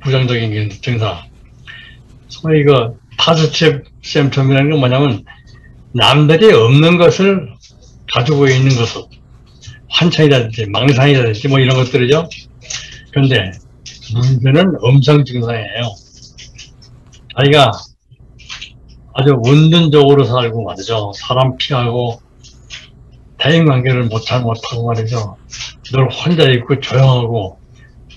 부정적인 0.00 0.70
증상. 0.82 1.29
소위 2.30 2.64
그 2.64 2.98
positive 3.18 3.82
symptom이라는 4.02 4.70
건 4.70 4.80
뭐냐면 4.80 5.24
남들이 5.92 6.52
없는 6.52 6.96
것을 6.96 7.52
가지고 8.14 8.48
있는 8.48 8.74
것을 8.76 9.02
환청이라든지 9.88 10.66
망상이라든지 10.66 11.48
뭐 11.48 11.58
이런 11.58 11.76
것들이죠. 11.76 12.28
그런데 13.10 13.50
문제는 14.14 14.76
음성 14.84 15.24
증상이에요. 15.24 15.94
자기가 17.36 17.72
아주 19.14 19.36
은둔적으로 19.44 20.24
살고 20.24 20.64
말이죠. 20.64 21.12
사람 21.14 21.56
피하고 21.56 22.20
대인관계를 23.38 24.04
못잘 24.04 24.42
못하고 24.42 24.86
말이죠. 24.86 25.36
늘 25.92 26.08
혼자 26.10 26.48
있고 26.50 26.78
조용하고 26.78 27.58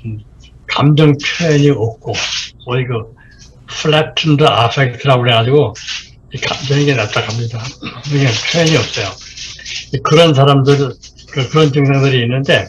음, 0.06 0.20
감정 0.68 1.14
표현이 1.14 1.72
없고 1.72 2.14
소위 2.64 2.86
그 2.86 3.14
flattened 3.74 4.44
affect라고 4.44 5.24
그래가지고 5.24 5.74
이 6.34 6.38
감정이 6.40 6.86
나타납니다. 6.96 7.64
이게 8.08 8.28
표현이 8.52 8.76
없어요. 8.78 9.08
이 9.94 9.98
그런 10.04 10.34
사람들 10.34 10.78
그, 11.32 11.50
그런 11.50 11.72
증상들이 11.72 12.22
있는데 12.24 12.68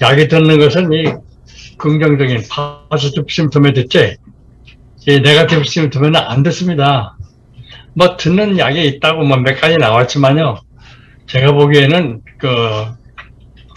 약이 0.00 0.28
듣는 0.28 0.58
것은 0.58 0.92
이 0.92 1.04
긍정적인 1.78 2.44
파지티브 2.48 3.26
심텀에 3.26 3.74
듣지 3.74 4.16
이 5.06 5.20
네가티브 5.20 5.62
심텀에는 5.62 6.16
안 6.16 6.42
듣습니다. 6.44 7.16
뭐 7.94 8.16
듣는 8.16 8.58
약이 8.58 8.86
있다고 8.86 9.24
뭐 9.24 9.36
몇 9.38 9.60
가지 9.60 9.76
나왔지만요. 9.76 10.58
제가 11.26 11.52
보기에는 11.52 12.20
그 12.38 12.48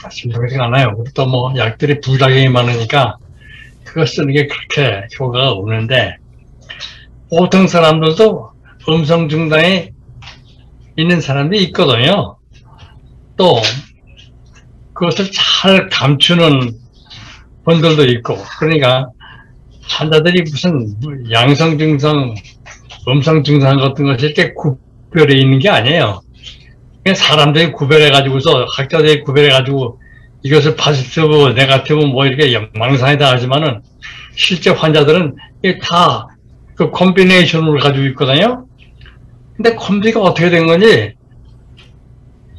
말씀드리지 0.03 0.57
않아요. 0.57 1.03
또 1.13 1.25
뭐 1.25 1.53
약들이 1.57 2.01
부작용이 2.01 2.49
많으니까 2.49 3.17
그거 3.83 4.05
쓰는 4.05 4.33
게 4.33 4.47
그렇게 4.47 5.07
효과가 5.19 5.51
없는데 5.51 6.17
보통 7.29 7.67
사람들도 7.67 8.51
음성 8.89 9.27
중단에 9.29 9.91
있는 10.95 11.21
사람들이 11.21 11.63
있거든요. 11.65 12.37
또 13.35 13.61
그것을 14.93 15.29
잘 15.31 15.89
감추는 15.89 16.71
분들도 17.65 18.05
있고 18.05 18.37
그러니까 18.59 19.09
환자들이 19.83 20.43
무슨 20.49 20.95
양성 21.31 21.77
증상, 21.77 22.33
음성 23.07 23.43
증상 23.43 23.77
같은 23.77 24.05
것이 24.05 24.25
이렇게 24.25 24.53
구별해 24.53 25.35
있는 25.35 25.59
게 25.59 25.69
아니에요. 25.69 26.21
사람들이 27.15 27.71
구별해 27.71 28.09
가지고서 28.09 28.65
학자들이 28.75 29.21
구별해 29.21 29.49
가지고 29.49 29.99
이것을 30.43 30.75
positive, 30.75 31.53
negative 31.55 31.99
뭐 32.05 32.25
이렇게 32.25 32.69
망상이다 32.73 33.31
하지만은 33.31 33.81
실제 34.35 34.71
환자들은 34.71 35.35
다 35.81 36.27
그 36.77 36.91
콤비네이션을 36.91 37.79
가지고 37.79 38.05
있거든요. 38.07 38.65
근데 39.55 39.73
콤비가 39.75 40.21
어떻게 40.21 40.49
된 40.49 40.67
건지 40.67 41.13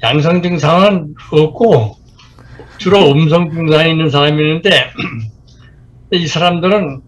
양성 0.03 0.43
증상은 0.43 1.15
없고 1.33 1.97
주로 2.79 3.11
음성 3.13 3.51
증상이 3.51 3.91
있는 3.93 4.11
사람이 4.11 4.41
있는데 4.43 4.91
이 6.13 6.27
사람들은 6.27 7.01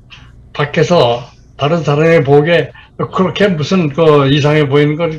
밖에서 0.52 1.24
다른 1.56 1.82
사람이 1.82 2.24
보기에 2.24 2.70
그렇게 3.14 3.48
무슨 3.48 3.88
그 3.88 4.28
이상해 4.30 4.68
보이는 4.68 4.96
걸 4.96 5.18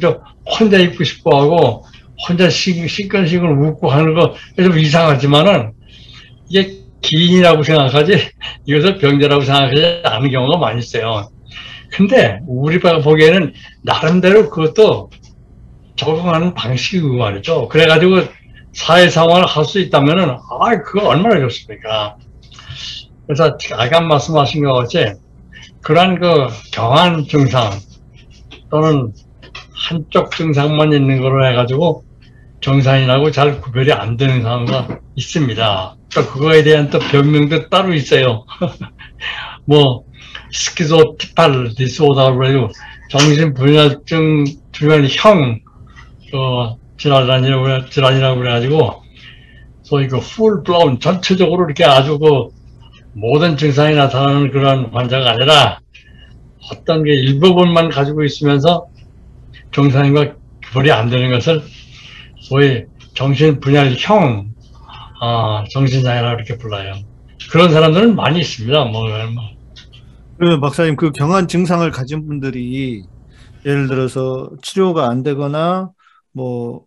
혼자 0.60 0.78
입고 0.78 1.04
싶어 1.04 1.42
하고 1.42 1.86
혼자 2.28 2.50
시, 2.50 2.88
시끌시끌 2.88 3.50
웃고 3.50 3.90
하는 3.90 4.14
거 4.14 4.36
좀 4.58 4.78
이상하지만은 4.78 5.72
이게 6.50 6.78
기인이라고 7.02 7.64
생각하지 7.64 8.30
이것을 8.66 8.98
병자라고 9.00 9.42
생각하지 9.42 10.02
않은 10.06 10.30
경우가 10.32 10.58
많이 10.60 10.80
있어요. 10.80 11.30
근데 11.92 12.40
우리가 12.48 13.00
보기에는 13.02 13.54
나름대로 13.84 14.50
그것도 14.50 15.10
적응하는 15.96 16.54
방식이고 16.54 17.18
말이죠. 17.18 17.68
그래가지고 17.68 18.22
사회생활을 18.74 19.46
할 19.46 19.66
수 19.66 19.80
있다면은 19.80 20.30
아 20.30 20.82
그거 20.84 21.10
얼마나 21.10 21.40
좋습니까? 21.42 22.16
그래서 23.28 23.58
아까 23.74 24.02
말씀하신 24.02 24.64
것 24.64 24.74
같이 24.74 25.14
그러한 25.82 26.20
그 26.20 26.48
경한 26.72 27.26
증상 27.28 27.72
또는 28.70 29.14
한쪽 29.74 30.32
증상만 30.32 30.94
있는 30.94 31.22
걸로 31.22 31.46
해가지고 31.46 32.06
정상이라고 32.62 33.32
잘 33.32 33.60
구별이 33.60 33.92
안 33.92 34.16
되는 34.18 34.42
상황가 34.44 34.88
있습니다. 35.16 35.96
또 36.14 36.26
그거에 36.28 36.64
대한 36.64 36.90
또 36.90 37.00
병명도 37.00 37.70
따로 37.70 37.94
있어요. 37.94 38.46
뭐 39.66 40.04
스키조티팔 40.52 41.76
디소다로 41.78 42.48
해고 42.48 42.70
정신분열증 43.10 44.46
분열형 44.72 45.60
어, 46.34 46.78
질환이라고 46.98 47.90
질환이라고 47.90 48.40
그래가지고 48.40 49.04
소위 49.84 50.08
그 50.08 50.20
풀 50.20 50.64
블라운 50.64 51.00
전체적으로 51.00 51.66
이렇게 51.66 51.84
아주 51.84 52.18
그 52.18 52.48
모든 53.14 53.58
증상이 53.58 53.96
나타나는 53.96 54.52
그런 54.52 54.86
환자가 54.94 55.32
아니라 55.32 55.80
어떤 56.72 57.04
게 57.04 57.14
일부분만 57.14 57.90
가지고 57.90 58.24
있으면서 58.24 58.88
정상인과 59.72 60.36
구별이 60.68 60.92
안 60.92 61.10
되는 61.10 61.30
것을 61.32 61.62
소위 62.40 62.86
정신분열형 63.16 64.52
아, 65.20 65.66
정신장애라고 65.72 66.36
이렇게 66.36 66.58
불러요. 66.58 66.94
그런 67.52 67.72
사람들은 67.72 68.16
많이 68.16 68.40
있습니다. 68.40 68.86
뭐, 68.86 69.10
뭐. 69.10 69.44
그러면 70.42 70.60
박사님 70.60 70.96
그 70.96 71.12
경한 71.12 71.48
증상을 71.48 71.90
가진 71.92 72.26
분들이 72.26 73.04
예를 73.64 73.88
들어서 73.88 74.50
치료가 74.64 75.08
안 75.08 75.22
되거나 75.22 75.92
뭐 76.32 76.86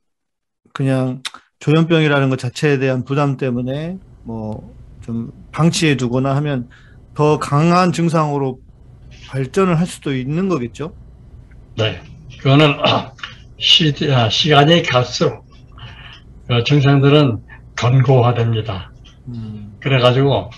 그냥 0.72 1.22
조현병이라는 1.60 2.30
것 2.30 2.38
자체에 2.38 2.78
대한 2.78 3.04
부담 3.04 3.36
때문에 3.36 3.98
뭐 4.24 4.74
좀 5.04 5.30
방치해 5.52 5.96
두거나 5.96 6.34
하면 6.36 6.68
더 7.14 7.38
강한 7.38 7.92
증상으로 7.92 8.58
발전을 9.28 9.78
할 9.78 9.86
수도 9.86 10.14
있는 10.14 10.48
거겠죠? 10.48 10.94
네. 11.76 12.00
그거는 12.38 12.74
시, 13.58 13.92
아, 14.10 14.28
시간이 14.28 14.82
갈수록 14.82 15.44
그 16.48 16.64
증상들은 16.64 17.38
견고화됩니다. 17.76 18.92
음, 19.28 19.76
그래가지고 19.80 20.50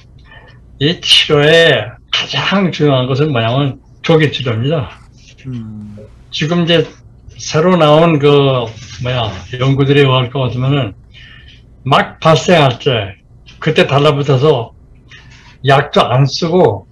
이 0.79 1.01
치료의 1.01 1.91
가장 2.13 2.73
중요한 2.73 3.07
것은 3.07 3.33
뭐냐면 3.33 3.81
조기 4.03 4.33
치료입니다. 4.33 4.91
음, 5.47 5.97
지금 6.31 6.65
이제 6.65 6.87
새로 7.37 7.77
나온 7.77 8.19
그 8.19 8.65
뭐야 9.03 9.31
연구들이 9.59 10.05
뭐할 10.05 10.31
것 10.31 10.41
같으면은 10.41 10.95
막 11.85 12.19
발생할 12.21 12.79
때 12.79 13.17
그때 13.59 13.87
달라붙어서 13.87 14.73
약도 15.67 16.03
안 16.03 16.27
쓰고 16.27 16.87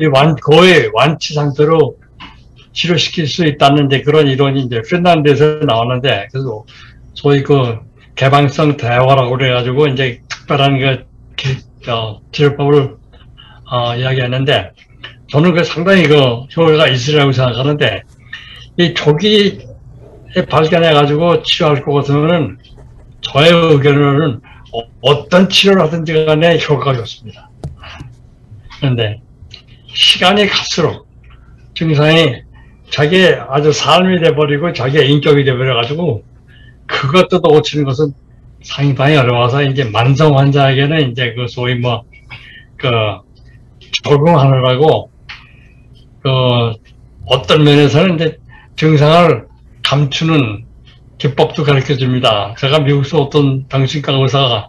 이 0.00 0.06
완, 0.06 0.34
거의 0.36 0.90
완치 0.94 1.34
상태로 1.34 1.96
치료시킬 2.72 3.26
수 3.26 3.46
있다는 3.46 3.86
이제 3.86 4.02
그런 4.02 4.26
이론이 4.26 4.62
이제 4.62 4.82
핀란드에서 4.82 5.60
나왔는데 5.66 6.28
그래서 6.32 6.64
소위 7.14 7.42
그 7.42 7.78
개방성 8.16 8.76
대화라고 8.76 9.30
그래가지고 9.36 9.86
이제 9.88 10.20
특별한 10.28 10.78
그 10.80 11.04
기- 11.36 11.90
어, 11.90 12.20
치료법을 12.32 12.96
어, 13.70 13.96
이야기했는데 13.96 14.70
저는 15.28 15.54
그 15.54 15.64
상당히 15.64 16.04
그 16.04 16.16
효과가 16.56 16.88
있으리라고 16.88 17.32
생각하는데 17.32 18.02
이 18.78 18.94
조기에 18.94 19.58
발견해 20.48 20.92
가지고 20.92 21.42
치료할 21.42 21.82
것 21.82 21.92
같으면은 21.94 22.58
저의 23.22 23.50
의견으로는 23.50 24.40
어, 25.02 25.28
떤 25.28 25.48
치료를 25.48 25.82
하든지 25.82 26.26
간에 26.26 26.58
효과가 26.58 26.94
좋습니다. 26.98 27.50
그런데 28.78 29.20
시간이 29.88 30.46
갈수록 30.46 31.08
증상이 31.74 32.42
자기의 32.90 33.40
아주 33.48 33.72
삶이 33.72 34.20
돼버리고 34.20 34.72
자기의 34.72 35.10
인격이 35.10 35.44
돼버려가지고 35.44 36.24
그것도 36.86 37.40
또 37.40 37.48
고치는 37.48 37.84
것은 37.84 38.12
상당히 38.62 39.16
어려워서 39.16 39.62
이제 39.62 39.84
만성 39.84 40.38
환자에게는 40.38 41.10
이제 41.10 41.34
그 41.34 41.48
소위 41.48 41.74
뭐 41.74 42.04
그 42.76 42.88
적응하느라고 44.04 45.10
그 46.22 46.30
어떤 47.26 47.64
면에서는 47.64 48.14
이제 48.16 48.38
증상을 48.76 49.46
감추는 49.84 50.66
기법도 51.18 51.64
가르쳐 51.64 51.96
줍니다. 51.96 52.54
제가 52.58 52.80
미국에서 52.80 53.22
어떤 53.22 53.66
당신과 53.68 54.12
의사가 54.12 54.68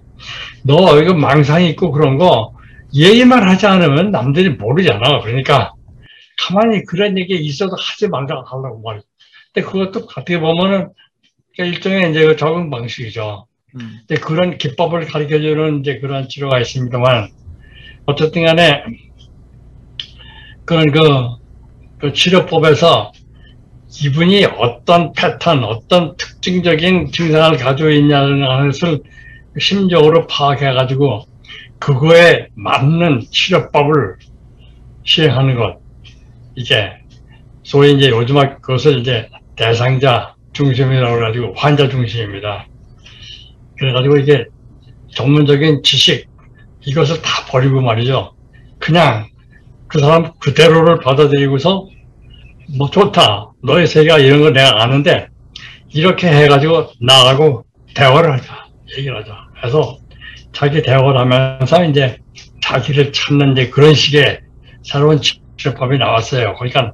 너 0.63 0.99
이거 1.01 1.13
망상이 1.13 1.69
있고 1.71 1.91
그런 1.91 2.17
거 2.17 2.53
얘기만 2.93 3.47
하지 3.47 3.65
않으면 3.67 4.11
남들이 4.11 4.49
모르잖아. 4.49 5.21
그러니까 5.21 5.73
가만히 6.38 6.84
그런 6.86 7.17
얘기 7.17 7.36
있어도 7.36 7.75
하지 7.75 8.07
말라고 8.07 8.45
하려고 8.45 8.82
말이야. 8.82 9.01
근데 9.53 9.67
그것도 9.67 10.07
어떻게 10.15 10.39
보면은 10.39 10.89
일종의 11.57 12.11
이제 12.11 12.25
그 12.25 12.36
적응 12.36 12.69
방식이죠. 12.69 13.47
음, 13.75 13.99
근데 14.07 14.21
그런 14.21 14.57
기법을 14.57 15.05
가르쳐 15.07 15.39
주는 15.39 15.80
이제 15.80 15.99
그런 15.99 16.30
치료가 16.30 16.59
있습니다만 16.59 17.30
어쨌든 18.05 18.45
간에 18.45 18.84
그런 20.68 20.91
그, 20.91 20.99
그 21.97 22.13
치료법에서 22.13 23.13
이분이 24.03 24.45
어떤 24.57 25.13
패턴, 25.13 25.63
어떤 25.63 26.18
특징적인 26.18 27.11
증상을 27.13 27.57
가지고 27.57 27.89
있냐는 27.89 28.45
것을 28.45 28.99
심적으로 29.57 30.28
파악해가지고 30.28 31.24
그거에 31.80 32.47
맞는 32.55 33.22
치료법을 33.32 34.18
시행하는 35.05 35.55
것. 35.55 35.80
이게 36.55 36.91
소위 37.63 37.93
이제 37.93 38.09
요즘 38.09 38.36
그것을 38.36 38.99
이제 38.99 39.30
대상자 39.55 40.36
중심이라고 40.51 41.15
해가지고 41.18 41.53
환자 41.55 41.88
중심입니다. 41.88 42.68
그래가지고 43.78 44.18
이게 44.18 44.45
전문적인 45.11 45.82
지식 45.84 46.28
이것을 46.86 47.22
다 47.22 47.45
버리고 47.49 47.80
말이죠. 47.82 48.34
그냥 48.80 49.28
그 49.88 50.00
사람 50.00 50.32
그대로를 50.40 51.00
받아들이고서 51.00 51.88
뭐 52.78 52.90
좋다. 52.90 53.52
너의 53.64 53.88
세계가 53.88 54.20
이런 54.20 54.42
거 54.42 54.50
내가 54.52 54.84
아는데 54.84 55.30
이렇게 55.90 56.28
해가지고 56.28 56.92
나하고 57.02 57.66
대화를 57.96 58.34
하자. 58.34 58.68
얘기를 58.98 59.18
하자. 59.18 59.48
그래서 59.60 59.98
자기 60.52 60.82
대화를 60.82 61.18
하면서 61.20 61.86
이제 61.86 62.18
자기를 62.62 63.14
찾는 63.14 63.54
이제 63.54 63.70
그런 63.70 63.94
식의 63.94 64.42
새로운 64.84 65.22
치료법이 65.22 65.98
나왔어요. 65.98 66.56
그러니까 66.56 66.94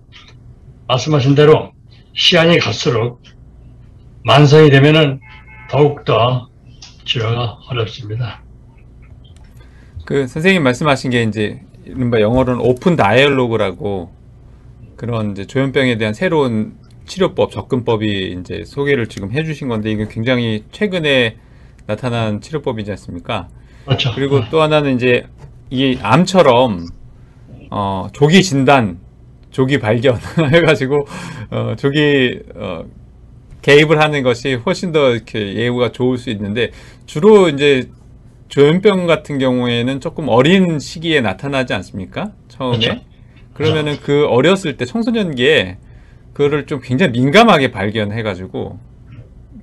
말씀하신 0.87 1.35
대로 1.35 1.71
시간이 2.13 2.59
갈수록 2.59 3.21
만성이 4.23 4.69
되면은 4.69 5.19
더욱더 5.69 6.49
치료가 7.05 7.57
어렵습니다. 7.69 8.43
그 10.05 10.27
선생님 10.27 10.63
말씀하신 10.63 11.11
게 11.11 11.23
이제 11.23 11.61
이른바 11.85 12.21
영어로는 12.21 12.61
오픈 12.61 12.95
다이얼로그라고 12.95 14.11
그런 14.95 15.31
이제 15.31 15.45
조현병에 15.45 15.97
대한 15.97 16.13
새로운 16.13 16.75
치료법, 17.05 17.51
접근법이 17.51 18.37
이제 18.39 18.63
소개를 18.65 19.07
지금 19.07 19.31
해주신 19.31 19.67
건데 19.67 19.91
이게 19.91 20.07
굉장히 20.09 20.63
최근에 20.71 21.37
나타난 21.85 22.39
치료법이지 22.39 22.91
않습니까? 22.91 23.49
그렇죠. 23.85 24.11
그리고 24.15 24.41
또 24.49 24.61
하나는 24.61 24.95
이제 24.95 25.25
이 25.69 25.97
암처럼 26.01 26.87
어, 27.69 28.07
조기 28.13 28.43
진단, 28.43 28.99
조기 29.51 29.79
발견 29.79 30.17
해가지고 30.53 31.07
어, 31.51 31.75
조기 31.77 32.39
어, 32.55 32.85
개입을 33.61 33.99
하는 33.99 34.23
것이 34.23 34.55
훨씬 34.55 34.91
더 34.91 35.11
이렇게 35.11 35.55
예후가 35.55 35.91
좋을 35.91 36.17
수 36.17 36.29
있는데 36.29 36.71
주로 37.05 37.49
이제 37.49 37.89
조현병 38.49 39.07
같은 39.07 39.39
경우에는 39.39 39.99
조금 39.99 40.27
어린 40.29 40.79
시기에 40.79 41.21
나타나지 41.21 41.73
않습니까? 41.73 42.31
처음에 42.49 42.77
그렇죠. 42.79 43.01
그러면은 43.53 43.97
그 44.01 44.25
어렸을 44.27 44.77
때 44.77 44.85
청소년기에 44.85 45.77
그거를 46.33 46.65
좀 46.65 46.81
굉장히 46.83 47.11
민감하게 47.13 47.71
발견해가지고 47.71 48.79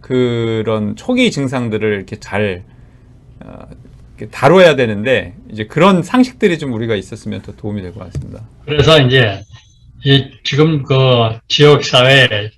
그런 0.01 0.97
초기 0.97 1.31
증상들을 1.31 1.95
이렇게 1.95 2.17
잘 2.17 2.65
어, 3.41 3.67
이렇게 4.19 4.31
다뤄야 4.31 4.77
되는데 4.77 5.35
이제 5.51 5.67
그런 5.67 6.03
상식들이 6.03 6.59
좀 6.59 6.73
우리가 6.73 6.95
있었으면 6.97 7.43
더 7.43 7.53
도움이 7.57 7.83
될 7.83 7.93
것 7.93 8.01
같습니다. 8.13 8.43
그래서 8.65 9.01
이제 9.01 9.43
이 10.05 10.31
지금 10.45 10.83
그 10.83 10.95
지역 11.49 11.85
사회 11.85 12.51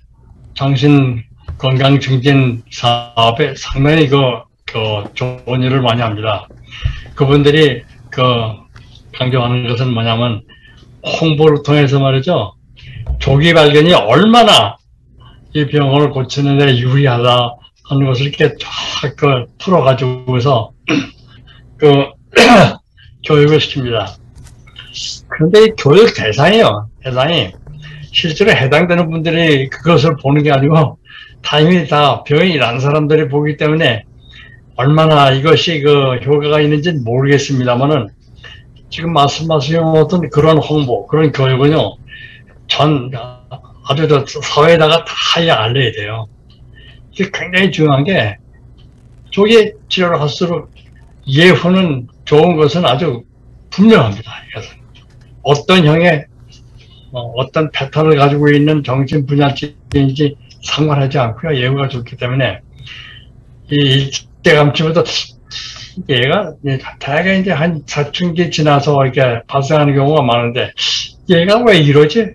정신 0.55 1.23
건강 1.57 1.99
증진 1.99 2.63
사업에 2.71 3.53
상당히 3.55 4.07
그, 4.07 4.17
그 4.73 5.13
좋은 5.13 5.61
일을 5.61 5.81
많이 5.81 6.01
합니다. 6.01 6.47
그분들이 7.13 7.83
그 8.09 8.23
강조하는 9.17 9.67
것은 9.67 9.93
뭐냐면 9.93 10.41
홍보를 11.21 11.61
통해서 11.63 11.99
말이죠. 11.99 12.55
조기 13.19 13.53
발견이 13.53 13.93
얼마나 13.93 14.77
이 15.53 15.67
병을 15.67 16.09
고치는 16.09 16.57
데 16.57 16.77
유리하다 16.79 17.55
하는 17.89 18.05
것을 18.07 18.27
이렇게 18.27 18.55
쫙그 19.03 19.45
풀어가지고서 19.59 20.71
그 21.77 22.07
교육을 23.25 23.59
시킵니다. 23.59 24.15
그런데 25.27 25.65
이 25.65 25.69
교육 25.77 26.15
대상이요. 26.15 26.89
대상이 27.03 27.51
실제로 28.11 28.51
해당되는 28.51 29.09
분들이 29.11 29.69
그것을 29.69 30.15
보는 30.17 30.41
게 30.41 30.51
아니고 30.51 30.97
다 31.43 31.59
이미 31.59 31.87
다 31.87 32.23
병이 32.23 32.57
난 32.57 32.79
사람들이 32.79 33.27
보기 33.27 33.57
때문에 33.57 34.05
얼마나 34.75 35.31
이것이 35.31 35.81
그 35.81 36.15
효과가 36.17 36.59
있는지는 36.61 37.03
모르겠습니다만은 37.03 38.09
지금 38.89 39.13
말씀하신 39.13 39.79
어떤 39.79 40.29
그런 40.29 40.57
홍보, 40.57 41.07
그런 41.07 41.31
교육은요, 41.31 41.95
전 42.67 43.11
아주 43.85 44.07
저 44.07 44.25
사회에다가 44.25 45.03
다 45.05 45.13
알려야 45.35 45.91
돼요. 45.91 46.27
이게 47.11 47.29
굉장히 47.33 47.71
중요한 47.71 48.03
게 48.03 48.37
조기 49.29 49.73
치료를 49.89 50.21
할수록 50.21 50.71
예후는 51.27 52.07
좋은 52.25 52.55
것은 52.55 52.85
아주 52.85 53.23
분명합니다. 53.69 54.31
이것은. 54.51 54.69
어떤 55.41 55.85
형의 55.85 56.25
어, 57.11 57.21
어떤 57.35 57.69
패턴을 57.71 58.15
가지고 58.15 58.49
있는 58.49 58.83
정신 58.83 59.25
분야인지 59.25 60.35
상관하지 60.63 61.19
않고요. 61.19 61.59
예후가 61.59 61.89
좋기 61.89 62.15
때문에 62.15 62.59
이 63.71 64.11
일제감치부터 64.43 65.03
얘가 66.09 66.53
다가 66.99 67.33
이제 67.33 67.51
한 67.51 67.81
사춘기 67.85 68.51
지나서 68.51 69.03
이렇게 69.05 69.41
발생하는 69.47 69.95
경우가 69.95 70.21
많은데 70.21 70.71
얘가 71.29 71.63
왜 71.63 71.77
이러지? 71.77 72.33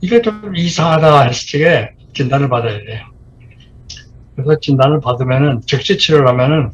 이게 0.00 0.22
좀 0.22 0.52
이상하다 0.56 1.22
했을 1.24 1.60
때 1.60 1.90
진단을 2.14 2.48
받아야 2.48 2.78
돼요. 2.78 3.04
그래서 4.34 4.58
진단을 4.60 5.00
받으면은 5.00 5.60
즉시 5.66 5.96
치료를 5.98 6.28
하면은 6.28 6.70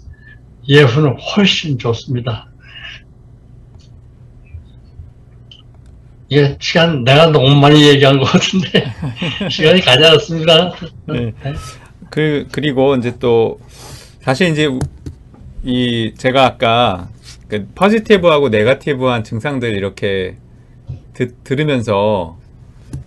예후는 0.69 1.17
훨씬 1.19 1.79
좋습니다. 1.79 2.47
예, 6.33 6.57
시간 6.61 7.03
내가 7.03 7.27
너무 7.27 7.57
많이 7.57 7.89
얘기한 7.89 8.19
것 8.19 8.25
같은데 8.25 8.93
시간이 9.51 9.81
가지 9.81 10.05
않았습니다. 10.05 10.73
네. 11.09 11.33
그 12.09 12.47
그리고 12.53 12.95
이제 12.97 13.17
또 13.19 13.59
사실 14.21 14.49
이제 14.51 14.69
이 15.63 16.15
제가 16.17 16.45
아까 16.47 17.09
그 17.49 17.67
포지티브하고 17.75 18.49
네가티브한 18.49 19.25
증상들 19.25 19.75
이렇게 19.75 20.37
드, 21.15 21.35
들으면서 21.45 22.39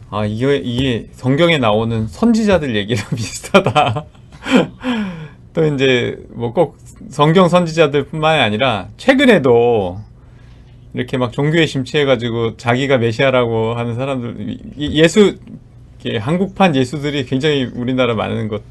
아 0.09 0.25
이게 0.25 0.57
이게 0.57 1.07
성경에 1.13 1.57
나오는 1.57 2.07
선지자들 2.07 2.75
얘기랑 2.75 3.05
비슷하다. 3.15 4.05
또 5.53 5.65
이제 5.65 6.17
뭐 6.29 6.51
꼭 6.53 6.77
성경 7.09 7.47
선지자들뿐만이 7.47 8.41
아니라 8.41 8.87
최근에도 8.97 9.99
이렇게 10.93 11.17
막 11.17 11.31
종교에 11.31 11.65
심취해가지고 11.65 12.57
자기가 12.57 12.97
메시아라고 12.97 13.73
하는 13.75 13.95
사람들 13.95 14.57
이- 14.77 14.99
예수 15.01 15.37
한국판 16.19 16.75
예수들이 16.75 17.25
굉장히 17.25 17.63
우리나라 17.65 18.13
많은 18.15 18.47
것 18.47 18.61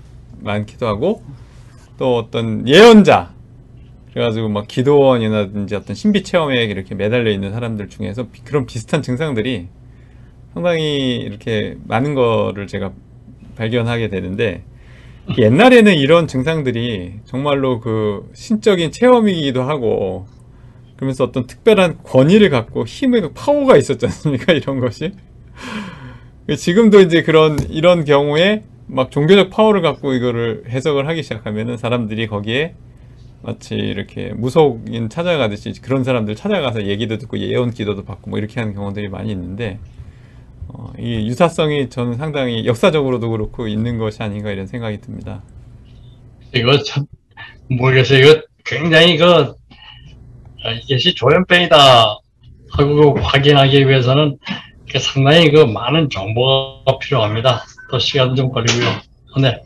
많기도 0.41 0.87
하고 0.87 1.23
또 2.03 2.17
어떤 2.17 2.67
예언자 2.67 3.33
그래가지고 4.11 4.49
막 4.49 4.67
기도원이라든지 4.67 5.77
어떤 5.77 5.95
신비 5.95 6.25
체험에 6.25 6.65
이렇게 6.65 6.97
매달려 6.97 7.31
있는 7.31 7.53
사람들 7.53 7.91
중에서 7.91 8.27
비- 8.33 8.43
그런 8.43 8.67
비슷한 8.67 9.03
증상들이 9.03 9.69
상당히 10.53 11.15
이렇게 11.19 11.77
많은 11.87 12.17
거를 12.17 12.67
제가 12.67 12.91
발견하게 13.55 14.09
되는데 14.09 14.65
옛날에는 15.39 15.95
이런 15.95 16.27
증상들이 16.27 17.21
정말로 17.25 17.79
그 17.79 18.29
신적인 18.35 18.91
체험이기도 18.91 19.63
하고 19.63 20.27
그러면서 20.97 21.23
어떤 21.23 21.47
특별한 21.47 21.99
권위를 22.03 22.51
갖고 22.51 22.85
힘의 22.85 23.31
파워가 23.33 23.77
있었지 23.77 24.07
않습니까? 24.07 24.53
이런 24.55 24.81
것이. 24.81 25.13
지금도 26.57 26.99
이제 26.99 27.23
그런, 27.23 27.61
이런 27.71 28.05
경우에 28.05 28.65
막 28.87 29.11
종교적 29.11 29.51
파워를 29.51 29.83
갖고 29.83 30.13
이거를 30.13 30.65
해석을 30.69 31.09
하기 31.09 31.23
시작하면은 31.23 31.77
사람들이 31.77 32.27
거기에 32.27 32.75
마치 33.43 33.75
이렇게 33.75 34.33
무속인 34.35 35.09
찾아가듯이 35.09 35.73
그런 35.83 36.05
사람들 36.05 36.37
찾아가서 36.37 36.87
얘기도 36.87 37.19
듣고 37.19 37.39
예언 37.39 37.73
기도도 37.73 38.05
받고 38.05 38.31
뭐 38.31 38.39
이렇게 38.39 38.61
하는 38.61 38.75
경우들이 38.75 39.09
많이 39.09 39.33
있는데 39.33 39.79
어, 40.69 40.93
이 40.99 41.27
유사성이 41.29 41.91
저는 41.91 42.17
상당히 42.17 42.67
역사적으로도 42.67 43.31
그렇고 43.31 43.67
있는 43.67 43.99
것이 43.99 44.23
아닌가 44.23 44.51
이런 44.51 44.67
생각이 44.67 45.01
듭니다. 45.01 45.43
이거 46.55 46.79
참 46.83 47.05
모르겠어요. 47.69 48.21
이거 48.21 48.43
굉장히 48.65 49.17
그 49.17 49.55
아, 50.65 50.71
이것이 50.89 51.15
조현병이다 51.15 51.77
하고 52.71 53.19
확인하기 53.21 53.89
위해서는 53.89 54.39
상당히 55.01 55.51
그 55.51 55.61
많은 55.61 56.09
정보가 56.11 56.99
필요합니다. 57.01 57.65
또 57.93 57.99
시간 57.99 58.35
좀 58.35 58.51
걸리고요. 58.51 58.89
근데 59.35 59.63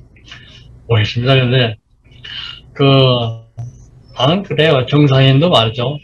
모르겠습니다. 0.89 1.37
근데 1.37 1.77
그 2.73 2.85
나는 4.19 4.43
그래요. 4.43 4.85
정상인도 4.87 5.49
말이죠. 5.49 5.99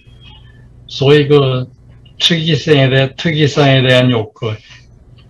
소위 0.87 1.27
그 1.27 1.66
특이성에 2.20 2.91
대한 2.91 3.14
특이성에 3.16 3.83
대한 3.83 4.12
욕구, 4.12 4.55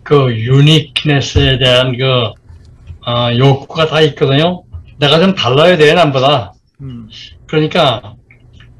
그 0.02 0.36
유니크네스에 0.36 1.58
대한 1.58 1.96
그 1.96 2.04
어, 3.10 3.34
욕구가 3.36 3.86
다 3.86 4.02
있거든요. 4.02 4.64
내가 4.98 5.18
좀 5.18 5.34
달라야 5.34 5.78
돼, 5.78 5.94
남보다. 5.94 6.52
음. 6.82 7.08
그러니까 7.46 8.16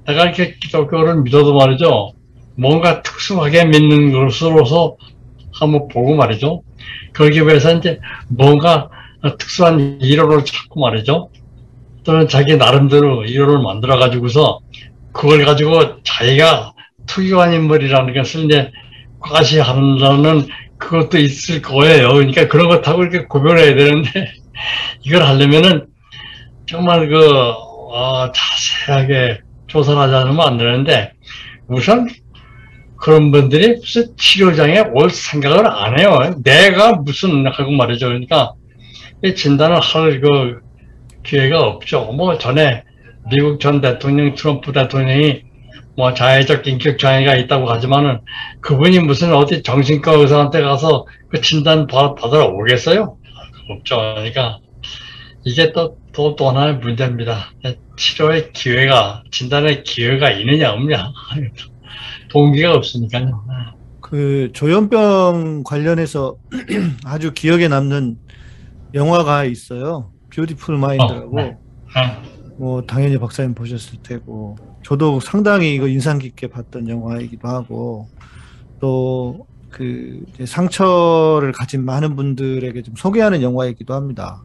내가 0.07 0.25
이렇게 0.25 0.57
기독교를 0.61 1.23
믿어도 1.23 1.55
말이죠. 1.55 2.13
뭔가 2.57 3.03
특수하게 3.03 3.65
믿는 3.65 4.13
것으로서 4.13 4.97
한번 5.63 5.89
보고 5.89 6.15
말이죠. 6.15 6.63
그러기 7.13 7.43
위해서 7.43 7.73
이제 7.75 8.01
뭔가 8.29 8.89
특수한 9.39 9.99
이론을 10.01 10.45
찾고 10.45 10.81
말이죠. 10.81 11.31
또는 12.05 12.29
자기 12.29 12.57
나름대로 12.57 13.25
이론을 13.25 13.63
만들어 13.63 13.99
가지고서 13.99 14.61
그걸 15.13 15.45
가지고 15.45 16.03
자기가 16.03 16.73
특이한 17.07 17.53
인물이라는 17.53 18.15
것을 18.15 18.45
이제 18.45 18.73
과시하는 19.21 20.49
그것도 20.79 21.19
있을 21.19 21.63
거예요. 21.63 22.13
그러니까 22.13 22.49
그런 22.49 22.69
것하고 22.69 23.03
이렇게 23.03 23.27
구별해야 23.27 23.75
되는데 23.77 24.33
이걸 25.03 25.23
하려면은 25.23 25.87
정말 26.67 27.09
그 27.09 27.19
어, 27.21 28.33
자세하게 28.33 29.41
조사를 29.69 30.01
하지 30.01 30.15
않으면 30.15 30.41
안 30.41 30.59
되는데 30.59 31.13
우선 31.69 32.09
그런 33.03 33.33
분들이 33.33 33.75
무슨 33.79 34.17
치료장에 34.17 34.85
올 34.95 35.11
생각을 35.11 35.67
안 35.67 35.99
해요. 35.99 36.37
내가 36.45 36.93
무슨 36.93 37.45
하고 37.49 37.73
말이죠. 37.73 38.07
그러니까 38.07 38.53
이 39.25 39.35
진단을 39.35 39.81
할 39.81 40.21
그 40.21 40.61
기회가 41.25 41.61
없죠. 41.63 42.13
뭐 42.13 42.39
전에 42.39 42.85
미국 43.29 43.59
전 43.59 43.81
대통령 43.81 44.35
트럼프 44.37 44.73
대통령이 44.73 45.43
뭐 45.97 46.15
자해적 46.15 46.65
인격 46.67 46.99
장애가 46.99 47.35
있다고 47.37 47.69
하지만은 47.71 48.21
그분이 48.61 49.01
무슨 49.01 49.35
어디 49.35 49.63
정신과 49.65 50.13
의사한테 50.13 50.63
가서 50.63 51.05
그 51.29 51.41
진단 51.41 51.89
받- 51.89 52.15
받으러 52.15 52.47
오겠어요? 52.51 53.17
없죠. 53.69 53.97
그러니까 53.97 54.59
이게 55.45 55.73
또, 55.73 55.97
또, 56.13 56.37
또 56.37 56.51
하나의 56.51 56.77
문제입니다. 56.77 57.51
치료의 57.97 58.53
기회가, 58.53 59.25
진단의 59.33 59.83
기회가 59.83 60.31
있느냐, 60.31 60.73
없냐. 60.73 61.11
동기가 62.31 62.75
없으니까요. 62.75 63.45
그 64.01 64.51
조현병 64.53 65.63
관련해서 65.65 66.37
아주 67.05 67.33
기억에 67.33 67.69
남는 67.69 68.19
영화가 68.95 69.45
있어요. 69.45 70.13
뷰티풀 70.31 70.77
마인드라고. 70.77 71.37
네. 71.37 71.57
아, 71.95 72.23
뭐 72.59 72.83
당연히 72.83 73.19
박사님 73.19 73.55
보셨을 73.55 73.99
테고 74.03 74.57
저도 74.85 75.21
상당히 75.21 75.75
이거 75.75 75.89
인상 75.89 76.19
깊게 76.19 76.49
봤던 76.49 76.89
영화이기도 76.89 77.49
하고 77.49 78.09
또 78.81 79.47
그 79.73 80.25
상처를 80.45 81.51
가진 81.53 81.85
많은 81.85 82.15
분들에게 82.15 82.83
좀 82.83 82.95
소개하는 82.95 83.43
영화이기도 83.43 83.95
합니다. 83.95 84.45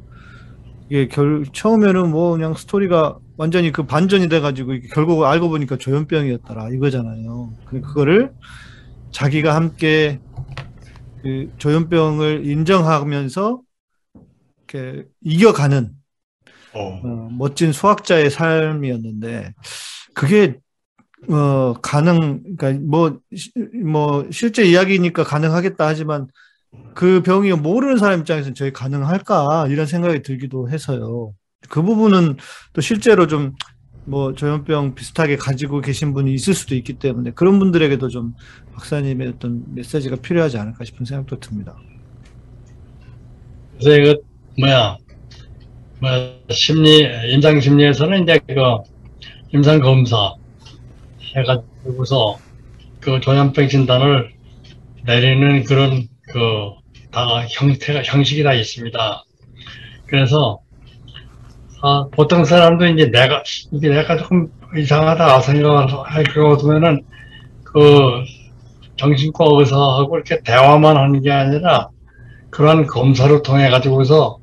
이게 0.90 1.08
결 1.08 1.46
처음에는 1.52 2.10
뭐 2.10 2.32
그냥 2.32 2.56
스토리가 2.56 3.18
완전히 3.38 3.72
그 3.72 3.86
반전이 3.86 4.30
돼가지고 4.30 4.74
결국 4.94 5.24
알고 5.24 5.50
보니까 5.50 5.78
조현병이었더라 5.78 6.70
이거잖아요. 6.70 7.54
그- 7.66 7.82
그거를 7.82 8.32
자기가 9.12 9.56
함께 9.56 10.20
그 11.22 11.52
조현병을 11.58 12.46
인정하면서 12.46 13.62
이렇게 14.70 15.06
이겨가는 15.22 15.92
어, 16.74 16.80
어, 16.80 17.30
멋진 17.32 17.72
수학자의 17.72 18.30
삶이었는데 18.30 19.54
그게 20.14 20.58
어 21.30 21.74
가능 21.82 22.44
그러니까 22.58 22.86
뭐, 22.88 23.20
시- 23.36 23.52
뭐 23.84 24.26
실제 24.32 24.64
이야기니까 24.66 25.24
가능하겠다 25.24 25.86
하지만 25.88 26.28
그 26.96 27.22
병이 27.24 27.52
모르는 27.54 27.98
사람 27.98 28.20
입장에서는 28.22 28.56
저게 28.56 28.72
가능할까 28.72 29.68
이런 29.70 29.86
생각이 29.86 30.22
들기도 30.24 30.70
해서요. 30.70 31.34
그 31.70 31.82
부분은 31.82 32.38
또 32.74 32.82
실제로 32.82 33.28
좀뭐 33.28 34.34
조현병 34.36 34.96
비슷하게 34.96 35.38
가지고 35.38 35.82
계신 35.82 36.14
분이 36.14 36.34
있을 36.34 36.54
수도 36.54 36.76
있기 36.76 36.94
때문에 36.94 37.32
그런 37.32 37.60
분들에게도 37.60 38.10
좀 38.10 38.34
박사님의 38.74 39.28
어떤 39.30 39.64
메시지가 39.74 40.18
필요하지 40.18 40.58
않을까 40.58 40.84
싶은 40.86 41.06
생각도 41.06 41.40
듭니다. 41.40 41.76
그래서 43.80 44.02
이거, 44.02 44.20
뭐야, 44.60 44.98
뭐, 46.00 46.10
심리, 46.50 47.08
임상 47.32 47.60
심리에서는 47.60 48.24
이제 48.24 48.40
그, 48.48 48.54
임상 49.54 49.82
검사 49.82 50.34
해가지고서 51.36 52.38
그 53.00 53.20
조현병 53.20 53.68
진단을 53.68 54.32
내리는 55.06 55.64
그런 55.64 56.08
그, 56.28 56.40
다 57.12 57.46
형태가, 57.50 58.04
형식이 58.04 58.44
다 58.44 58.54
있습니다. 58.54 59.24
그래서, 60.08 60.60
아, 61.82 62.08
보통 62.12 62.44
사람도 62.44 62.88
이제 62.88 63.12
내가, 63.12 63.44
이게 63.72 63.90
내가 63.90 64.18
조금 64.18 64.52
이상하다 64.76 65.42
생각을 65.42 65.88
할 66.06 66.24
경우면은 66.24 67.04
그 67.64 68.24
정신과 68.96 69.46
의사하고 69.60 70.16
이렇게 70.16 70.42
대화만 70.42 70.98
하는 70.98 71.22
게 71.22 71.32
아니라 71.32 71.90
그러한 72.50 72.88
검사를 72.88 73.42
통해 73.44 73.70
가지고서 73.70 74.40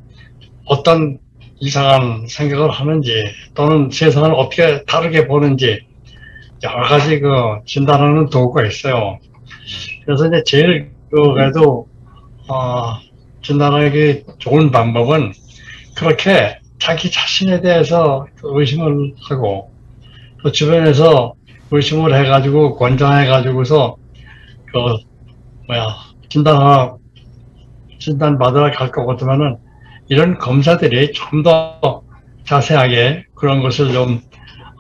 어떤 0.65 1.19
이상한 1.59 2.27
생각을 2.29 2.71
하는지 2.71 3.25
또는 3.55 3.91
세상을 3.91 4.33
어떻게 4.33 4.85
다르게 4.85 5.27
보는지 5.27 5.81
여러 6.63 6.83
가지 6.83 7.19
그 7.19 7.29
진단하는 7.67 8.31
도구가 8.31 8.65
있어요. 8.67 9.19
그래서 10.05 10.29
이제 10.29 10.43
제일 10.47 10.91
그 11.11 11.33
그래도 11.33 11.89
어, 12.49 12.99
진단하기 13.43 14.25
좋은 14.39 14.71
방법은 14.71 15.33
그렇게 15.97 16.59
자기 16.79 17.11
자신에 17.11 17.61
대해서 17.61 18.27
그 18.37 18.49
의심을 18.61 19.15
하고 19.29 19.73
또 20.43 20.53
주변에서 20.53 21.35
의심을 21.71 22.15
해가지고 22.15 22.77
권장해가지고서 22.77 23.97
그 24.67 24.79
뭐야 25.69 25.89
진단하나 26.29 26.97
진단 27.99 28.39
받으러 28.39 28.71
갈 28.73 28.91
것 28.93 29.07
같으면은 29.07 29.59
이런 30.09 30.39
검사들이 30.39 31.13
좀 31.13 31.43
더 31.43 32.03
자세하게 32.47 33.27
그런 33.35 33.63
것을 33.63 33.93
좀 33.93 34.21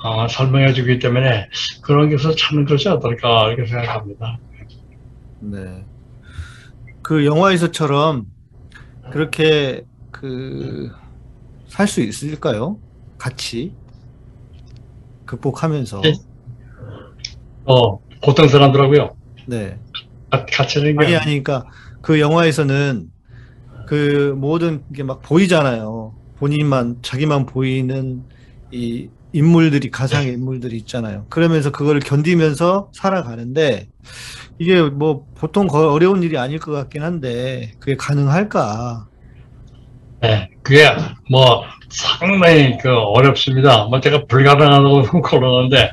어, 0.04 0.28
설명해 0.28 0.74
주기 0.74 0.98
때문에 0.98 1.48
그런 1.82 2.10
것을 2.10 2.36
찾는 2.36 2.66
것이 2.66 2.88
어떨까 2.88 3.48
이렇게 3.52 3.66
생각합니다. 3.66 4.38
네. 5.40 5.86
그 7.02 7.24
영화에서처럼 7.26 8.26
그렇게 9.10 9.82
그 10.10 10.90
살 11.76 11.86
수 11.88 12.00
있을까요? 12.02 12.80
같이 13.18 13.76
극복하면서. 15.26 16.00
예. 16.06 16.12
어 17.64 17.98
보통 18.22 18.48
사람들하고요 18.48 19.16
네. 19.46 19.78
가- 20.30 20.46
같이 20.46 20.78
하는 20.78 20.98
아니 20.98 21.10
게 21.10 21.16
아니 21.16 21.42
그러니까 21.42 21.64
그 22.02 22.20
영화에서는 22.20 23.10
그 23.86 24.34
모든 24.38 24.84
게 24.94 25.02
막 25.04 25.22
보이잖아요. 25.22 26.16
본인만 26.36 26.98
자기만 27.02 27.46
보이는 27.46 28.24
이 28.72 29.10
인물들이 29.32 29.90
가상의 29.90 30.34
인물들이 30.34 30.76
있잖아요. 30.78 31.26
그러면서 31.30 31.70
그거를 31.72 32.00
견디면서 32.00 32.90
살아가는데 32.94 33.88
이게 34.58 34.82
뭐 34.82 35.26
보통 35.36 35.66
거- 35.68 35.92
어려운 35.92 36.22
일이 36.22 36.38
아닐 36.38 36.58
것 36.60 36.72
같긴 36.72 37.02
한데 37.02 37.72
그게 37.80 37.96
가능할까? 37.96 39.08
네, 40.24 40.48
그게 40.62 40.86
뭐 41.30 41.64
상당히 41.90 42.78
그 42.78 42.88
어렵습니다. 42.90 43.84
뭐 43.84 44.00
제가 44.00 44.24
불가능하다고 44.24 45.20
그러는데 45.20 45.90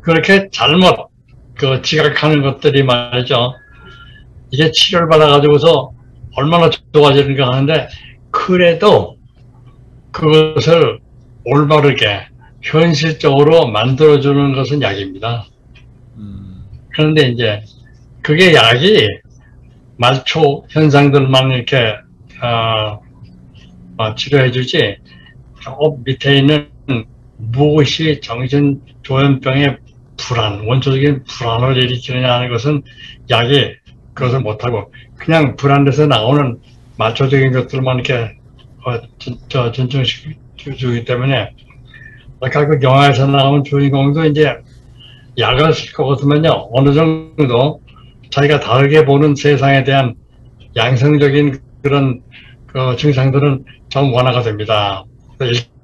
그렇게 0.00 0.48
잘못 0.50 1.10
그 1.54 1.82
지각하는 1.82 2.42
것들이 2.42 2.84
말이죠. 2.84 3.52
이게 4.50 4.70
치료를 4.70 5.10
받아가지고서 5.10 5.92
얼마나 6.36 6.70
좋아지는가 6.94 7.48
하는데 7.48 7.88
그래도 8.30 9.18
그것을 10.10 11.00
올바르게 11.44 12.26
현실적으로 12.62 13.66
만들어주는 13.66 14.54
것은 14.54 14.80
약입니다. 14.80 15.44
음, 16.16 16.64
그런데 16.94 17.28
이제 17.28 17.62
그게 18.22 18.54
약이 18.54 19.06
말초 19.98 20.64
현상들만 20.70 21.50
이렇게 21.50 21.94
어, 22.42 22.46
어, 22.46 23.03
치료해주지. 24.16 24.96
저 25.62 25.96
밑에 26.04 26.38
있는 26.38 26.68
무엇이 27.36 28.20
정신 28.22 28.80
조현병의 29.02 29.78
불안, 30.16 30.66
원초적인 30.66 31.24
불안을 31.24 31.76
일으키느냐 31.76 32.34
하는 32.34 32.48
것은 32.50 32.82
약이 33.30 33.74
그것을 34.14 34.40
못하고 34.40 34.92
그냥 35.16 35.56
불안에서 35.56 36.06
나오는 36.06 36.58
말초적인 36.96 37.52
것들만 37.52 37.96
이렇게 38.00 38.36
어, 38.84 39.00
진, 39.18 39.36
저, 39.48 39.72
진정시키기 39.72 41.04
때문에 41.04 41.50
아까 42.40 42.66
그 42.66 42.78
영화에서 42.82 43.26
나오는 43.26 43.64
주인공도 43.64 44.26
이제 44.26 44.56
약을 45.38 45.72
쓸 45.72 45.92
것 45.94 46.06
같으면요, 46.06 46.68
어느 46.72 46.92
정도 46.92 47.80
자기가 48.30 48.60
다르게 48.60 49.04
보는 49.04 49.34
세상에 49.34 49.82
대한 49.84 50.14
양성적인 50.76 51.58
그런 51.82 52.20
그 52.74 52.96
증상들은 52.96 53.64
좀 53.88 54.12
완화가 54.12 54.42
됩니다. 54.42 55.04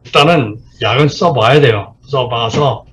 일단은 0.04 0.56
약은 0.82 1.06
써봐야 1.06 1.60
돼요. 1.60 1.94
써봐서 2.02 2.84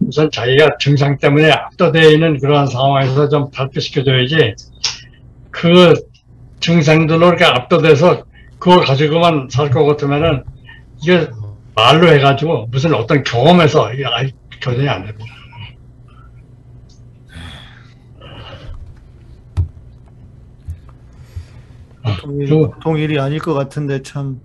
우선 0.00 0.32
자기가 0.32 0.78
증상 0.80 1.16
때문에 1.16 1.48
압도되어 1.52 2.10
있는 2.10 2.40
그러한 2.40 2.66
상황에서 2.66 3.28
좀 3.28 3.48
탈피시켜줘야지 3.52 4.56
그 5.52 5.94
증상들로 6.58 7.28
이렇게 7.28 7.44
압도돼서 7.44 8.24
그걸 8.58 8.84
가지고만 8.84 9.46
살 9.48 9.70
것 9.70 9.84
같으면은 9.84 10.42
이게 11.00 11.28
말로 11.76 12.08
해가지고 12.08 12.66
무슨 12.72 12.94
어떤 12.94 13.22
경험에서 13.22 13.92
이게 13.94 14.04
아예 14.06 14.32
교정이 14.60 14.88
안 14.88 15.06
됩니다. 15.06 15.32
보통, 22.04 22.40
일, 22.40 22.46
저- 22.46 22.70
보통 22.70 22.98
일이 22.98 23.18
아닐 23.18 23.38
것 23.38 23.54
같은데 23.54 24.02
참 24.02 24.40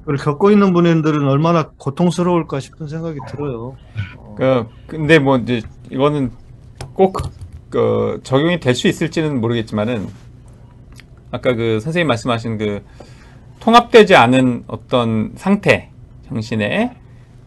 그걸 0.00 0.16
겪고 0.16 0.50
있는 0.50 0.72
분들은 0.72 1.26
얼마나 1.28 1.70
고통스러울까 1.76 2.60
싶은 2.60 2.88
생각이 2.88 3.18
들어요. 3.28 3.76
어, 4.16 4.34
그 4.36 4.66
근데 4.86 5.18
뭐 5.18 5.36
이제 5.38 5.62
이거는 5.90 6.30
꼭 6.94 7.18
그, 7.70 8.20
적용이 8.24 8.60
될 8.60 8.74
수 8.74 8.88
있을지는 8.88 9.40
모르겠지만은 9.40 10.08
아까 11.30 11.54
그 11.54 11.80
선생님 11.80 12.08
말씀하신 12.08 12.58
그 12.58 12.82
통합되지 13.60 14.16
않은 14.16 14.64
어떤 14.66 15.32
상태 15.36 15.90
정신에 16.26 16.96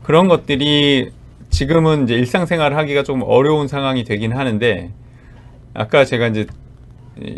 그런 0.04 0.28
것들이 0.28 1.12
지금은 1.50 2.04
이제 2.04 2.16
일상생활을 2.16 2.78
하기가 2.78 3.04
좀 3.04 3.22
어려운 3.24 3.68
상황이 3.68 4.04
되긴 4.04 4.32
하는데 4.34 4.92
아까 5.74 6.06
제가 6.06 6.28
이제 6.28 6.42
이 6.42 6.46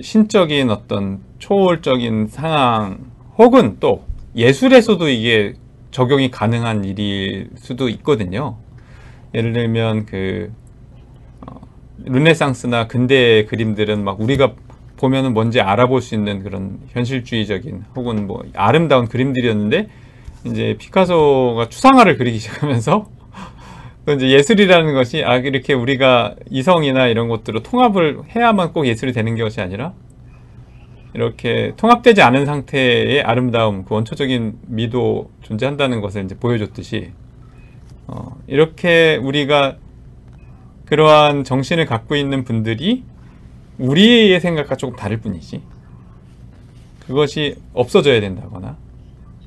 신적인 0.02 0.70
어떤 0.70 1.20
초월적인 1.40 2.28
상황 2.28 3.00
혹은 3.38 3.78
또 3.80 4.06
예술에서도 4.36 5.08
이게 5.10 5.54
적용이 5.92 6.32
가능한 6.32 6.86
일일 6.86 7.50
수도 7.56 7.90
있거든요. 7.90 8.58
예를 9.34 9.54
들면 9.54 10.06
그 10.06 10.52
어, 11.46 11.60
르네상스나 12.04 12.88
근대 12.88 13.46
그림들은 13.46 14.04
막 14.04 14.20
우리가 14.20 14.54
보면은 14.98 15.34
뭔지 15.34 15.60
알아볼 15.60 16.02
수 16.02 16.16
있는 16.16 16.44
그런 16.44 16.80
현실주의적인 16.90 17.84
혹은 17.96 18.28
뭐 18.28 18.44
아름다운 18.56 19.08
그림들이었는데 19.08 19.90
이제 20.46 20.76
피카소가 20.78 21.70
추상화를 21.70 22.18
그리기 22.18 22.40
시작하면서 22.40 23.10
또 24.06 24.14
이제 24.14 24.30
예술이라는 24.30 24.94
것이 24.94 25.24
아 25.24 25.38
이렇게 25.38 25.74
우리가 25.74 26.36
이성이나 26.50 27.08
이런 27.08 27.28
것들을 27.28 27.64
통합을 27.64 28.22
해야만 28.36 28.72
꼭 28.72 28.86
예술이 28.86 29.14
되는 29.14 29.36
것이 29.36 29.62
아니라 29.62 29.94
이렇게 31.16 31.74
통합되지 31.78 32.22
않은 32.22 32.46
상태의 32.46 33.24
아름다움, 33.24 33.86
그 33.86 33.96
원초적인 33.96 34.60
미도 34.68 35.32
존재한다는 35.42 36.02
것을 36.02 36.26
이제 36.26 36.36
보여줬듯이 36.36 37.12
어, 38.08 38.38
이렇게 38.48 39.16
우리가 39.16 39.78
그러한 40.86 41.44
정신을 41.44 41.86
갖고 41.86 42.16
있는 42.16 42.44
분들이 42.44 43.04
우리의 43.80 44.40
생각과 44.40 44.76
조금 44.76 44.96
다를 44.96 45.18
뿐이지 45.18 45.62
그것이 47.08 47.56
없어져야 47.74 48.20
된다거나 48.20 48.78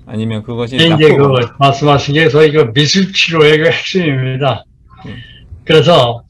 아니면 0.08 0.42
그것이 0.42 0.76
이제 0.76 1.16
그 1.16 1.28
말씀하신 1.58 2.14
게 2.14 2.28
저희 2.28 2.50
그 2.50 2.72
미술 2.72 3.12
치료의 3.12 3.58
그 3.58 3.66
핵심입니다. 3.66 4.64
음. 5.06 5.16
그래서 5.64 6.24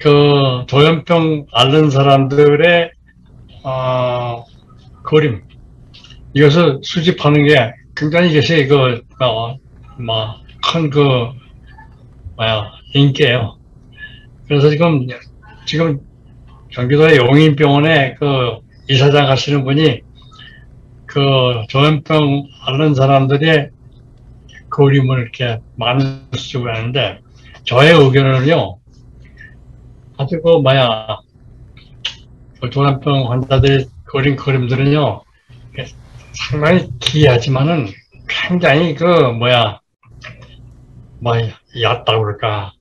그 0.00 0.64
조현병 0.66 1.46
앓는 1.52 1.90
사람들의 1.90 2.90
어, 3.62 4.44
그림 5.02 5.42
이것을 6.32 6.80
수집하는 6.82 7.46
게 7.46 7.74
굉장히 7.94 8.32
이것이 8.32 8.66
그 8.66 9.02
어, 9.20 9.56
뭐큰그 9.98 10.98
뭐야 12.36 12.72
인기예요. 12.94 13.58
그래서 14.48 14.70
지금 14.70 15.06
지금 15.66 16.00
경기도의 16.70 17.18
용인병원에 17.18 18.14
그 18.18 18.58
이사장 18.88 19.28
하시는 19.28 19.62
분이 19.64 20.00
그 21.14 21.62
조현병 21.68 22.48
앓는 22.66 22.96
사람들의 22.96 23.70
그림을 24.68 25.20
이렇게 25.20 25.60
많이 25.76 26.04
쓰고 26.34 26.68
하는데 26.68 27.20
저의 27.62 27.92
의견은요 27.92 28.78
아주 30.18 30.42
그 30.42 30.58
뭐야 30.58 31.20
그 32.60 32.68
조현병 32.68 33.30
환자들이 33.30 33.86
그린 34.02 34.34
그림들은요 34.34 35.22
상당히 36.32 36.88
기이하지만은 36.98 37.86
굉장히 38.26 38.96
그 38.96 39.04
뭐야 39.04 39.78
뭐 41.20 41.34
얕다 41.80 42.18
그럴까 42.18 42.72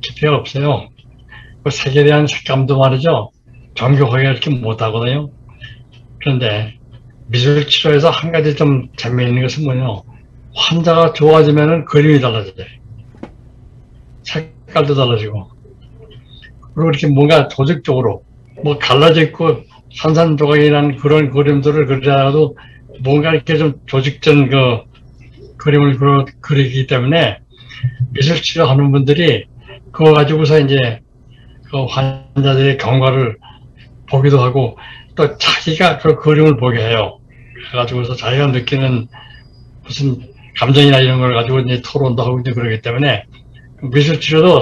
깊이가 0.00 0.36
없어요. 0.36 0.90
그 1.64 1.70
색에 1.70 2.04
대한 2.04 2.28
색감도 2.28 2.78
말이죠. 2.78 3.32
정교하게 3.74 4.30
이렇게 4.30 4.50
못하거든요. 4.50 5.30
그런데 6.20 6.77
미술 7.28 7.66
치료에서 7.66 8.10
한 8.10 8.32
가지 8.32 8.56
좀 8.56 8.88
재미있는 8.96 9.42
것은 9.42 9.64
뭐냐. 9.64 9.86
환자가 10.54 11.12
좋아지면은 11.12 11.84
그림이 11.84 12.20
달라져요. 12.20 12.66
색깔도 14.22 14.94
달라지고. 14.94 15.50
그리고 16.74 16.90
이렇게 16.90 17.06
뭔가 17.06 17.48
조직적으로, 17.48 18.24
뭐 18.62 18.78
갈라져 18.78 19.22
있고 19.22 19.62
산산조각이라는 19.94 20.96
그런 20.96 21.30
그림들을 21.30 21.86
그리다가도 21.86 22.56
뭔가 23.02 23.32
이렇게 23.32 23.56
좀 23.56 23.74
조직된 23.86 24.48
그 24.48 24.82
그림을 25.56 25.98
그리기 26.40 26.86
때문에 26.86 27.38
미술 28.12 28.40
치료하는 28.42 28.90
분들이 28.90 29.44
그거 29.92 30.12
가지고서 30.12 30.60
이제 30.60 31.00
그 31.70 31.84
환자들의 31.84 32.78
경과를 32.78 33.36
보기도 34.08 34.40
하고 34.40 34.78
또 35.14 35.36
자기가 35.36 35.98
그 35.98 36.16
그림을 36.16 36.56
보게 36.56 36.78
해요. 36.78 37.17
그래가지고서 37.66 38.14
자기가 38.14 38.48
느끼는 38.48 39.08
무슨 39.84 40.20
감정이나 40.58 40.98
이런 41.00 41.20
걸 41.20 41.34
가지고 41.34 41.60
이제 41.60 41.82
토론도 41.84 42.22
하고 42.22 42.40
이제 42.40 42.52
그러기 42.52 42.82
때문에 42.82 43.24
미술 43.92 44.20
치료도 44.20 44.60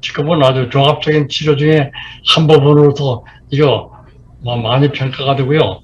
지금은 0.00 0.42
아주 0.42 0.68
종합적인 0.70 1.28
치료 1.28 1.56
중에 1.56 1.90
한 2.34 2.46
부분으로서 2.46 3.24
이거 3.50 3.92
뭐 4.42 4.56
많이 4.56 4.90
평가가 4.90 5.36
되고요. 5.36 5.80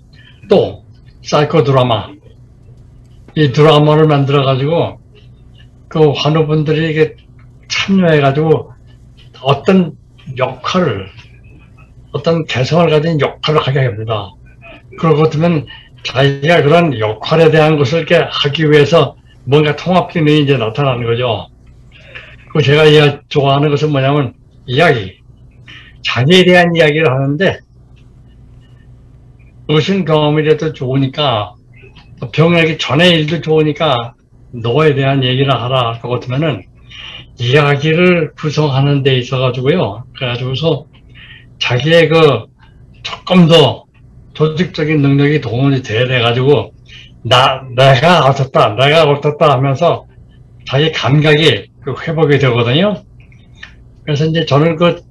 또 0.48 0.84
사이코 1.22 1.64
드라마 1.64 2.08
이 3.34 3.52
드라마를 3.52 4.06
만들어 4.06 4.44
가지고 4.44 5.00
그 5.88 6.10
환우분들이 6.10 6.90
이게 6.90 7.16
참여해 7.68 8.20
가지고 8.20 8.72
어떤 9.42 9.92
역할을 10.36 11.08
어떤 12.12 12.44
개성을 12.46 12.88
가진 12.90 13.20
역할을 13.20 13.60
하게 13.60 13.80
합니다. 13.80 14.30
그렇거든요 14.98 15.64
자기가 16.04 16.62
그런 16.62 16.98
역할에 16.98 17.50
대한 17.50 17.76
것을 17.76 17.98
이렇게 17.98 18.16
하기 18.16 18.70
위해서 18.70 19.16
뭔가 19.44 19.76
통합 19.76 20.10
기능이 20.10 20.40
이제 20.42 20.56
나타나는 20.56 21.04
거죠. 21.04 21.48
그 22.52 22.62
제가 22.62 23.20
좋아하는 23.28 23.70
것은 23.70 23.90
뭐냐면 23.90 24.34
이야기. 24.66 25.20
자기에 26.02 26.44
대한 26.44 26.74
이야기를 26.74 27.10
하는데 27.10 27.60
무슨 29.68 30.04
경험이라도 30.04 30.72
좋으니까 30.72 31.54
또 32.20 32.30
병하기 32.30 32.78
전의 32.78 33.12
일도 33.12 33.40
좋으니까 33.40 34.14
너에 34.52 34.94
대한 34.94 35.22
얘기를 35.22 35.52
하라 35.52 35.92
할 35.92 36.00
것 36.00 36.08
같으면은 36.08 36.64
이야기를 37.38 38.32
구성하는 38.34 39.02
데 39.02 39.16
있어 39.18 39.38
가지고요. 39.38 40.04
그래가지고서 40.16 40.86
자기의 41.58 42.08
그 42.08 42.46
조금 43.02 43.46
더 43.46 43.84
조직적인 44.40 45.02
능력이 45.02 45.42
동원이 45.42 45.82
돼야 45.82 46.06
돼가지고 46.06 46.72
나 47.22 47.62
내가 47.76 48.24
어떻다 48.24 48.74
내가 48.74 49.02
어떻다 49.04 49.50
하면서 49.50 50.06
자기 50.66 50.90
감각이 50.92 51.66
그 51.82 51.94
회복이 52.00 52.38
되거든요. 52.38 53.02
그래서 54.02 54.24
이제 54.24 54.46
저는 54.46 54.76
그, 54.76 55.02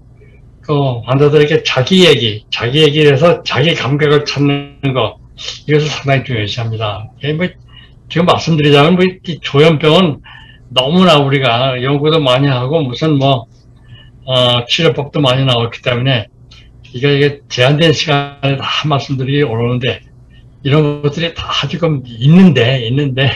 그 0.61 0.99
환자들에게 1.05 1.61
자기 1.61 2.07
얘기, 2.07 2.43
자기 2.49 2.81
얘기를 2.81 3.13
해서 3.13 3.43
자기 3.43 3.75
감각을 3.75 4.25
찾는 4.25 4.93
거 4.95 5.19
이것을 5.67 5.87
상당히 5.87 6.23
중요시합니다. 6.23 7.11
뭐 7.37 7.47
지금 8.09 8.25
말씀드리자면 8.25 8.95
뭐이 8.95 9.39
조현병은 9.41 10.21
너무나 10.69 11.17
우리가 11.17 11.83
연구도 11.83 12.19
많이 12.19 12.47
하고 12.47 12.81
무슨 12.81 13.19
뭐 13.19 13.45
어, 14.25 14.65
치료법도 14.67 15.21
많이 15.21 15.45
나왔기 15.45 15.83
때문에 15.83 16.27
이게, 16.93 17.17
이게 17.17 17.41
제한된 17.49 17.93
시간에 17.93 18.57
다 18.57 18.87
말씀드리기 18.87 19.43
어려운데 19.43 20.01
이런 20.63 21.01
것들이 21.01 21.33
다 21.33 21.67
지금 21.67 22.03
있는데 22.05 22.85
있는데 22.87 23.29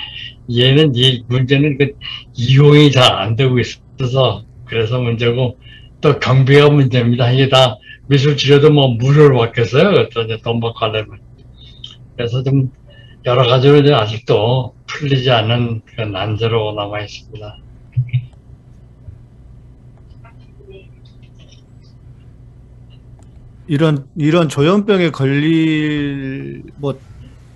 얘는 0.56 0.92
이 0.94 1.24
문제는 1.28 1.78
그 1.78 1.92
이용이 2.34 2.90
잘 2.90 3.12
안 3.16 3.36
되고 3.36 3.58
있어서 3.58 4.44
그래서 4.64 5.00
문제고 5.00 5.58
또 6.00 6.18
경비가 6.18 6.70
문제입니다. 6.70 7.30
이게 7.32 7.48
다 7.48 7.76
미술 8.06 8.36
치료도 8.36 8.70
뭐 8.70 8.88
무료로 8.88 9.38
받겠어요. 9.38 10.08
또 10.10 10.22
이제 10.22 10.38
돈 10.42 10.60
받고 10.60 10.78
하려면 10.78 11.18
그래서 12.16 12.42
좀 12.42 12.70
여러 13.26 13.46
가지로 13.46 13.78
이제 13.78 13.92
아직도 13.92 14.74
풀리지 14.86 15.30
않은 15.30 15.82
그 15.84 16.00
난제로 16.02 16.72
남아 16.74 17.00
있습니다. 17.02 17.56
이런 23.70 24.04
이런 24.16 24.48
조현병에 24.48 25.10
걸릴 25.10 26.62
뭐 26.76 26.98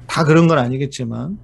다 0.06 0.22
그런 0.22 0.46
건 0.46 0.58
아니겠지만 0.58 1.38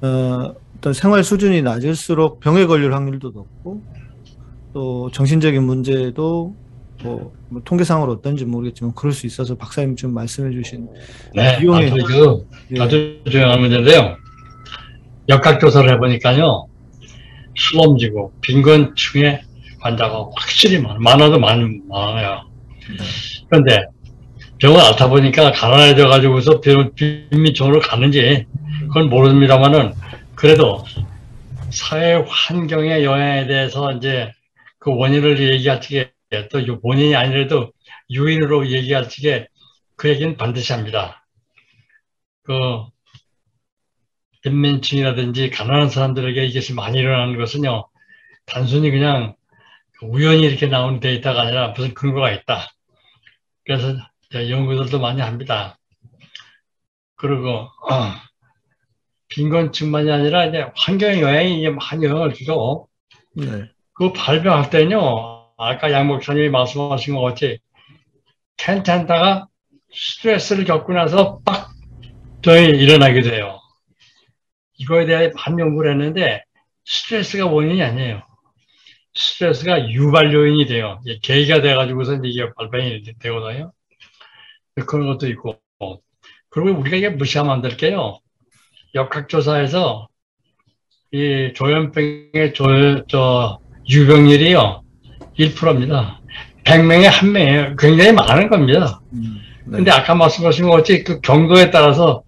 어, 0.00 0.54
어떤 0.78 0.92
생활 0.94 1.22
수준이 1.24 1.60
낮을수록 1.60 2.38
병에 2.40 2.64
걸릴 2.66 2.94
확률도 2.94 3.32
높고 3.32 3.82
또 4.72 5.10
정신적인 5.12 5.62
문제도 5.64 6.54
뭐, 7.02 7.32
뭐 7.48 7.60
통계상으로 7.64 8.12
어떤지 8.12 8.44
모르겠지만 8.46 8.94
그럴 8.94 9.12
수 9.12 9.26
있어서 9.26 9.54
박사님 9.56 9.96
좀 9.96 10.14
말씀해 10.14 10.52
주신 10.52 10.88
네, 11.34 11.58
이용해- 11.58 11.92
아주, 12.04 12.44
예, 12.74 12.80
아주 12.80 13.20
중요한 13.28 13.60
문제인데요. 13.60 14.16
역학 15.28 15.58
조사를 15.60 15.90
해보니까요, 15.94 16.68
슬럼지고 17.56 18.32
빈곤층의 18.40 19.42
환자가 19.80 20.26
확실히 20.36 20.80
많, 20.80 21.02
많아도 21.02 21.38
많, 21.40 21.82
많아요. 21.88 22.40
그런데 23.48 23.86
병을 24.58 24.80
앓다 24.80 25.08
보니까 25.08 25.52
가난해져 25.52 26.08
가지고서 26.08 26.60
빈- 26.60 26.94
빈민촌으로 26.94 27.80
가는지 27.80 28.46
그건 28.88 29.08
모릅니다만은 29.08 29.92
그래도 30.34 30.84
사회 31.70 32.14
환경의 32.26 33.04
영향에 33.04 33.46
대해서 33.46 33.92
이제 33.92 34.32
그 34.78 34.94
원인을 34.94 35.38
얘기할 35.52 35.80
적에 35.80 36.12
또 36.50 36.60
원인이 36.82 37.14
아니라도 37.14 37.72
요인으로 38.14 38.70
얘기할 38.70 39.08
적에 39.08 39.46
그 39.96 40.08
얘기는 40.08 40.36
반드시 40.36 40.72
합니다. 40.72 41.26
그 42.42 42.54
인민층이라든지 44.44 45.50
가난한 45.50 45.90
사람들에게 45.90 46.46
이것이 46.46 46.72
많이 46.74 46.98
일어나는 46.98 47.36
것은요, 47.36 47.88
단순히 48.46 48.90
그냥 48.90 49.34
우연히 50.00 50.42
이렇게 50.42 50.66
나온 50.66 51.00
데이터가 51.00 51.42
아니라 51.42 51.68
무슨 51.68 51.92
근거가 51.92 52.30
있다. 52.32 52.68
그래서 53.68 53.98
연구들도 54.32 54.98
많이 54.98 55.20
합니다. 55.20 55.78
그리고 57.16 57.50
어, 57.50 57.68
빈곤층만이 59.28 60.10
아니라 60.10 60.46
이제 60.46 60.64
환경의 60.74 61.20
영향이 61.20 61.68
많이 61.68 62.06
영향을 62.06 62.32
주죠. 62.32 62.88
네. 63.36 63.68
그 63.92 64.10
발병할 64.14 64.70
때는요, 64.70 65.52
아까 65.58 65.92
양 65.92 66.06
목사님이 66.06 66.48
말씀하신 66.48 67.14
것 67.14 67.20
같이 67.20 67.58
괜찮다가 68.56 69.48
스트레스를 69.92 70.64
겪고 70.64 70.94
나서 70.94 71.40
빡 71.44 71.68
저희 72.40 72.68
일어나게 72.70 73.20
돼요. 73.20 73.60
이거에 74.78 75.04
대해 75.04 75.30
한 75.36 75.58
연구를 75.58 75.90
했는데 75.92 76.42
스트레스가 76.86 77.44
원인이 77.46 77.82
아니에요. 77.82 78.22
스트레스가 79.14 79.90
유발 79.90 80.32
요인이 80.32 80.66
돼요. 80.66 81.00
계기가 81.22 81.60
돼가지고서 81.60 82.20
이게 82.24 82.52
발병이 82.54 83.02
되거든요. 83.18 83.72
그런 84.86 85.06
것도 85.06 85.28
있고. 85.28 85.58
그리고 86.50 86.78
우리가 86.78 86.96
이게 86.96 87.08
무시하면 87.08 87.52
안 87.52 87.62
될게요. 87.62 88.20
역학조사에서 88.94 90.08
이 91.12 91.52
조현병의 91.54 92.52
조, 92.54 93.06
저, 93.06 93.58
유병률이요. 93.88 94.82
1%입니다. 95.38 96.20
100명에 96.64 97.04
한 97.04 97.32
명이에요. 97.32 97.76
굉장히 97.76 98.12
많은 98.12 98.48
겁니다. 98.48 99.00
음, 99.12 99.40
네. 99.66 99.76
근데 99.78 99.90
아까 99.90 100.14
말씀하신 100.14 100.66
것 100.66 100.72
같이 100.72 101.02
그 101.04 101.20
경도에 101.20 101.70
따라서 101.70 102.22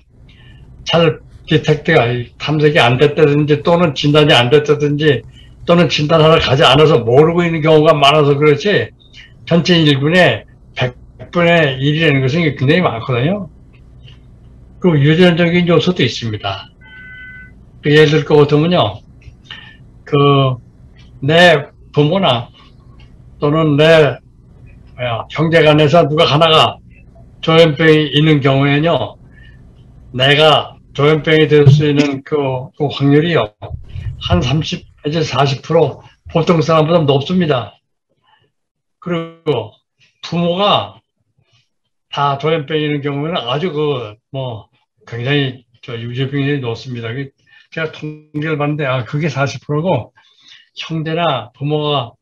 잘 0.85 1.21
디텍트가, 1.47 2.07
탐색이 2.39 2.79
안 2.79 2.97
됐다든지 2.97 3.63
또는 3.63 3.95
진단이 3.95 4.33
안 4.33 4.49
됐다든지 4.49 5.23
또는 5.67 5.89
진단하러 5.89 6.41
가지 6.41 6.65
않아서 6.65 7.01
모르고 7.01 7.45
있는 7.45 7.61
경우가 7.63 7.95
많아서 7.95 8.37
그렇지 8.37 8.91
전체 9.47 9.77
인군의 9.77 10.45
100분의 10.75 11.79
1이라는 11.81 12.21
것은 12.23 12.57
굉장히 12.57 12.81
많거든요. 12.81 13.49
그 14.79 14.99
유전적인 14.99 15.69
요소도 15.69 16.03
있습니다. 16.03 16.71
그 17.83 17.91
예를 17.91 18.09
들 18.09 18.25
것 18.25 18.37
같으면요. 18.37 19.01
그, 20.05 20.17
내 21.21 21.67
부모나 21.93 22.49
또는 23.39 23.77
내 23.77 24.19
뭐야, 24.97 25.27
형제 25.31 25.63
간에서 25.63 26.09
누가 26.09 26.25
하나가 26.25 26.77
조현병이 27.41 28.09
있는 28.09 28.41
경우에는요. 28.41 29.17
내가 30.13 30.77
조현병이 30.93 31.49
될 31.49 31.69
수 31.69 31.87
있는 31.89 32.23
그, 32.23 32.37
그 32.77 32.87
확률이요. 32.91 33.53
한 34.21 34.43
30, 34.43 34.85
이제 35.07 35.21
40% 35.21 36.01
보통 36.31 36.61
사람보다 36.61 37.01
높습니다. 37.01 37.75
그리고 38.99 39.73
부모가 40.23 41.01
다 42.11 42.39
조현병이 42.39 42.83
있는 42.83 43.01
경우에는 43.03 43.37
아주 43.37 43.73
그, 43.73 44.15
뭐, 44.31 44.69
굉장히 45.07 45.65
저 45.83 45.99
유죄병이 45.99 46.59
높습니다. 46.59 47.09
제가 47.71 47.93
통계를 47.93 48.59
봤는데, 48.59 48.85
아, 48.85 49.05
그게 49.05 49.29
40%고, 49.29 50.13
형제나 50.77 51.53
부모가 51.53 52.13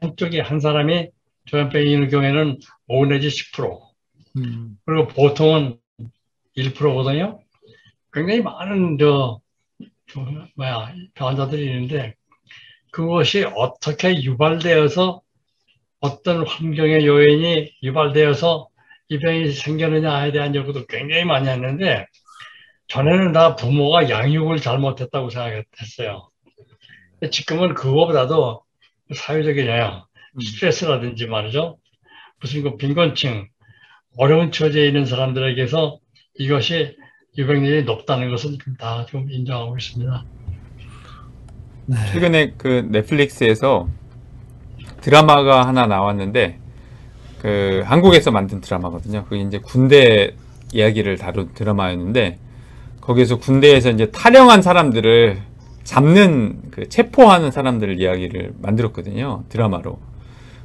한쪽에 0.00 0.40
한 0.40 0.60
사람이 0.60 1.08
조현병이 1.46 1.92
있는 1.92 2.08
경우에는 2.08 2.58
5 2.88 3.06
내지 3.06 3.28
10%. 3.28 3.80
음, 4.36 4.76
그리고 4.84 5.08
보통은 5.08 5.78
1%거든요. 6.56 7.40
굉장히 8.12 8.42
많은 8.42 8.98
저, 8.98 9.40
저 9.40 9.40
뭐야 10.56 10.94
환자들이 11.14 11.64
있는데 11.66 12.14
그것이 12.90 13.44
어떻게 13.44 14.22
유발되어서 14.22 15.20
어떤 16.00 16.46
환경의 16.46 17.06
요인이 17.06 17.72
유발되어서 17.82 18.68
이 19.08 19.18
병이 19.18 19.52
생겼느냐에 19.52 20.32
대한 20.32 20.54
연구도 20.54 20.86
굉장히 20.86 21.24
많이 21.24 21.48
했는데 21.48 22.06
전에는 22.88 23.32
다 23.32 23.56
부모가 23.56 24.08
양육을 24.08 24.58
잘못했다고 24.58 25.30
생각했어요. 25.30 26.30
지금은 27.30 27.74
그거보다도 27.74 28.62
사회적인 29.14 29.66
영향, 29.66 30.04
음. 30.34 30.40
스트레스라든지 30.40 31.26
말이죠. 31.26 31.78
무슨 32.40 32.62
그 32.62 32.76
빈곤층, 32.76 33.48
어려운 34.16 34.52
처지에 34.52 34.86
있는 34.86 35.04
사람들에게서 35.06 35.98
이것이 36.34 36.96
유병률이 37.38 37.84
높다는 37.84 38.30
것은 38.30 38.58
다 38.78 39.06
좀 39.08 39.30
인정하고 39.30 39.76
있습니다. 39.78 40.24
네. 41.86 41.96
최근에 42.12 42.54
그 42.58 42.86
넷플릭스에서 42.90 43.88
드라마가 45.00 45.66
하나 45.66 45.86
나왔는데 45.86 46.58
그 47.40 47.82
한국에서 47.86 48.30
만든 48.32 48.60
드라마거든요. 48.60 49.24
그게 49.24 49.40
이제 49.40 49.58
군대 49.58 50.34
이야기를 50.72 51.16
다룬 51.16 51.54
드라마였는데 51.54 52.38
거기에서 53.00 53.38
군대에서 53.38 53.90
이제 53.90 54.10
탈영한 54.10 54.60
사람들을 54.60 55.38
잡는 55.84 56.60
그 56.70 56.88
체포하는 56.88 57.50
사람들 57.50 58.00
이야기를 58.00 58.54
만들었거든요. 58.58 59.44
드라마로. 59.48 59.98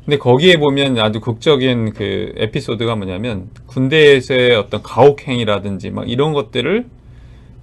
근데 0.05 0.17
거기에 0.17 0.57
보면 0.57 0.99
아주 0.99 1.21
극적인 1.21 1.93
그 1.93 2.33
에피소드가 2.35 2.95
뭐냐면 2.95 3.49
군대에서의 3.67 4.55
어떤 4.55 4.83
가혹행위라든지 4.83 5.91
막 5.91 6.09
이런 6.09 6.33
것들을 6.33 6.85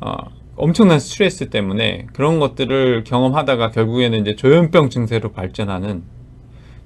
어, 0.00 0.14
엄청난 0.56 0.98
스트레스 0.98 1.50
때문에 1.50 2.06
그런 2.14 2.38
것들을 2.38 3.04
경험하다가 3.04 3.70
결국에는 3.70 4.20
이제 4.20 4.36
조현병 4.36 4.88
증세로 4.88 5.32
발전하는 5.32 6.02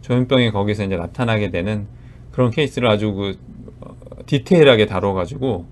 조현병이 0.01 0.51
거기서 0.51 0.85
이제 0.85 0.97
나타나게 0.97 1.51
되는 1.51 1.87
그런 2.33 2.51
케이스를 2.51 2.89
아주 2.89 3.13
그 3.13 3.39
어, 3.81 3.95
디테일하게 4.27 4.87
다뤄가지고 4.87 5.67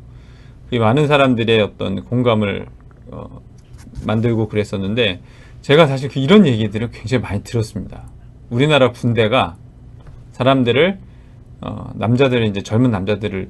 이 0.70 0.78
많은 0.78 1.08
사람들의 1.08 1.60
어떤 1.60 2.04
공감을 2.04 2.66
어, 3.10 3.40
만들고 4.06 4.46
그랬었는데 4.46 5.20
제가 5.60 5.86
사실 5.88 6.08
그 6.08 6.20
이런 6.20 6.46
얘기들을 6.46 6.90
굉장히 6.92 7.22
많이 7.22 7.42
들었습니다. 7.42 8.08
우리나라 8.48 8.92
군대가 8.92 9.56
사람들을 10.42 10.98
어, 11.60 11.90
남자들은 11.94 12.48
이제 12.48 12.62
젊은 12.62 12.90
남자들을 12.90 13.48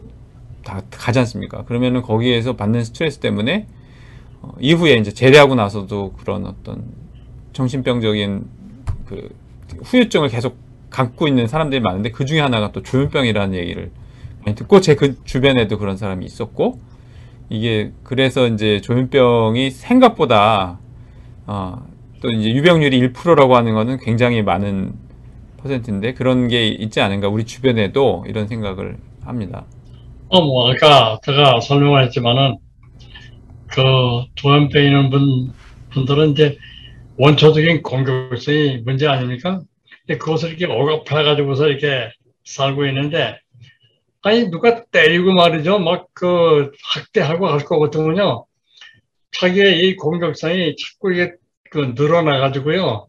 다 0.63 0.83
가지 0.91 1.19
않습니까? 1.21 1.65
그러면은 1.65 2.03
거기에서 2.03 2.55
받는 2.57 2.85
스트레스 2.85 3.19
때문에 3.19 3.67
어, 4.43 4.53
이후에 4.61 4.95
이제 4.95 5.11
제대하고 5.11 5.55
나서도 5.55 6.13
그런 6.19 6.47
어떤 6.47 6.85
정신병적인 7.55 8.45
그 9.07 9.35
후유증을 9.83 10.29
계속 10.29 10.57
갖고 10.91 11.27
있는 11.27 11.47
사람들이 11.47 11.81
많은데 11.81 12.11
그 12.11 12.27
중에 12.27 12.41
하나가 12.41 12.71
또 12.73 12.83
조현병이라는 12.83 13.55
얘기를 13.55 13.91
많이 14.45 14.55
듣고 14.55 14.81
제 14.81 14.95
그 14.95 15.17
주변에도 15.25 15.79
그런 15.79 15.97
사람이 15.97 16.27
있었고 16.27 16.79
이게 17.49 17.93
그래서 18.03 18.47
이제 18.47 18.81
조현병이 18.83 19.71
생각보다 19.71 20.79
어, 21.47 21.87
또 22.21 22.29
이제 22.31 22.53
유병률이 22.53 23.13
1%라고 23.13 23.57
하는 23.57 23.73
거는 23.73 23.99
굉장히 23.99 24.43
많은 24.43 24.93
퍼센트인데 25.63 26.15
그런 26.15 26.49
게 26.49 26.69
있지 26.69 27.01
않은가 27.01 27.29
우리 27.29 27.45
주변에도 27.45 28.25
이런 28.29 28.49
생각을 28.49 28.99
합니다. 29.25 29.67
어, 30.29 30.41
뭐, 30.41 30.71
아까 30.71 31.19
제가 31.25 31.61
설명을 31.61 32.05
했지만은, 32.05 32.57
그, 33.67 33.81
조현병 34.35 34.83
있는 34.83 35.11
분, 35.11 35.53
분들은 35.91 36.31
이제 36.31 36.57
원초적인 37.19 37.83
공격성이 37.83 38.79
문제 38.85 39.07
아닙니까? 39.07 39.63
그것을 40.09 40.51
이렇게 40.51 40.65
억압해 40.65 41.23
가지고서 41.23 41.69
이렇게 41.69 42.11
살고 42.45 42.87
있는데, 42.87 43.39
아니, 44.23 44.51
누가 44.51 44.85
때리고 44.85 45.33
말이죠. 45.33 45.79
막 45.81 46.07
그, 46.15 46.73
학대하고 46.95 47.49
할것 47.49 47.79
같으면요. 47.79 48.47
자기의 49.33 49.81
이 49.81 49.97
공격성이 49.97 50.77
자꾸 50.77 51.13
이게 51.13 51.33
그 51.71 51.95
늘어나 51.95 52.39
가지고요. 52.39 53.07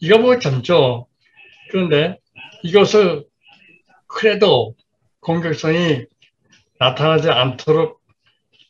이거 0.00 0.18
뭐 0.18 0.38
참죠. 0.38 1.06
그런데 1.70 2.18
이것을 2.62 3.24
그래도 4.06 4.74
공격성이 5.20 6.06
나타나지 6.78 7.30
않도록 7.30 8.00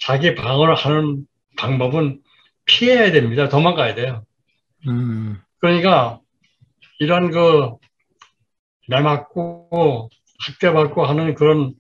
자기 0.01 0.35
방어를 0.35 0.75
하는 0.75 1.27
방법은 1.57 2.23
피해야 2.65 3.13
됩니다. 3.13 3.49
도망가야 3.49 3.95
돼요. 3.95 4.25
음, 4.89 5.41
그러니까 5.59 6.21
이런 6.99 7.31
그 7.31 7.71
매맞고 8.89 10.11
학대받고 10.47 11.05
하는 11.05 11.35
그런 11.35 11.75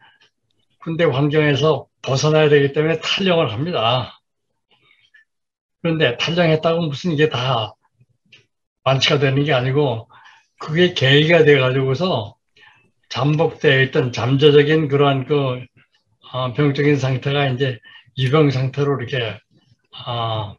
군대 0.81 1.05
환경에서 1.05 1.87
벗어나야 2.03 2.49
되기 2.49 2.73
때문에 2.73 3.01
탈영을 3.01 3.53
합니다. 3.53 4.21
그런데 5.83 6.16
탈장했다고 6.16 6.83
무슨 6.83 7.12
이게 7.12 7.29
다 7.29 7.75
완치가 8.85 9.18
되는 9.18 9.45
게 9.45 9.53
아니고 9.53 10.10
그게 10.61 10.93
계기가 10.95 11.45
돼가지고서 11.45 12.37
잠복되어 13.09 13.81
있던 13.85 14.13
잠재적인 14.13 14.89
그러한 14.89 15.27
그 15.27 15.65
어, 16.33 16.53
병적인 16.53 16.97
상태가 16.97 17.49
이제 17.49 17.81
유병 18.19 18.51
상태로 18.51 19.01
이렇게 19.01 19.39
아, 20.07 20.55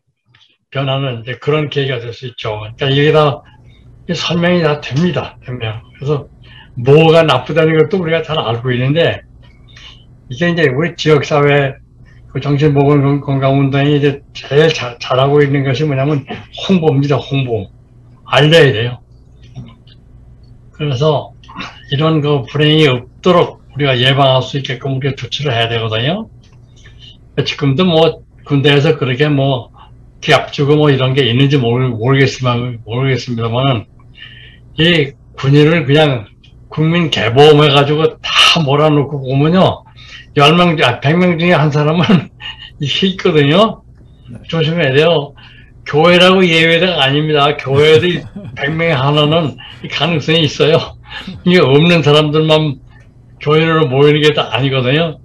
변하는 0.72 1.22
이제 1.22 1.38
그런 1.38 1.70
계기가 1.70 2.00
될 2.00 2.14
수 2.14 2.28
있죠. 2.28 2.60
그러니까 2.60 2.90
이게 2.90 3.12
다 3.14 3.44
설명이 4.14 4.64
다 4.64 4.82
됩니다. 4.82 5.38
됩니다. 5.46 5.84
그래서 5.96 6.28
뭐가 6.76 7.24
나쁘다는 7.24 7.78
것도 7.78 8.02
우리가 8.02 8.24
잘 8.24 8.40
알고 8.40 8.72
있는데 8.72 9.22
이게 10.30 10.50
이제 10.50 10.68
우리 10.70 10.96
지역사회 10.96 11.76
그 12.34 12.40
정신보건건강운동이 12.42 13.98
이제 13.98 14.24
제일 14.34 14.70
잘, 14.70 14.98
잘하고 15.00 15.42
있는 15.42 15.64
것이 15.64 15.84
뭐냐면 15.86 16.26
홍보입니다. 16.68 17.18
홍보. 17.18 17.70
알려야 18.26 18.72
돼요. 18.72 19.01
그래서 20.82 21.34
이런 21.92 22.22
그 22.22 22.42
불행이 22.42 22.88
없도록 22.88 23.62
우리가 23.76 24.00
예방할 24.00 24.42
수 24.42 24.58
있게끔 24.58 24.98
우리가 24.98 25.14
조치를 25.16 25.54
해야 25.54 25.70
되거든요. 25.70 26.28
지금도 27.46 27.86
뭐 27.86 28.24
군대에서 28.46 28.98
그렇게 28.98 29.30
뭐 29.30 29.70
기합 30.22 30.52
주고 30.52 30.76
뭐 30.76 30.90
이런 30.90 31.14
게 31.14 31.24
있는지 31.24 31.60
모르, 31.60 31.88
모르 31.88 32.18
겠지만 32.18 32.80
모르겠습니다만은 32.84 33.86
이 34.80 35.12
군인을 35.38 35.86
그냥 35.86 36.26
국민 36.68 37.12
개보험 37.12 37.64
해가지고 37.64 38.18
다 38.18 38.32
몰아놓고 38.66 39.22
보면요. 39.22 39.84
10명, 40.36 40.84
아, 40.84 41.00
100명 41.00 41.40
중에 41.40 41.54
한 41.54 41.70
사람은 41.70 42.04
이게 42.80 43.06
있거든요. 43.14 43.84
조심해야 44.48 44.94
돼요. 44.94 45.36
교회라고 45.92 46.46
예외가 46.48 47.04
아닙니다. 47.04 47.58
교회도 47.58 48.08
100명에 48.56 48.90
하나는 48.96 49.58
가능성이 49.92 50.42
있어요. 50.42 50.78
이게 51.46 51.60
없는 51.60 52.02
사람들만 52.02 52.80
교회로 53.42 53.88
모이는 53.88 54.22
게 54.22 54.34
다 54.34 54.56
아니거든요. 54.56 55.20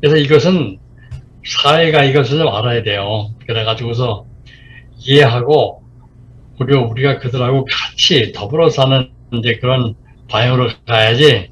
그래서 0.00 0.16
이것은 0.16 0.78
사회가 1.44 2.04
이것을 2.04 2.38
좀 2.38 2.48
알아야 2.48 2.82
돼요. 2.82 3.30
그래가지고서 3.46 4.24
이해하고 4.98 5.82
우리 6.58 6.74
우리가 6.76 7.18
그들하고 7.18 7.66
같이 7.70 8.32
더불어 8.32 8.70
사는 8.70 9.10
이제 9.32 9.58
그런 9.60 9.94
방향으로 10.28 10.70
가야지 10.86 11.50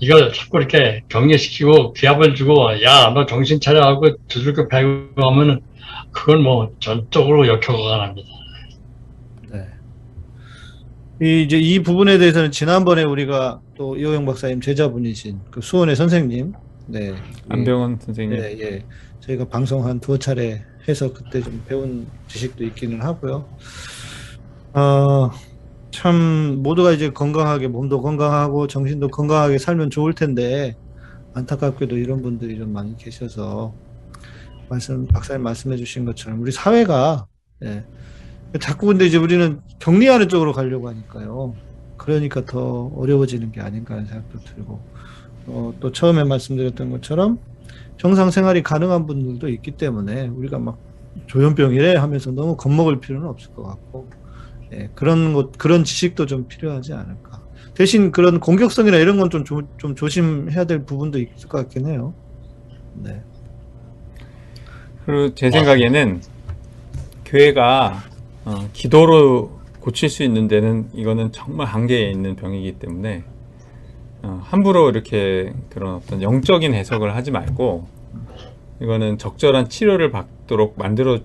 이걸 0.00 0.32
자꾸 0.32 0.58
이렇게 0.58 1.02
격려시키고 1.08 1.92
기합을 1.94 2.34
주고 2.34 2.82
야 2.82 3.12
너 3.14 3.24
정신 3.26 3.60
차려 3.60 3.82
하고 3.82 4.14
두들겨 4.28 4.68
패고 4.68 5.08
하면은 5.16 5.60
그건 6.18 6.42
뭐 6.42 6.74
전적으로 6.80 7.46
역효과가 7.46 7.96
납니다. 8.06 8.28
네. 9.52 9.66
이, 11.22 11.44
이제 11.44 11.58
이 11.58 11.80
부분에 11.80 12.18
대해서는 12.18 12.50
지난번에 12.50 13.04
우리가 13.04 13.60
또 13.76 13.96
이호영 13.96 14.26
박사님 14.26 14.60
제자분이신 14.60 15.38
그 15.50 15.60
수원의 15.60 15.94
선생님, 15.94 16.54
네. 16.88 17.14
안병원 17.48 18.00
선생님. 18.00 18.36
예, 18.36 18.58
예. 18.60 18.84
저희가 19.20 19.44
방송 19.44 19.86
한 19.86 20.00
두어 20.00 20.18
차례 20.18 20.64
해서 20.88 21.12
그때 21.12 21.40
좀 21.40 21.62
배운 21.68 22.08
지식도 22.26 22.64
있기는 22.64 23.00
하고요. 23.00 23.46
어, 24.72 25.30
참, 25.92 26.62
모두가 26.62 26.92
이제 26.92 27.10
건강하게, 27.10 27.68
몸도 27.68 28.02
건강하고 28.02 28.66
정신도 28.66 29.08
건강하게 29.08 29.58
살면 29.58 29.90
좋을 29.90 30.14
텐데, 30.14 30.76
안타깝게도 31.34 31.96
이런 31.96 32.22
분들이 32.22 32.58
좀 32.58 32.72
많이 32.72 32.96
계셔서, 32.96 33.72
말씀, 34.68 35.06
박사님 35.08 35.42
말씀해 35.42 35.76
주신 35.76 36.04
것처럼, 36.04 36.40
우리 36.40 36.52
사회가, 36.52 37.26
예. 37.64 37.86
자꾸 38.60 38.86
근데 38.86 39.06
이제 39.06 39.18
우리는 39.18 39.62
격리하는 39.80 40.28
쪽으로 40.28 40.52
가려고 40.52 40.88
하니까요. 40.88 41.60
그러니까 41.96 42.44
더 42.46 42.86
어려워지는 42.96 43.52
게 43.52 43.60
아닌가 43.60 43.94
하는 43.94 44.06
생각도 44.06 44.40
들고, 44.40 44.86
어, 45.46 45.74
또 45.80 45.92
처음에 45.92 46.24
말씀드렸던 46.24 46.90
것처럼, 46.90 47.40
정상 47.98 48.30
생활이 48.30 48.62
가능한 48.62 49.06
분들도 49.06 49.48
있기 49.50 49.72
때문에 49.76 50.28
우리가 50.28 50.58
막 50.58 50.80
조현병이래 51.28 51.96
하면서 51.96 52.32
너무 52.32 52.56
겁먹을 52.56 53.00
필요는 53.00 53.28
없을 53.28 53.52
것 53.52 53.64
같고 53.64 54.10
예, 54.72 54.90
그런 54.94 55.34
것 55.34 55.52
그런 55.58 55.84
지식도 55.84 56.26
좀 56.26 56.48
필요하지 56.48 56.94
않을까. 56.94 57.44
대신 57.74 58.12
그런 58.12 58.40
공격성이나 58.40 58.98
이런 58.98 59.18
건 59.18 59.30
좀 59.30 59.44
좀 59.78 59.94
조심해야 59.96 60.64
될 60.66 60.84
부분도 60.86 61.18
있을 61.20 61.48
것 61.48 61.58
같긴 61.58 61.86
해요. 61.88 62.16
네. 62.94 63.24
그리고 65.08 65.34
제 65.34 65.50
생각에는 65.50 66.20
교회가 67.24 68.02
어, 68.44 68.68
기도로 68.74 69.58
고칠 69.80 70.10
수 70.10 70.22
있는 70.22 70.48
데는 70.48 70.90
이거는 70.92 71.32
정말 71.32 71.66
한계에 71.66 72.10
있는 72.10 72.36
병이기 72.36 72.72
때문에 72.72 73.24
어, 74.22 74.42
함부로 74.44 74.90
이렇게 74.90 75.54
그런 75.70 75.94
어떤 75.94 76.20
영적인 76.20 76.74
해석을 76.74 77.16
하지 77.16 77.30
말고 77.30 77.88
이거는 78.82 79.16
적절한 79.16 79.70
치료를 79.70 80.10
받도록 80.10 80.74
만들어 80.76 81.20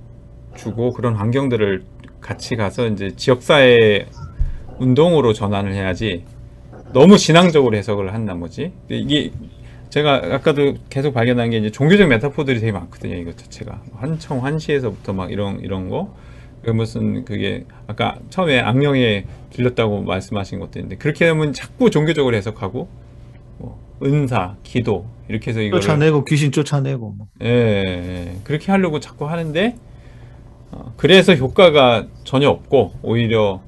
주고 0.55 0.93
그런 0.93 1.15
환경들을 1.15 1.83
같이 2.21 2.55
가서 2.55 2.87
이제 2.87 3.11
지역사회 3.17 4.05
운동으로 4.79 5.33
전환을 5.33 5.73
해야지 5.73 6.23
너무 6.93 7.17
신앙적으로 7.17 7.75
해석을 7.75 8.13
한 8.13 8.23
나머지. 8.23 8.71
이게 8.87 9.33
제가 9.93 10.21
아까도 10.31 10.73
계속 10.89 11.13
발견한 11.13 11.51
게 11.51 11.57
이제 11.57 11.69
종교적 11.69 12.07
메타포들이 12.07 12.59
되게 12.59 12.71
많거든요 12.71 13.13
이것 13.13 13.37
자체가. 13.37 13.79
한청 13.93 14.43
환시에서부터 14.43 15.13
막 15.13 15.31
이런 15.31 15.59
이런 15.59 15.87
거. 15.87 16.15
그 16.63 16.71
무슨 16.71 17.23
그게 17.25 17.65
아까 17.85 18.17
처음에 18.31 18.59
악령에 18.59 19.25
들렸다고 19.51 20.01
말씀하신 20.01 20.59
것도 20.59 20.79
있는데 20.79 20.95
그렇게 20.95 21.25
되면 21.25 21.53
자꾸 21.53 21.91
종교적으로 21.91 22.35
해석하고 22.35 22.87
뭐 23.59 23.79
은사, 24.01 24.55
기도 24.63 25.05
이렇게 25.27 25.51
해서 25.51 25.61
이걸 25.61 25.79
쫓아내고 25.79 26.25
귀신 26.25 26.51
쫓아내고 26.51 27.11
뭐. 27.11 27.27
예, 27.43 27.47
예, 27.47 28.35
그렇게 28.43 28.71
하려고 28.71 28.99
자꾸 28.99 29.29
하는데 29.29 29.75
어, 30.71 30.93
그래서 30.97 31.35
효과가 31.35 32.07
전혀 32.23 32.49
없고 32.49 32.93
오히려 33.03 33.61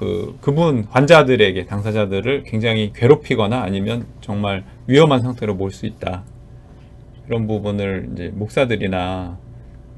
그 0.00 0.38
그분 0.40 0.86
환자들에게 0.88 1.66
당사자들을 1.66 2.44
굉장히 2.44 2.90
괴롭히거나 2.94 3.60
아니면 3.60 4.06
정말 4.22 4.64
위험한 4.86 5.20
상태로 5.20 5.54
몰 5.56 5.70
수 5.70 5.84
있다 5.84 6.24
이런 7.26 7.46
부분을 7.46 8.08
이제 8.14 8.30
목사들이나 8.32 9.38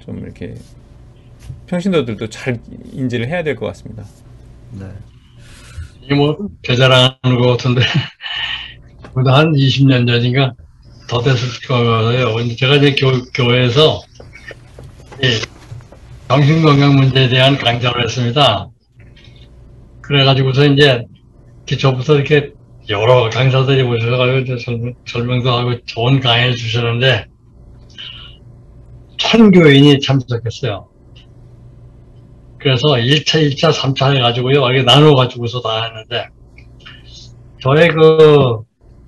좀 0.00 0.18
이렇게 0.18 0.54
평신도들도 1.68 2.28
잘 2.30 2.58
인지를 2.92 3.28
해야 3.28 3.44
될 3.44 3.54
것 3.54 3.66
같습니다. 3.66 4.04
네. 4.72 4.86
이게 6.02 6.16
뭐 6.16 6.36
대자랑하는 6.62 7.38
것 7.38 7.46
같은데 7.52 7.82
그보다 9.02 9.38
한 9.38 9.52
20년 9.52 10.04
전인가 10.08 10.52
더 11.06 11.22
됐을 11.22 11.68
거예요. 11.68 12.56
제가 12.56 12.74
이제 12.76 12.96
교, 12.96 13.22
교회에서 13.34 14.00
이 15.22 15.40
정신건강 16.28 16.96
문제에 16.96 17.28
대한 17.28 17.56
강좌를 17.56 18.02
했습니다. 18.02 18.71
그래가지고서 20.02 20.66
이제 20.66 21.06
기초부터 21.66 22.16
이렇게 22.16 22.52
여러 22.88 23.30
강사들이 23.30 23.82
오셔가지고 23.82 24.38
이제 24.38 24.56
설명, 24.58 24.94
설명도 25.06 25.50
하고 25.50 25.80
좋은 25.84 26.20
강의를 26.20 26.56
주셨는데 26.56 27.26
천 29.18 29.50
교인이 29.50 30.00
참석했어요. 30.00 30.92
그래서 32.62 32.86
1차, 32.96 33.42
2차, 33.50 33.72
3차 33.72 34.14
해가지고요. 34.14 34.64
이렇게 34.70 34.82
나눠가지고서 34.84 35.62
다 35.62 35.84
했는데, 35.84 36.28
저의 37.60 37.88
그, 37.88 38.60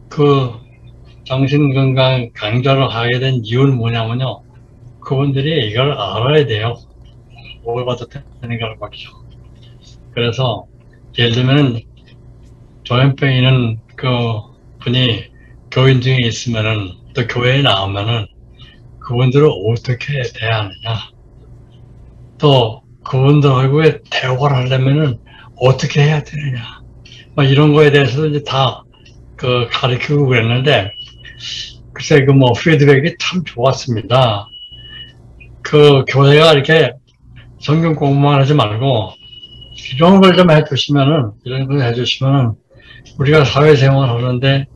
그, 0.08 0.50
정신건강 1.24 2.30
강좌를 2.34 2.88
하게 2.88 3.20
된 3.20 3.40
이유는 3.44 3.76
뭐냐면요. 3.76 4.42
그분들이 5.00 5.68
이걸 5.70 5.92
알아야 5.92 6.46
돼요. 6.46 6.74
되는 8.40 8.58
걸 8.58 8.76
말이죠. 8.80 9.10
그래서, 10.12 10.66
예를 11.18 11.32
들면, 11.32 11.80
조현병이는 12.84 13.80
그 13.96 14.08
분이 14.80 15.24
교인 15.70 16.00
중에 16.00 16.18
있으면은, 16.22 16.92
또 17.14 17.26
교회에 17.26 17.62
나오면은, 17.62 18.26
그분들을 19.00 19.48
어떻게 19.68 20.22
대하느냐. 20.34 21.10
또, 22.38 22.82
그분들하고 23.04 23.82
대화를 24.10 24.56
하려면은 24.56 25.18
어떻게 25.56 26.02
해야 26.02 26.22
되느냐. 26.24 26.82
막 27.36 27.44
이런 27.44 27.72
거에 27.72 27.90
대해서도 27.90 28.28
이제 28.28 28.42
다 28.44 28.84
그 29.36 29.68
가르치고 29.70 30.26
그랬는데, 30.26 30.90
글쎄 31.92 32.24
그 32.24 32.32
뭐 32.32 32.52
피드백이 32.52 33.16
참 33.18 33.44
좋았습니다. 33.44 34.48
그 35.62 36.04
교회가 36.08 36.52
이렇게 36.52 36.92
성경 37.60 37.94
공부만 37.94 38.40
하지 38.40 38.54
말고, 38.54 39.12
이런 39.93 40.20
걸 40.20 40.36
좀 40.36 40.51
해주시면은, 40.51 41.32
이런 41.44 41.66
걸 41.66 41.82
해주시면은, 41.82 42.52
우리가 43.19 43.44
사회생활 43.44 44.09
하는데 44.09 44.66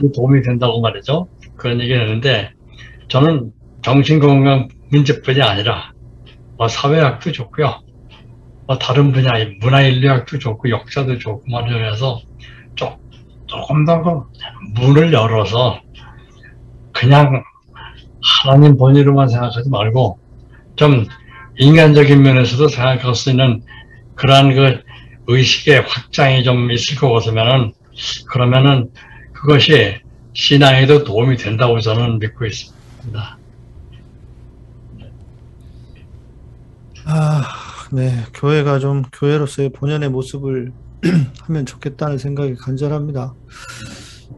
많이 0.00 0.12
도움이 0.12 0.42
된다고 0.42 0.80
말이죠. 0.80 1.28
그런 1.56 1.80
얘기를 1.80 2.02
했는데, 2.02 2.50
저는 3.08 3.52
정신건강 3.82 4.68
문제뿐이 4.90 5.42
아니라 5.42 5.92
뭐 6.56 6.68
사회학도 6.68 7.32
좋고요. 7.32 7.80
뭐 8.66 8.78
다른 8.78 9.12
분야의 9.12 9.56
문화인류학도 9.60 10.38
좋고 10.38 10.70
역사도 10.70 11.18
좋고 11.18 11.42
말이라서 11.50 12.20
조- 12.76 12.98
조금 13.46 13.84
더그 13.84 14.22
문을 14.74 15.12
열어서 15.12 15.80
그냥 16.92 17.42
하나님 18.44 18.76
본의로만 18.76 19.28
생각하지 19.28 19.68
말고 19.68 20.18
좀 20.76 21.04
인간적인 21.58 22.22
면에서도 22.22 22.68
생각할 22.68 23.14
수 23.14 23.30
있는 23.30 23.62
그러한 24.14 24.54
그 24.54 24.80
의식의 25.26 25.82
확장이 25.86 26.42
좀 26.44 26.70
있을 26.70 26.96
것 26.96 27.12
같으면은 27.12 27.72
그러면은 28.28 28.90
그것이 29.32 29.96
신앙에도 30.34 31.04
도움이 31.04 31.36
된다고 31.36 31.78
저는 31.80 32.18
믿고 32.18 32.46
있습니다. 32.46 33.38
아, 37.04 37.42
네. 37.92 38.24
교회가 38.34 38.78
좀 38.78 39.02
교회로서의 39.12 39.70
본연의 39.70 40.10
모습을 40.10 40.72
하면 41.42 41.66
좋겠다는 41.66 42.18
생각이 42.18 42.54
간절합니다. 42.54 43.34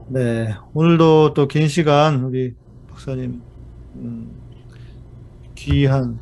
네. 0.08 0.54
오늘도 0.72 1.34
또 1.34 1.46
긴 1.46 1.68
시간 1.68 2.24
우리 2.24 2.54
박사님, 2.90 3.42
음, 3.96 4.30
귀한, 5.64 6.20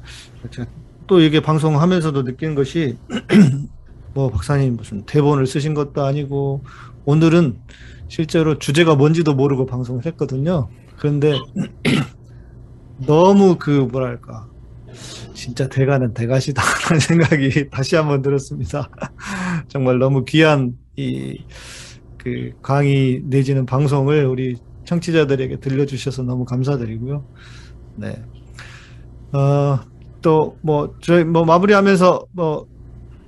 또 1.06 1.20
이게 1.20 1.40
방송하면서도 1.40 2.22
느끼는 2.22 2.54
것이 2.54 2.96
뭐 4.14 4.30
박사님 4.30 4.76
무슨 4.76 5.04
대본을 5.04 5.46
쓰신 5.46 5.74
것도 5.74 6.04
아니고 6.04 6.64
오늘은 7.04 7.58
실제로 8.08 8.58
주제가 8.58 8.94
뭔지도 8.94 9.34
모르고 9.34 9.66
방송을 9.66 10.04
했거든요. 10.06 10.68
그런데 10.98 11.38
너무 13.06 13.56
그 13.58 13.70
뭐랄까 13.70 14.48
진짜 15.34 15.68
대가는 15.68 16.12
대가시다라는 16.14 17.00
생각이 17.00 17.70
다시 17.70 17.96
한번 17.96 18.22
들었습니다. 18.22 18.88
정말 19.68 19.98
너무 19.98 20.24
귀한 20.24 20.76
이 20.96 21.44
그 22.22 22.52
강의 22.62 23.20
내지는 23.24 23.66
방송을 23.66 24.26
우리 24.26 24.56
청취자들에게 24.84 25.58
들려주셔서 25.58 26.22
너무 26.22 26.44
감사드리고요. 26.44 27.26
네. 27.96 28.22
어, 29.32 29.78
또 30.22 30.56
뭐 30.62 30.94
저희 31.00 31.24
뭐 31.24 31.44
마무리하면서 31.44 32.26
뭐 32.32 32.66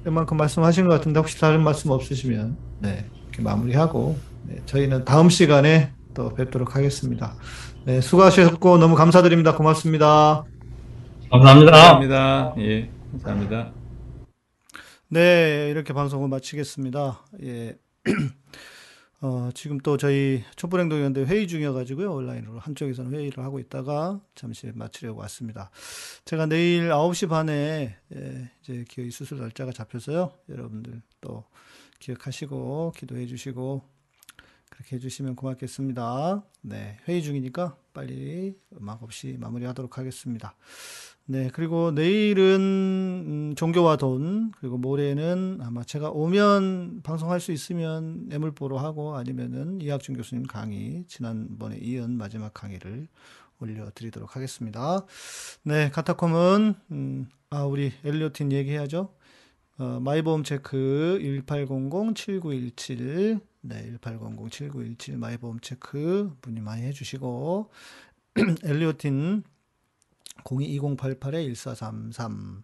웬만큼 0.05 0.37
말씀하신 0.37 0.87
것 0.87 0.91
같은데 0.95 1.19
혹시 1.19 1.41
다른 1.41 1.63
말씀 1.63 1.91
없으시면 1.91 2.57
네 2.81 3.07
이렇게 3.23 3.43
마무리하고 3.43 4.17
네, 4.47 4.57
저희는 4.67 5.05
다음 5.05 5.31
시간에 5.31 5.93
또 6.13 6.29
뵙도록 6.35 6.77
하겠습니다. 6.77 7.35
네 7.85 8.01
수고하셨고 8.01 8.79
너무 8.79 8.95
감사드립니다. 8.95 9.57
고맙습니다. 9.57 10.45
감사합니다. 11.31 11.73
감사합니다. 11.73 12.55
예, 12.59 12.91
감사합니다. 13.13 13.73
네, 15.09 15.69
이렇게 15.71 15.93
방송을 15.93 16.29
마치겠습니다. 16.29 17.21
예. 17.45 17.77
어, 19.27 19.49
지금 19.55 19.79
또 19.79 19.97
저희 19.97 20.45
촛불행동위원회 20.55 21.25
회의 21.25 21.49
중이어가지고요. 21.49 22.13
온라인으로 22.13 22.59
한쪽에서는 22.59 23.11
회의를 23.15 23.43
하고 23.43 23.59
있다가 23.59 24.21
잠시 24.35 24.71
마치려고 24.75 25.21
왔습니다. 25.21 25.71
제가 26.27 26.45
내일 26.45 26.91
9시 26.91 27.31
반에 27.31 27.97
예, 28.15 28.51
이제 28.61 28.85
기어이 28.87 29.11
수술 29.11 29.39
날짜가 29.39 29.73
잡혀서요. 29.73 30.31
여러분들 30.51 31.01
또 31.23 31.43
기억하시고 32.01 32.93
기도해 32.99 33.25
주시고 33.25 33.81
그렇게 34.69 34.97
해주시면 34.97 35.37
고맙겠습니다. 35.37 36.45
네, 36.61 36.99
회의 37.09 37.23
중이니까 37.23 37.79
빨리 37.95 38.59
음악 38.79 39.03
없이 39.03 39.39
마무리하도록 39.41 39.97
하겠습니다. 39.97 40.55
네, 41.27 41.49
그리고 41.55 41.91
내일은 41.91 42.61
음, 42.61 43.55
종교와 43.57 43.97
돈, 43.97 44.53
그리고 44.59 44.77
모레는 44.77 45.61
아마 45.63 45.83
제가 45.83 46.11
오면 46.11 47.01
방송할 47.03 47.41
수 47.41 47.51
있으면 47.51 48.29
애물보로 48.31 48.77
하고 48.77 49.17
아니면은 49.17 49.81
이학준 49.81 50.17
교수님 50.17 50.47
강의, 50.47 51.07
지난번에 51.09 51.79
이은 51.79 52.19
마지막 52.19 52.53
강의를 52.53 53.09
올려드리도록 53.59 54.37
하겠습니다. 54.37 55.07
네, 55.63 55.89
카타콤은, 55.89 56.75
음, 56.91 57.27
아, 57.49 57.65
우리 57.65 57.91
엘리오틴 58.05 58.53
얘기해야죠. 58.53 59.15
어, 59.79 60.01
마이보험 60.03 60.45
체크 60.45 61.19
1800-7917, 61.23 63.41
네, 63.63 63.97
1800-7917 63.99 65.17
마이보험 65.17 65.61
체크 65.61 66.37
문의 66.43 66.63
많이 66.63 66.83
해주시고, 66.83 67.71
엘리오틴 68.63 69.45
022088-1433 70.43 72.63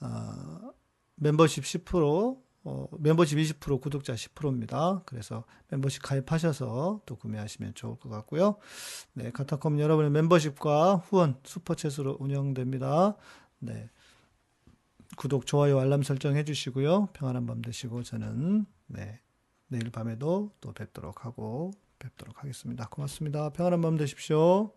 어, 0.00 0.72
멤버십 1.16 1.64
10% 1.64 2.44
어, 2.66 2.88
멤버십 2.98 3.38
20% 3.38 3.80
구독자 3.80 4.14
10%입니다. 4.14 5.02
그래서 5.04 5.44
멤버십 5.68 6.02
가입하셔서 6.02 7.02
또 7.04 7.16
구매하시면 7.16 7.74
좋을 7.74 7.96
것 7.96 8.08
같고요. 8.08 8.56
네, 9.12 9.30
카타콤 9.30 9.78
여러분의 9.78 10.10
멤버십과 10.10 10.96
후원 10.96 11.34
슈퍼챗으로 11.42 12.20
운영됩니다. 12.20 13.16
네. 13.58 13.90
구독, 15.16 15.46
좋아요, 15.46 15.78
알람 15.78 16.02
설정 16.02 16.36
해주시고요. 16.36 17.10
평안한 17.12 17.46
밤 17.46 17.62
되시고 17.62 18.02
저는 18.02 18.66
네, 18.86 19.20
내일 19.68 19.90
밤에도 19.90 20.50
또 20.60 20.72
뵙도록 20.72 21.24
하고 21.24 21.70
뵙도록 21.98 22.42
하겠습니다. 22.42 22.88
고맙습니다. 22.88 23.50
평안한 23.50 23.82
밤 23.82 23.96
되십시오. 23.96 24.72